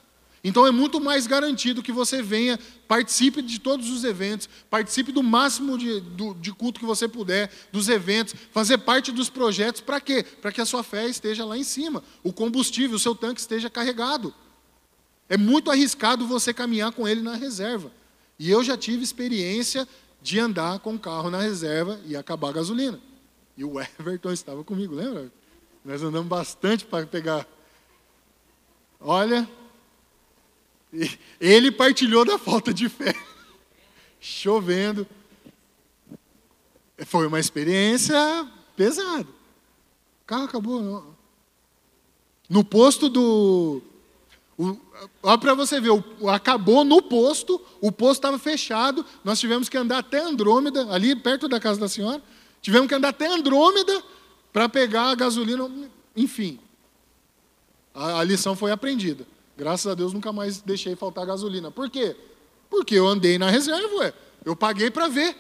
Então 0.44 0.66
é 0.66 0.70
muito 0.70 1.00
mais 1.00 1.26
garantido 1.26 1.82
que 1.82 1.90
você 1.90 2.20
venha, 2.22 2.60
participe 2.86 3.40
de 3.40 3.58
todos 3.58 3.88
os 3.88 4.04
eventos, 4.04 4.46
participe 4.68 5.10
do 5.10 5.22
máximo 5.22 5.78
de, 5.78 6.00
do, 6.00 6.34
de 6.34 6.52
culto 6.52 6.78
que 6.78 6.84
você 6.84 7.08
puder, 7.08 7.50
dos 7.72 7.88
eventos, 7.88 8.34
fazer 8.52 8.76
parte 8.76 9.10
dos 9.10 9.30
projetos, 9.30 9.80
para 9.80 9.98
quê? 10.02 10.22
Para 10.42 10.52
que 10.52 10.60
a 10.60 10.66
sua 10.66 10.82
fé 10.82 11.08
esteja 11.08 11.46
lá 11.46 11.56
em 11.56 11.64
cima, 11.64 12.04
o 12.22 12.30
combustível, 12.30 12.96
o 12.96 13.00
seu 13.00 13.14
tanque 13.14 13.40
esteja 13.40 13.70
carregado. 13.70 14.34
É 15.30 15.38
muito 15.38 15.70
arriscado 15.70 16.26
você 16.26 16.52
caminhar 16.52 16.92
com 16.92 17.08
ele 17.08 17.22
na 17.22 17.34
reserva. 17.34 17.90
E 18.38 18.50
eu 18.50 18.62
já 18.62 18.76
tive 18.76 19.02
experiência 19.02 19.88
de 20.20 20.38
andar 20.38 20.78
com 20.80 20.94
o 20.94 20.98
carro 20.98 21.30
na 21.30 21.40
reserva 21.40 21.98
e 22.04 22.14
acabar 22.14 22.50
a 22.50 22.52
gasolina. 22.52 23.00
E 23.56 23.64
o 23.64 23.80
Everton 23.80 24.32
estava 24.32 24.62
comigo, 24.62 24.94
lembra? 24.94 25.32
Nós 25.82 26.02
andamos 26.02 26.28
bastante 26.28 26.84
para 26.84 27.06
pegar. 27.06 27.46
Olha, 29.00 29.48
ele 31.40 31.70
partilhou 31.70 32.24
da 32.24 32.38
falta 32.38 32.72
de 32.72 32.88
fé. 32.88 33.14
Chovendo. 34.20 35.06
Foi 37.06 37.26
uma 37.26 37.40
experiência 37.40 38.16
pesada. 38.76 39.28
O 40.22 40.26
carro 40.26 40.44
acabou. 40.44 41.14
No 42.48 42.64
posto 42.64 43.08
do. 43.08 43.82
olha 45.22 45.38
para 45.38 45.54
você 45.54 45.80
ver, 45.80 45.90
o, 45.90 46.28
acabou 46.28 46.84
no 46.84 47.02
posto, 47.02 47.60
o 47.80 47.90
posto 47.90 48.20
estava 48.20 48.38
fechado, 48.38 49.04
nós 49.24 49.40
tivemos 49.40 49.68
que 49.68 49.76
andar 49.76 49.98
até 49.98 50.20
Andrômeda, 50.20 50.90
ali 50.92 51.16
perto 51.16 51.48
da 51.48 51.58
casa 51.58 51.80
da 51.80 51.88
senhora, 51.88 52.22
tivemos 52.62 52.88
que 52.88 52.94
andar 52.94 53.08
até 53.08 53.26
Andrômeda 53.26 54.02
para 54.52 54.68
pegar 54.68 55.10
a 55.10 55.14
gasolina, 55.14 55.70
enfim. 56.16 56.60
A, 57.92 58.20
a 58.20 58.24
lição 58.24 58.54
foi 58.54 58.70
aprendida. 58.70 59.26
Graças 59.56 59.86
a 59.86 59.94
Deus 59.94 60.12
nunca 60.12 60.32
mais 60.32 60.60
deixei 60.60 60.96
faltar 60.96 61.26
gasolina. 61.26 61.70
Por 61.70 61.88
quê? 61.88 62.16
Porque 62.68 62.94
eu 62.94 63.06
andei 63.06 63.38
na 63.38 63.50
reserva, 63.50 63.94
ué. 63.96 64.12
Eu 64.44 64.56
paguei 64.56 64.90
para 64.90 65.08
ver. 65.08 65.36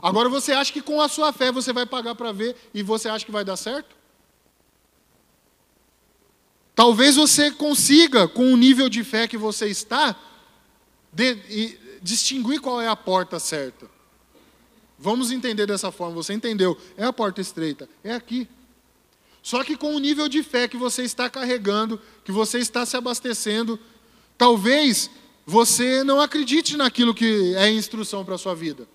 Agora 0.00 0.28
você 0.28 0.52
acha 0.52 0.72
que 0.72 0.80
com 0.80 1.00
a 1.00 1.08
sua 1.08 1.32
fé 1.32 1.52
você 1.52 1.72
vai 1.72 1.84
pagar 1.84 2.14
para 2.14 2.32
ver 2.32 2.56
e 2.72 2.82
você 2.82 3.08
acha 3.08 3.24
que 3.24 3.32
vai 3.32 3.44
dar 3.44 3.56
certo? 3.56 3.96
Talvez 6.74 7.16
você 7.16 7.50
consiga, 7.50 8.28
com 8.28 8.52
o 8.52 8.56
nível 8.56 8.88
de 8.88 9.02
fé 9.02 9.26
que 9.26 9.36
você 9.36 9.66
está, 9.66 10.16
de, 11.12 11.78
distinguir 12.00 12.60
qual 12.60 12.80
é 12.80 12.86
a 12.86 12.94
porta 12.94 13.40
certa. 13.40 13.90
Vamos 14.96 15.30
entender 15.32 15.66
dessa 15.66 15.90
forma. 15.90 16.14
Você 16.14 16.32
entendeu? 16.32 16.78
É 16.96 17.04
a 17.04 17.12
porta 17.12 17.40
estreita, 17.40 17.88
é 18.02 18.14
aqui. 18.14 18.48
Só 19.48 19.64
que 19.64 19.78
com 19.78 19.96
o 19.96 19.98
nível 19.98 20.28
de 20.28 20.42
fé 20.42 20.68
que 20.68 20.76
você 20.76 21.04
está 21.04 21.30
carregando, 21.30 21.98
que 22.22 22.30
você 22.30 22.58
está 22.58 22.84
se 22.84 22.98
abastecendo, 22.98 23.80
talvez 24.36 25.10
você 25.46 26.04
não 26.04 26.20
acredite 26.20 26.76
naquilo 26.76 27.14
que 27.14 27.54
é 27.56 27.70
instrução 27.70 28.26
para 28.26 28.34
a 28.34 28.38
sua 28.38 28.54
vida. 28.54 28.86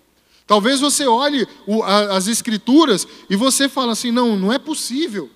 Talvez 0.46 0.78
você 0.78 1.08
olhe 1.08 1.44
as 2.12 2.28
escrituras 2.28 3.04
e 3.28 3.34
você 3.34 3.68
fala 3.68 3.90
assim: 3.94 4.12
não, 4.12 4.36
não 4.36 4.52
é 4.52 4.58
possível. 4.60 5.28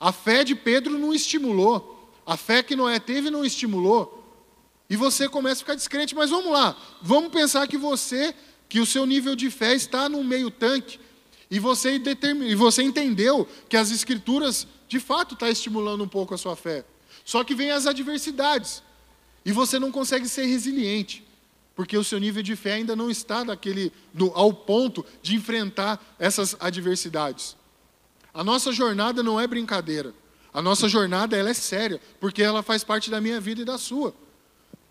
A 0.00 0.10
fé 0.12 0.44
de 0.44 0.54
Pedro 0.54 0.98
não 0.98 1.12
estimulou. 1.12 2.10
A 2.24 2.38
fé 2.38 2.62
que 2.62 2.74
Noé 2.74 2.98
teve 2.98 3.28
não 3.28 3.44
estimulou. 3.44 4.24
E 4.88 4.96
você 4.96 5.28
começa 5.28 5.56
a 5.56 5.64
ficar 5.64 5.74
descrente. 5.74 6.14
Mas 6.14 6.30
vamos 6.30 6.50
lá. 6.50 6.74
Vamos 7.02 7.30
pensar 7.30 7.68
que 7.68 7.76
você, 7.76 8.34
que 8.66 8.80
o 8.80 8.86
seu 8.86 9.04
nível 9.04 9.36
de 9.36 9.50
fé 9.50 9.74
está 9.74 10.08
no 10.08 10.24
meio 10.24 10.50
tanque. 10.50 10.98
E 11.50 11.58
você, 11.58 12.00
e 12.44 12.54
você 12.54 12.82
entendeu 12.82 13.48
que 13.68 13.76
as 13.76 13.90
escrituras, 13.90 14.66
de 14.88 14.98
fato, 14.98 15.34
estão 15.34 15.46
tá 15.46 15.52
estimulando 15.52 16.02
um 16.02 16.08
pouco 16.08 16.34
a 16.34 16.38
sua 16.38 16.56
fé. 16.56 16.84
Só 17.24 17.44
que 17.44 17.54
vem 17.54 17.70
as 17.70 17.86
adversidades. 17.86 18.82
E 19.44 19.52
você 19.52 19.78
não 19.78 19.92
consegue 19.92 20.28
ser 20.28 20.46
resiliente. 20.46 21.24
Porque 21.74 21.96
o 21.96 22.02
seu 22.02 22.18
nível 22.18 22.42
de 22.42 22.56
fé 22.56 22.74
ainda 22.74 22.96
não 22.96 23.10
está 23.10 23.44
daquele, 23.44 23.92
ao 24.34 24.52
ponto 24.52 25.04
de 25.22 25.36
enfrentar 25.36 26.02
essas 26.18 26.56
adversidades. 26.58 27.56
A 28.32 28.42
nossa 28.42 28.72
jornada 28.72 29.22
não 29.22 29.40
é 29.40 29.46
brincadeira. 29.46 30.14
A 30.52 30.62
nossa 30.62 30.88
jornada 30.88 31.36
ela 31.36 31.50
é 31.50 31.54
séria, 31.54 32.00
porque 32.18 32.42
ela 32.42 32.62
faz 32.62 32.82
parte 32.82 33.10
da 33.10 33.20
minha 33.20 33.40
vida 33.40 33.60
e 33.60 33.64
da 33.64 33.76
sua. 33.76 34.14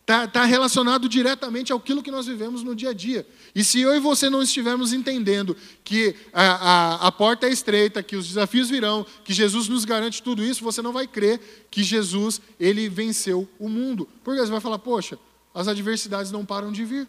Está 0.06 0.28
tá 0.28 0.46
relacionado 0.46 1.10
diretamente 1.10 1.74
àquilo 1.74 2.04
que 2.04 2.12
nós 2.12 2.28
vivemos 2.28 2.62
no 2.62 2.76
dia 2.76 2.92
a 2.92 2.94
dia. 2.94 3.28
E 3.56 3.64
se 3.64 3.82
eu 3.82 3.96
e 3.96 4.00
você 4.00 4.30
não 4.30 4.44
estivermos 4.44 4.94
entendendo 4.94 5.58
que 5.84 6.16
a, 6.32 6.44
a, 6.44 7.08
a 7.08 7.12
porta 7.12 7.48
é 7.48 7.50
estreita, 7.50 8.04
que 8.04 8.16
os 8.16 8.28
desafios 8.28 8.70
virão, 8.70 9.04
que 9.24 9.34
Jesus 9.34 9.68
nos 9.68 9.84
garante 9.84 10.22
tudo 10.22 10.44
isso, 10.44 10.64
você 10.64 10.80
não 10.80 10.94
vai 10.94 11.08
crer 11.08 11.68
que 11.72 11.82
Jesus 11.82 12.40
ele 12.60 12.88
venceu 12.88 13.50
o 13.58 13.68
mundo. 13.68 14.08
Porque 14.24 14.40
você 14.40 14.52
vai 14.52 14.62
falar, 14.62 14.78
poxa, 14.78 15.18
as 15.52 15.68
adversidades 15.68 16.32
não 16.32 16.46
param 16.46 16.72
de 16.72 16.86
vir. 16.86 17.08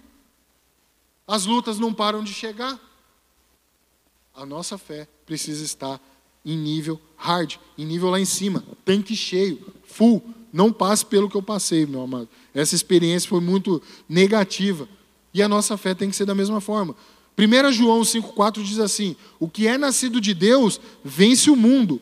As 1.29 1.45
lutas 1.45 1.79
não 1.79 1.93
param 1.93 2.25
de 2.25 2.33
chegar. 2.33 2.81
A 4.35 4.47
nossa 4.47 4.79
fé 4.79 5.07
precisa 5.27 5.63
estar 5.63 6.01
em 6.43 6.57
nível 6.57 6.99
hard, 7.15 7.57
em 7.77 7.85
nível 7.85 8.09
lá 8.09 8.19
em 8.19 8.25
cima, 8.25 8.65
tanque 8.87 9.15
cheio, 9.15 9.71
full. 9.85 10.35
Não 10.57 10.73
passe 10.73 11.05
pelo 11.05 11.29
que 11.29 11.37
eu 11.37 11.43
passei, 11.43 11.85
meu 11.85 12.01
amado. 12.01 12.31
Essa 12.55 12.75
experiência 12.75 13.29
foi 13.29 13.43
muito 13.43 13.83
negativa. 14.09 14.89
E 15.35 15.43
a 15.43 15.49
nossa 15.49 15.77
fé 15.77 15.95
tem 15.95 16.09
que 16.09 16.17
ser 16.17 16.25
da 16.25 16.35
mesma 16.35 16.63
forma. 16.63 16.97
1 17.37 17.73
João 17.73 18.01
5,4 18.01 18.63
diz 18.63 18.79
assim: 18.79 19.15
O 19.39 19.51
que 19.51 19.69
é 19.69 19.77
nascido 19.77 20.19
de 20.19 20.33
Deus 20.33 20.81
vence 21.05 21.51
o 21.51 21.57
mundo. 21.57 22.01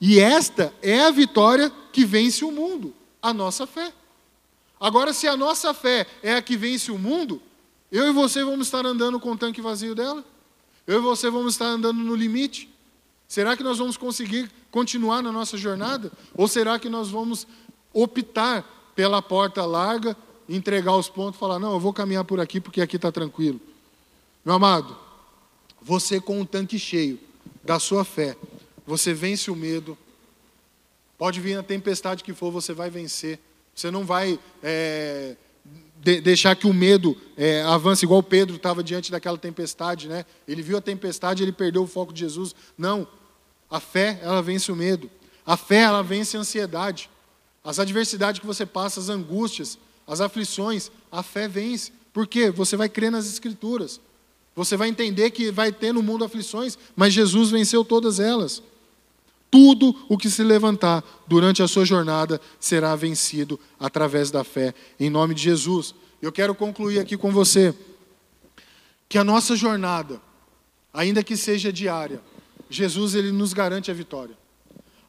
E 0.00 0.18
esta 0.18 0.74
é 0.82 1.04
a 1.04 1.12
vitória 1.12 1.70
que 1.92 2.04
vence 2.04 2.44
o 2.44 2.50
mundo, 2.50 2.92
a 3.22 3.32
nossa 3.32 3.68
fé. 3.68 3.92
Agora, 4.80 5.12
se 5.12 5.28
a 5.28 5.36
nossa 5.36 5.72
fé 5.72 6.04
é 6.24 6.34
a 6.34 6.42
que 6.42 6.56
vence 6.56 6.90
o 6.90 6.98
mundo, 6.98 7.40
eu 7.92 8.08
e 8.08 8.12
você 8.12 8.42
vamos 8.42 8.66
estar 8.66 8.84
andando 8.84 9.20
com 9.20 9.30
o 9.30 9.38
tanque 9.38 9.60
vazio 9.60 9.94
dela? 9.94 10.24
Eu 10.88 10.98
e 10.98 11.02
você 11.02 11.30
vamos 11.30 11.54
estar 11.54 11.66
andando 11.66 12.02
no 12.02 12.16
limite? 12.16 12.68
Será 13.28 13.56
que 13.56 13.62
nós 13.62 13.78
vamos 13.78 13.96
conseguir 13.96 14.50
continuar 14.70 15.22
na 15.22 15.32
nossa 15.32 15.56
jornada? 15.56 16.12
Ou 16.34 16.46
será 16.46 16.78
que 16.78 16.90
nós 16.90 17.08
vamos 17.08 17.46
optar 17.92 18.92
pela 18.94 19.22
porta 19.22 19.64
larga, 19.64 20.16
entregar 20.48 20.96
os 20.96 21.08
pontos 21.08 21.38
falar: 21.38 21.58
não, 21.58 21.72
eu 21.72 21.80
vou 21.80 21.92
caminhar 21.92 22.24
por 22.24 22.40
aqui 22.40 22.60
porque 22.60 22.80
aqui 22.80 22.96
está 22.96 23.10
tranquilo? 23.10 23.60
Meu 24.44 24.54
amado, 24.54 24.96
você 25.80 26.20
com 26.20 26.40
um 26.40 26.44
tanque 26.44 26.78
cheio 26.78 27.18
da 27.62 27.78
sua 27.78 28.04
fé, 28.04 28.36
você 28.86 29.14
vence 29.14 29.50
o 29.50 29.56
medo. 29.56 29.96
Pode 31.16 31.40
vir 31.40 31.56
a 31.56 31.62
tempestade 31.62 32.24
que 32.24 32.34
for, 32.34 32.50
você 32.50 32.72
vai 32.72 32.90
vencer. 32.90 33.38
Você 33.74 33.90
não 33.90 34.04
vai 34.04 34.38
é, 34.62 35.36
de, 36.02 36.20
deixar 36.20 36.56
que 36.56 36.66
o 36.66 36.74
medo 36.74 37.16
é, 37.36 37.62
avance, 37.62 38.04
igual 38.04 38.22
Pedro 38.22 38.56
estava 38.56 38.82
diante 38.82 39.10
daquela 39.10 39.38
tempestade, 39.38 40.08
né? 40.08 40.26
Ele 40.46 40.62
viu 40.62 40.76
a 40.76 40.80
tempestade, 40.80 41.42
ele 41.42 41.52
perdeu 41.52 41.84
o 41.84 41.86
foco 41.86 42.12
de 42.12 42.20
Jesus. 42.20 42.54
Não, 42.76 43.06
a 43.70 43.78
fé, 43.78 44.18
ela 44.22 44.42
vence 44.42 44.70
o 44.70 44.76
medo. 44.76 45.08
A 45.46 45.56
fé, 45.56 45.82
ela 45.82 46.02
vence 46.02 46.36
a 46.36 46.40
ansiedade. 46.40 47.08
As 47.64 47.78
adversidades 47.78 48.40
que 48.40 48.46
você 48.46 48.66
passa, 48.66 49.00
as 49.00 49.08
angústias, 49.08 49.78
as 50.06 50.20
aflições, 50.20 50.90
a 51.10 51.22
fé 51.22 51.46
vence. 51.46 51.92
Por 52.12 52.26
quê? 52.26 52.50
Você 52.50 52.76
vai 52.76 52.88
crer 52.88 53.10
nas 53.10 53.26
Escrituras. 53.26 54.00
Você 54.54 54.76
vai 54.76 54.88
entender 54.88 55.30
que 55.30 55.50
vai 55.50 55.72
ter 55.72 55.92
no 55.92 56.02
mundo 56.02 56.24
aflições, 56.24 56.76
mas 56.94 57.14
Jesus 57.14 57.50
venceu 57.50 57.84
todas 57.84 58.20
elas. 58.20 58.62
Tudo 59.50 59.94
o 60.08 60.18
que 60.18 60.30
se 60.30 60.42
levantar 60.42 61.04
durante 61.26 61.62
a 61.62 61.68
sua 61.68 61.84
jornada 61.84 62.40
será 62.58 62.94
vencido 62.96 63.58
através 63.78 64.30
da 64.30 64.44
fé, 64.44 64.74
em 64.98 65.08
nome 65.08 65.34
de 65.34 65.42
Jesus. 65.42 65.94
Eu 66.20 66.32
quero 66.32 66.54
concluir 66.54 66.98
aqui 66.98 67.16
com 67.16 67.30
você 67.30 67.74
que 69.08 69.18
a 69.18 69.24
nossa 69.24 69.54
jornada, 69.54 70.20
ainda 70.92 71.22
que 71.22 71.36
seja 71.36 71.72
diária, 71.72 72.20
Jesus 72.70 73.14
ele 73.14 73.30
nos 73.30 73.52
garante 73.52 73.90
a 73.90 73.94
vitória. 73.94 74.41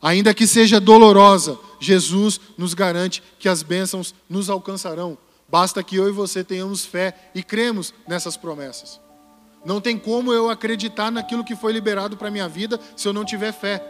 Ainda 0.04 0.34
que 0.34 0.46
seja 0.46 0.82
dolorosa, 0.82 1.58
Jesus 1.80 2.38
nos 2.58 2.74
garante 2.74 3.24
que 3.40 3.48
as 3.48 3.64
bênçãos 3.64 4.14
nos 4.30 4.50
alcançarão. 4.50 5.18
Basta 5.48 5.82
que 5.82 5.96
eu 5.96 6.10
e 6.10 6.12
você 6.12 6.44
tenhamos 6.44 6.86
fé 6.86 7.32
e 7.34 7.42
cremos 7.42 7.94
nessas 8.06 8.36
promessas. 8.36 9.00
Não 9.64 9.80
tem 9.80 9.98
como 9.98 10.34
eu 10.34 10.50
acreditar 10.50 11.10
naquilo 11.10 11.46
que 11.46 11.56
foi 11.56 11.72
liberado 11.72 12.18
para 12.18 12.28
a 12.28 12.32
minha 12.32 12.50
vida 12.50 12.78
se 12.98 13.08
eu 13.08 13.14
não 13.14 13.24
tiver 13.24 13.54
fé. 13.54 13.82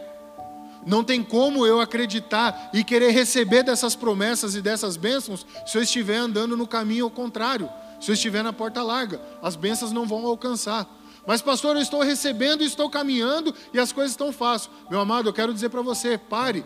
Não 0.86 1.02
tem 1.02 1.20
como 1.20 1.66
eu 1.66 1.80
acreditar 1.80 2.70
e 2.72 2.84
querer 2.84 3.10
receber 3.10 3.64
dessas 3.64 3.96
promessas 3.96 4.54
e 4.54 4.62
dessas 4.62 4.96
bênçãos 4.96 5.44
se 5.66 5.76
eu 5.76 5.82
estiver 5.82 6.18
andando 6.18 6.56
no 6.56 6.66
caminho 6.66 7.06
ao 7.06 7.10
contrário, 7.10 7.68
se 8.00 8.08
eu 8.08 8.14
estiver 8.14 8.44
na 8.44 8.52
porta 8.52 8.84
larga. 8.84 9.20
As 9.42 9.56
bênçãos 9.56 9.90
não 9.90 10.06
vão 10.06 10.24
alcançar. 10.24 10.86
Mas, 11.26 11.40
pastor, 11.40 11.76
eu 11.76 11.82
estou 11.82 12.02
recebendo, 12.02 12.62
estou 12.62 12.90
caminhando 12.90 13.54
e 13.72 13.78
as 13.78 13.92
coisas 13.92 14.12
estão 14.12 14.32
fáceis. 14.32 14.70
Meu 14.90 15.00
amado, 15.00 15.28
eu 15.28 15.32
quero 15.32 15.54
dizer 15.54 15.70
para 15.70 15.82
você: 15.82 16.18
pare. 16.18 16.64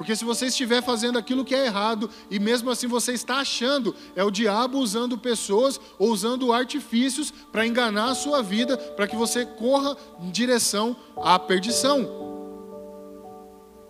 Porque 0.00 0.16
se 0.16 0.24
você 0.24 0.46
estiver 0.46 0.82
fazendo 0.82 1.18
aquilo 1.18 1.44
que 1.44 1.54
é 1.54 1.66
errado 1.66 2.08
e 2.30 2.38
mesmo 2.38 2.70
assim 2.70 2.86
você 2.86 3.12
está 3.12 3.36
achando, 3.36 3.94
é 4.16 4.24
o 4.24 4.30
diabo 4.30 4.78
usando 4.78 5.18
pessoas 5.18 5.78
ou 5.98 6.10
usando 6.10 6.54
artifícios 6.54 7.30
para 7.30 7.66
enganar 7.66 8.06
a 8.06 8.14
sua 8.14 8.42
vida, 8.42 8.78
para 8.78 9.06
que 9.06 9.14
você 9.14 9.44
corra 9.44 9.94
em 10.18 10.30
direção 10.30 10.96
à 11.22 11.38
perdição. 11.38 12.08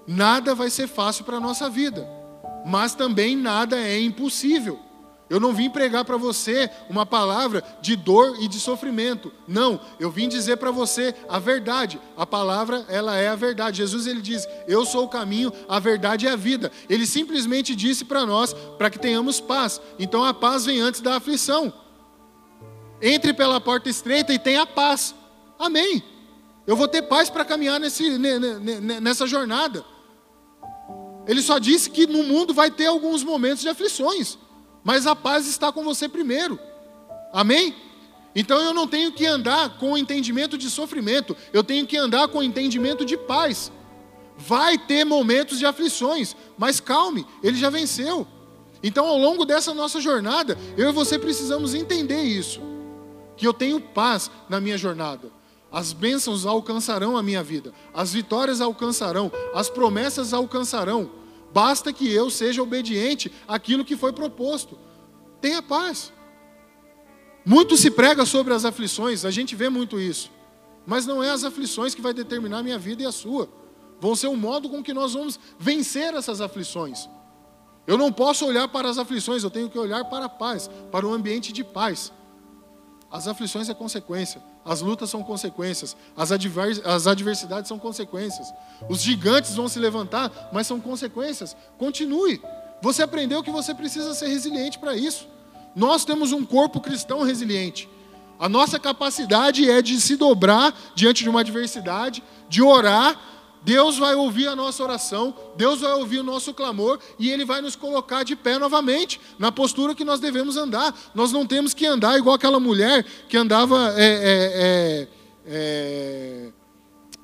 Nada 0.05 0.53
vai 0.53 0.68
ser 0.68 0.89
fácil 0.89 1.25
para 1.25 1.37
a 1.37 1.41
nossa 1.41 1.71
vida, 1.71 2.09
mas 2.66 2.93
também 2.93 3.37
nada 3.37 3.79
é 3.79 4.01
impossível. 4.01 4.89
Eu 5.31 5.39
não 5.39 5.55
vim 5.55 5.70
pregar 5.70 6.05
para 6.05 6.16
você 6.16 6.68
uma 6.89 7.07
palavra 7.07 7.62
de 7.81 7.95
dor 7.95 8.37
e 8.41 8.49
de 8.49 8.59
sofrimento. 8.59 9.33
Não, 9.47 9.81
eu 10.01 10.11
vim 10.11 10.28
dizer 10.28 10.57
para 10.57 10.72
você 10.72 11.14
a 11.28 11.39
verdade. 11.39 12.01
A 12.16 12.26
palavra, 12.26 12.85
ela 12.89 13.16
é 13.16 13.28
a 13.28 13.37
verdade. 13.37 13.76
Jesus 13.76 14.09
ele 14.09 14.20
diz: 14.20 14.45
"Eu 14.66 14.85
sou 14.85 15.05
o 15.05 15.09
caminho, 15.09 15.53
a 15.68 15.78
verdade 15.78 16.26
e 16.26 16.28
a 16.28 16.35
vida". 16.35 16.72
Ele 16.89 17.07
simplesmente 17.07 17.76
disse 17.76 18.05
para 18.05 18.26
nós 18.26 18.53
para 18.76 18.91
que 18.91 18.99
tenhamos 18.99 19.41
paz. 19.41 19.81
Então 20.01 20.24
a 20.24 20.35
paz 20.35 20.64
vem 20.64 20.81
antes 20.81 21.01
da 21.01 21.14
aflição. 21.14 21.72
Entre 23.01 23.33
pela 23.33 23.61
porta 23.61 23.89
estreita 23.89 24.35
e 24.35 24.39
tenha 24.39 24.66
paz. 24.66 25.14
Amém. 25.57 26.03
Eu 26.66 26.74
vou 26.74 26.89
ter 26.89 27.03
paz 27.03 27.31
para 27.31 27.45
caminhar 27.45 27.78
nesse, 27.78 28.18
nessa 29.01 29.28
jornada. 29.28 29.85
Ele 31.24 31.41
só 31.41 31.61
disse 31.61 31.89
que 31.89 32.05
no 32.09 32.24
mundo 32.24 32.53
vai 32.53 32.68
ter 32.68 32.87
alguns 32.87 33.22
momentos 33.22 33.62
de 33.62 33.68
aflições 33.68 34.37
mas 34.83 35.07
a 35.07 35.14
paz 35.14 35.47
está 35.47 35.72
com 35.72 35.85
você 35.85 36.09
primeiro. 36.09 36.59
Amém? 37.33 37.74
Então 38.35 38.61
eu 38.61 38.72
não 38.72 38.87
tenho 38.87 39.12
que 39.12 39.26
andar 39.26 39.78
com 39.78 39.93
o 39.93 39.99
entendimento 39.99 40.57
de 40.57 40.70
sofrimento, 40.70 41.37
eu 41.53 41.64
tenho 41.64 41.87
que 41.87 41.97
andar 41.97 42.28
com 42.28 42.39
o 42.39 42.43
entendimento 42.43 43.05
de 43.05 43.16
paz. 43.16 43.72
Vai 44.37 44.78
ter 44.78 45.05
momentos 45.05 45.59
de 45.59 45.66
aflições, 45.66 46.35
mas 46.57 46.81
calme, 46.81 47.26
ele 47.43 47.59
já 47.59 47.68
venceu. 47.68 48.26
Então, 48.83 49.07
ao 49.07 49.18
longo 49.18 49.45
dessa 49.45 49.74
nossa 49.74 50.01
jornada, 50.01 50.57
eu 50.76 50.89
e 50.89 50.93
você 50.93 51.18
precisamos 51.18 51.74
entender 51.74 52.22
isso: 52.22 52.61
que 53.37 53.47
eu 53.47 53.53
tenho 53.53 53.81
paz 53.81 54.31
na 54.49 54.61
minha 54.61 54.78
jornada. 54.78 55.31
As 55.70 55.93
bênçãos 55.93 56.47
alcançarão 56.47 57.16
a 57.16 57.22
minha 57.22 57.43
vida, 57.43 57.72
as 57.95 58.12
vitórias 58.12 58.61
alcançarão, 58.61 59.31
as 59.55 59.68
promessas 59.68 60.33
alcançarão. 60.33 61.11
Basta 61.53 61.93
que 61.93 62.11
eu 62.11 62.31
seja 62.31 62.63
obediente 62.63 63.33
àquilo 63.47 63.85
que 63.85 63.97
foi 63.97 64.13
proposto. 64.13 64.79
Tenha 65.41 65.63
paz. 65.63 66.13
Muito 67.45 67.77
se 67.77 67.91
prega 67.91 68.25
sobre 68.25 68.53
as 68.53 68.65
aflições, 68.65 69.25
a 69.25 69.31
gente 69.31 69.57
vê 69.57 69.69
muito 69.69 69.99
isso. 69.99 70.31
Mas 70.87 71.07
não 71.07 71.23
é 71.23 71.31
as 71.31 71.45
aflições 71.45 71.95
que 71.95 72.03
vai 72.03 72.13
determinar 72.13 72.59
a 72.59 72.63
minha 72.63 72.79
vida 72.79 73.03
e 73.03 73.07
a 73.07 73.13
sua. 73.13 73.49
vão 74.01 74.17
ser 74.17 74.29
o 74.29 74.37
modo 74.37 74.69
com 74.71 74.83
que 74.83 74.95
nós 74.95 75.13
vamos 75.13 75.39
vencer 75.59 76.15
essas 76.15 76.41
aflições. 76.41 77.07
Eu 77.87 77.99
não 77.99 78.11
posso 78.11 78.47
olhar 78.47 78.67
para 78.69 78.89
as 78.89 78.97
aflições, 78.97 79.43
eu 79.43 79.51
tenho 79.51 79.69
que 79.69 79.79
olhar 79.79 80.05
para 80.07 80.25
a 80.25 80.29
paz, 80.29 80.71
para 80.91 81.07
o 81.07 81.13
ambiente 81.13 81.53
de 81.53 81.63
paz. 81.63 82.13
As 83.11 83.29
aflições 83.29 83.69
é 83.69 83.75
consequência, 83.75 84.43
as 84.65 84.81
lutas 84.83 85.09
são 85.09 85.23
consequências, 85.23 85.97
as, 86.17 86.31
as 86.85 87.07
adversidades 87.07 87.69
são 87.69 87.79
consequências. 87.79 88.53
Os 88.89 89.01
gigantes 89.01 89.55
vão 89.55 89.69
se 89.69 89.79
levantar, 89.79 90.51
mas 90.53 90.67
são 90.67 90.81
consequências. 90.81 91.57
Continue. 91.79 92.41
Você 92.83 93.03
aprendeu 93.03 93.43
que 93.43 93.51
você 93.51 93.75
precisa 93.75 94.15
ser 94.15 94.29
resiliente 94.29 94.79
para 94.79 94.97
isso. 94.97 95.27
Nós 95.75 96.05
temos 96.05 96.33
um 96.33 96.45
corpo 96.45 96.81
cristão 96.81 97.23
resiliente. 97.23 97.89
A 98.39 98.49
nossa 98.49 98.79
capacidade 98.79 99.69
é 99.69 99.83
de 99.83 100.01
se 100.01 100.17
dobrar 100.17 100.75
diante 100.95 101.23
de 101.23 101.29
uma 101.29 101.41
adversidade, 101.41 102.23
de 102.49 102.63
orar. 102.63 103.19
Deus 103.63 103.99
vai 103.99 104.15
ouvir 104.15 104.49
a 104.49 104.57
nossa 104.57 104.83
oração, 104.83 105.35
Deus 105.57 105.81
vai 105.81 105.93
ouvir 105.93 106.21
o 106.21 106.23
nosso 106.25 106.55
clamor 106.55 106.99
e 107.19 107.31
Ele 107.31 107.45
vai 107.45 107.61
nos 107.61 107.77
colocar 107.77 108.23
de 108.23 108.35
pé 108.35 108.59
novamente, 108.59 109.21
na 109.39 109.53
postura 109.53 109.95
que 109.95 110.05
nós 110.05 110.21
devemos 110.21 110.57
andar. 110.57 110.95
Nós 111.15 111.33
não 111.33 111.47
temos 111.47 111.75
que 111.75 111.87
andar 111.87 112.19
igual 112.19 112.35
aquela 112.35 112.59
mulher 112.59 113.05
que 113.29 113.37
andava. 113.37 113.95
É, 113.97 114.05
é, 114.05 114.53
é, 114.55 115.09
é 115.47 116.53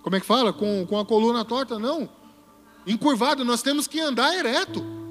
como 0.02 0.14
é 0.14 0.20
que 0.20 0.26
fala? 0.26 0.52
Com, 0.52 0.86
com 0.86 0.98
a 0.98 1.04
coluna 1.04 1.44
torta, 1.44 1.78
não. 1.78 2.08
Encurvado, 2.86 3.44
nós 3.44 3.62
temos 3.62 3.88
que 3.88 4.00
andar 4.00 4.32
ereto. 4.38 5.05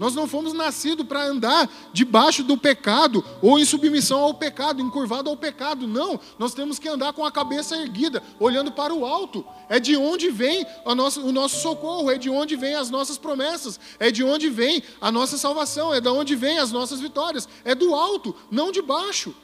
Nós 0.00 0.14
não 0.14 0.26
fomos 0.26 0.54
nascidos 0.54 1.06
para 1.06 1.26
andar 1.26 1.68
debaixo 1.92 2.42
do 2.42 2.56
pecado 2.56 3.22
ou 3.42 3.58
em 3.58 3.66
submissão 3.66 4.18
ao 4.20 4.32
pecado, 4.32 4.80
encurvado 4.80 5.28
ao 5.28 5.36
pecado. 5.36 5.86
Não, 5.86 6.18
nós 6.38 6.54
temos 6.54 6.78
que 6.78 6.88
andar 6.88 7.12
com 7.12 7.22
a 7.22 7.30
cabeça 7.30 7.76
erguida, 7.76 8.22
olhando 8.38 8.72
para 8.72 8.94
o 8.94 9.04
alto. 9.04 9.44
É 9.68 9.78
de 9.78 9.98
onde 9.98 10.30
vem 10.30 10.64
nossa, 10.96 11.20
o 11.20 11.30
nosso 11.30 11.60
socorro, 11.60 12.10
é 12.10 12.16
de 12.16 12.30
onde 12.30 12.56
vem 12.56 12.76
as 12.76 12.88
nossas 12.88 13.18
promessas, 13.18 13.78
é 13.98 14.10
de 14.10 14.24
onde 14.24 14.48
vem 14.48 14.82
a 15.02 15.12
nossa 15.12 15.36
salvação, 15.36 15.92
é 15.92 16.00
de 16.00 16.08
onde 16.08 16.34
vem 16.34 16.58
as 16.58 16.72
nossas 16.72 16.98
vitórias. 16.98 17.46
É 17.62 17.74
do 17.74 17.94
alto, 17.94 18.34
não 18.50 18.72
de 18.72 18.80
baixo. 18.80 19.34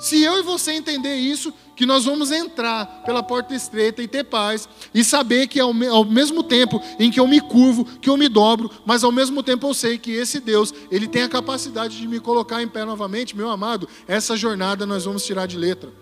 Se 0.00 0.22
eu 0.22 0.38
e 0.38 0.42
você 0.42 0.72
entender 0.72 1.14
isso, 1.16 1.52
que 1.76 1.84
nós 1.84 2.06
vamos 2.06 2.30
entrar 2.30 3.02
pela 3.04 3.22
porta 3.22 3.54
estreita 3.54 4.02
e 4.02 4.08
ter 4.08 4.24
paz, 4.24 4.66
e 4.94 5.04
saber 5.04 5.46
que 5.46 5.60
ao, 5.60 5.74
ao, 5.90 6.04
mesmo 6.06 6.42
tempo 6.42 6.80
em 6.98 7.10
que 7.10 7.20
eu 7.20 7.26
me 7.26 7.38
curvo, 7.38 7.84
que 7.84 8.08
eu 8.08 8.16
me 8.16 8.26
dobro, 8.26 8.70
mas 8.86 9.04
ao 9.04 9.12
mesmo 9.12 9.42
tempo 9.42 9.66
eu 9.66 9.74
sei 9.74 9.98
que 9.98 10.10
esse 10.10 10.40
Deus, 10.40 10.72
ele 10.90 11.06
tem 11.06 11.22
a 11.22 11.28
capacidade 11.28 11.98
de 11.98 12.08
me 12.08 12.18
colocar 12.18 12.62
em 12.62 12.68
pé 12.68 12.82
novamente, 12.82 13.36
meu 13.36 13.50
amado, 13.50 13.86
essa 14.08 14.34
jornada 14.38 14.86
nós 14.86 15.04
vamos 15.04 15.24
tirar 15.24 15.46
de 15.46 15.58
letra. 15.58 15.92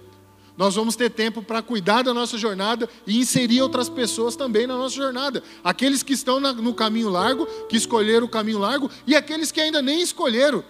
Nós 0.56 0.76
vamos 0.76 0.94
ter 0.94 1.10
tempo 1.10 1.42
para 1.42 1.60
cuidar 1.60 2.02
da 2.02 2.14
nossa 2.14 2.38
jornada 2.38 2.88
e 3.04 3.18
inserir 3.18 3.62
outras 3.62 3.88
pessoas 3.88 4.36
também 4.36 4.66
na 4.66 4.76
nossa 4.76 4.94
jornada. 4.94 5.42
Aqueles 5.62 6.04
que 6.04 6.12
estão 6.12 6.38
no 6.38 6.74
caminho 6.74 7.08
largo, 7.08 7.46
que 7.68 7.76
escolheram 7.76 8.26
o 8.26 8.28
caminho 8.28 8.58
largo, 8.58 8.88
e 9.06 9.14
aqueles 9.16 9.52
que 9.52 9.60
ainda 9.60 9.82
nem 9.82 10.00
escolheram. 10.00 10.64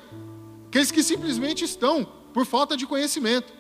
Aqueles 0.67 0.91
que 0.91 1.03
simplesmente 1.03 1.65
estão 1.65 2.18
por 2.39 2.47
falta 2.47 2.77
de 2.77 2.87
conhecimento. 2.87 3.53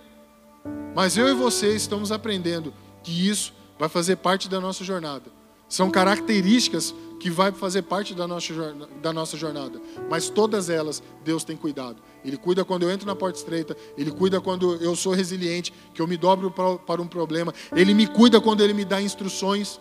Mas 0.95 1.17
eu 1.17 1.29
e 1.29 1.35
você 1.35 1.75
estamos 1.75 2.13
aprendendo 2.13 2.73
que 3.03 3.29
isso 3.29 3.53
vai 3.77 3.89
fazer 3.89 4.15
parte 4.15 4.49
da 4.49 4.61
nossa 4.61 4.85
jornada. 4.85 5.33
São 5.69 5.91
características 5.91 6.95
que 7.19 7.29
vai 7.29 7.51
fazer 7.51 7.83
parte 7.83 8.15
da 8.15 8.29
nossa, 8.29 8.55
da 9.03 9.13
nossa 9.13 9.37
jornada. 9.37 9.83
Mas 10.09 10.31
todas 10.31 10.71
elas, 10.71 11.03
Deus 11.25 11.43
tem 11.43 11.57
cuidado. 11.57 12.01
Ele 12.25 12.37
cuida 12.37 12.65
quando 12.65 12.85
eu 12.85 12.91
entro 12.93 13.05
na 13.05 13.17
porta 13.17 13.37
estreita, 13.37 13.77
Ele 13.97 14.13
cuida 14.13 14.41
quando 14.41 14.77
eu 14.77 14.95
sou 14.95 15.13
resiliente, 15.13 15.75
que 15.93 16.01
eu 16.01 16.07
me 16.07 16.17
dobro 16.17 16.49
para 16.87 17.03
um 17.03 17.09
problema, 17.09 17.53
Ele 17.75 17.93
me 17.93 18.07
cuida 18.07 18.41
quando 18.41 18.61
Ele 18.61 18.75
me 18.75 18.85
dá 18.85 19.03
instruções. 19.03 19.81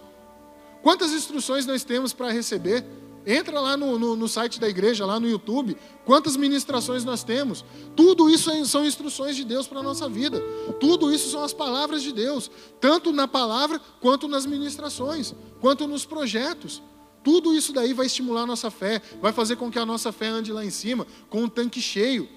Quantas 0.81 1.11
instruções 1.11 1.67
nós 1.67 1.83
temos 1.83 2.13
para 2.13 2.31
receber? 2.31 2.83
Entra 3.30 3.59
lá 3.59 3.75
no, 3.75 3.99
no, 3.99 4.15
no, 4.15 4.28
site 4.30 4.57
da 4.57 4.69
igreja, 4.69 5.05
lá 5.05 5.19
no 5.19 5.28
YouTube, 5.28 5.75
quantas 6.05 6.38
ministrações 6.38 7.03
nós 7.03 7.25
temos. 7.25 7.65
Tudo 7.93 8.30
isso 8.30 8.49
são 8.65 8.86
instruções 8.86 9.36
de 9.36 9.43
Deus 9.43 9.67
para 9.67 9.82
a 9.82 9.84
nossa 9.84 10.07
vida. 10.07 10.39
Tudo 10.80 11.13
isso 11.13 11.30
são 11.30 11.43
as 11.43 11.51
palavras 11.51 12.01
de 12.01 12.13
Deus, 12.13 12.49
tanto 12.80 13.11
na 13.11 13.28
palavra 13.28 13.82
quanto 13.99 14.30
nas 14.30 14.45
ministrações, 14.45 15.36
quanto 15.59 15.86
nos 15.89 16.05
projetos. 16.05 16.82
Tudo 17.21 17.53
isso 17.53 17.73
daí 17.73 17.93
vai 17.93 18.05
estimular 18.05 18.43
a 18.43 18.47
nossa 18.47 18.71
fé, 18.71 19.01
vai 19.21 19.34
fazer 19.34 19.57
com 19.57 19.69
que 19.69 19.78
a 19.78 19.86
nossa 19.86 20.13
fé 20.13 20.28
ande 20.28 20.53
lá 20.53 20.63
em 20.63 20.69
cima, 20.69 21.05
com 21.30 21.43
um 21.43 21.49
tanque 21.49 21.82
cheio. 21.82 22.36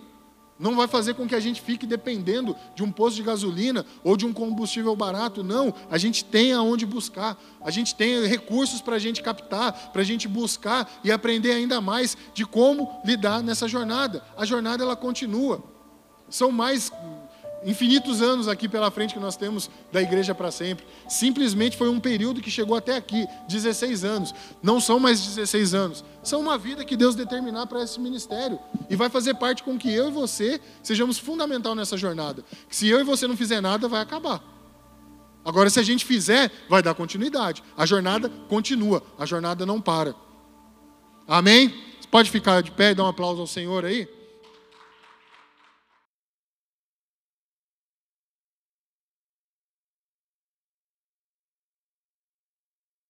Não 0.60 0.76
vai 0.76 0.86
fazer 0.86 1.14
com 1.14 1.26
que 1.26 1.34
a 1.34 1.40
gente 1.40 1.58
fique 1.62 1.86
dependendo 1.86 2.54
de 2.74 2.82
um 2.82 2.92
posto 2.92 3.16
de 3.16 3.22
gasolina 3.22 3.86
ou 4.04 4.14
de 4.14 4.26
um 4.26 4.32
combustível 4.32 4.94
barato. 4.94 5.42
Não, 5.42 5.72
a 5.90 5.96
gente 5.96 6.22
tem 6.22 6.52
aonde 6.52 6.84
buscar. 6.84 7.40
A 7.62 7.70
gente 7.70 7.94
tem 7.94 8.26
recursos 8.26 8.82
para 8.82 8.96
a 8.96 8.98
gente 8.98 9.22
captar, 9.22 9.90
para 9.90 10.02
a 10.02 10.04
gente 10.04 10.28
buscar 10.28 11.00
e 11.02 11.10
aprender 11.10 11.52
ainda 11.52 11.80
mais 11.80 12.14
de 12.34 12.44
como 12.44 13.00
lidar 13.06 13.42
nessa 13.42 13.66
jornada. 13.66 14.22
A 14.36 14.44
jornada 14.44 14.84
ela 14.84 14.94
continua. 14.94 15.64
São 16.28 16.52
mais 16.52 16.92
infinitos 17.64 18.22
anos 18.22 18.48
aqui 18.48 18.68
pela 18.68 18.90
frente 18.90 19.14
que 19.14 19.20
nós 19.20 19.36
temos 19.36 19.70
da 19.92 20.00
igreja 20.00 20.34
para 20.34 20.50
sempre. 20.50 20.86
Simplesmente 21.08 21.76
foi 21.76 21.88
um 21.88 22.00
período 22.00 22.40
que 22.40 22.50
chegou 22.50 22.76
até 22.76 22.96
aqui, 22.96 23.26
16 23.48 24.04
anos. 24.04 24.34
Não 24.62 24.80
são 24.80 24.98
mais 24.98 25.20
16 25.20 25.74
anos, 25.74 26.04
são 26.22 26.40
uma 26.40 26.56
vida 26.56 26.84
que 26.84 26.96
Deus 26.96 27.14
determinar 27.14 27.66
para 27.66 27.82
esse 27.82 28.00
ministério 28.00 28.58
e 28.88 28.96
vai 28.96 29.08
fazer 29.08 29.34
parte 29.34 29.62
com 29.62 29.78
que 29.78 29.92
eu 29.92 30.08
e 30.08 30.12
você 30.12 30.60
sejamos 30.82 31.18
fundamental 31.18 31.74
nessa 31.74 31.96
jornada. 31.96 32.44
Que 32.68 32.76
se 32.76 32.88
eu 32.88 33.00
e 33.00 33.04
você 33.04 33.26
não 33.26 33.36
fizer 33.36 33.60
nada, 33.60 33.88
vai 33.88 34.00
acabar. 34.00 34.42
Agora, 35.44 35.70
se 35.70 35.80
a 35.80 35.82
gente 35.82 36.04
fizer, 36.04 36.50
vai 36.68 36.82
dar 36.82 36.94
continuidade. 36.94 37.62
A 37.76 37.86
jornada 37.86 38.28
continua, 38.48 39.02
a 39.18 39.24
jornada 39.24 39.64
não 39.64 39.80
para. 39.80 40.14
Amém? 41.26 41.68
Você 42.00 42.08
pode 42.10 42.30
ficar 42.30 42.62
de 42.62 42.70
pé 42.70 42.90
e 42.90 42.94
dar 42.94 43.04
um 43.04 43.08
aplauso 43.08 43.40
ao 43.40 43.46
Senhor 43.46 43.84
aí? 43.84 44.06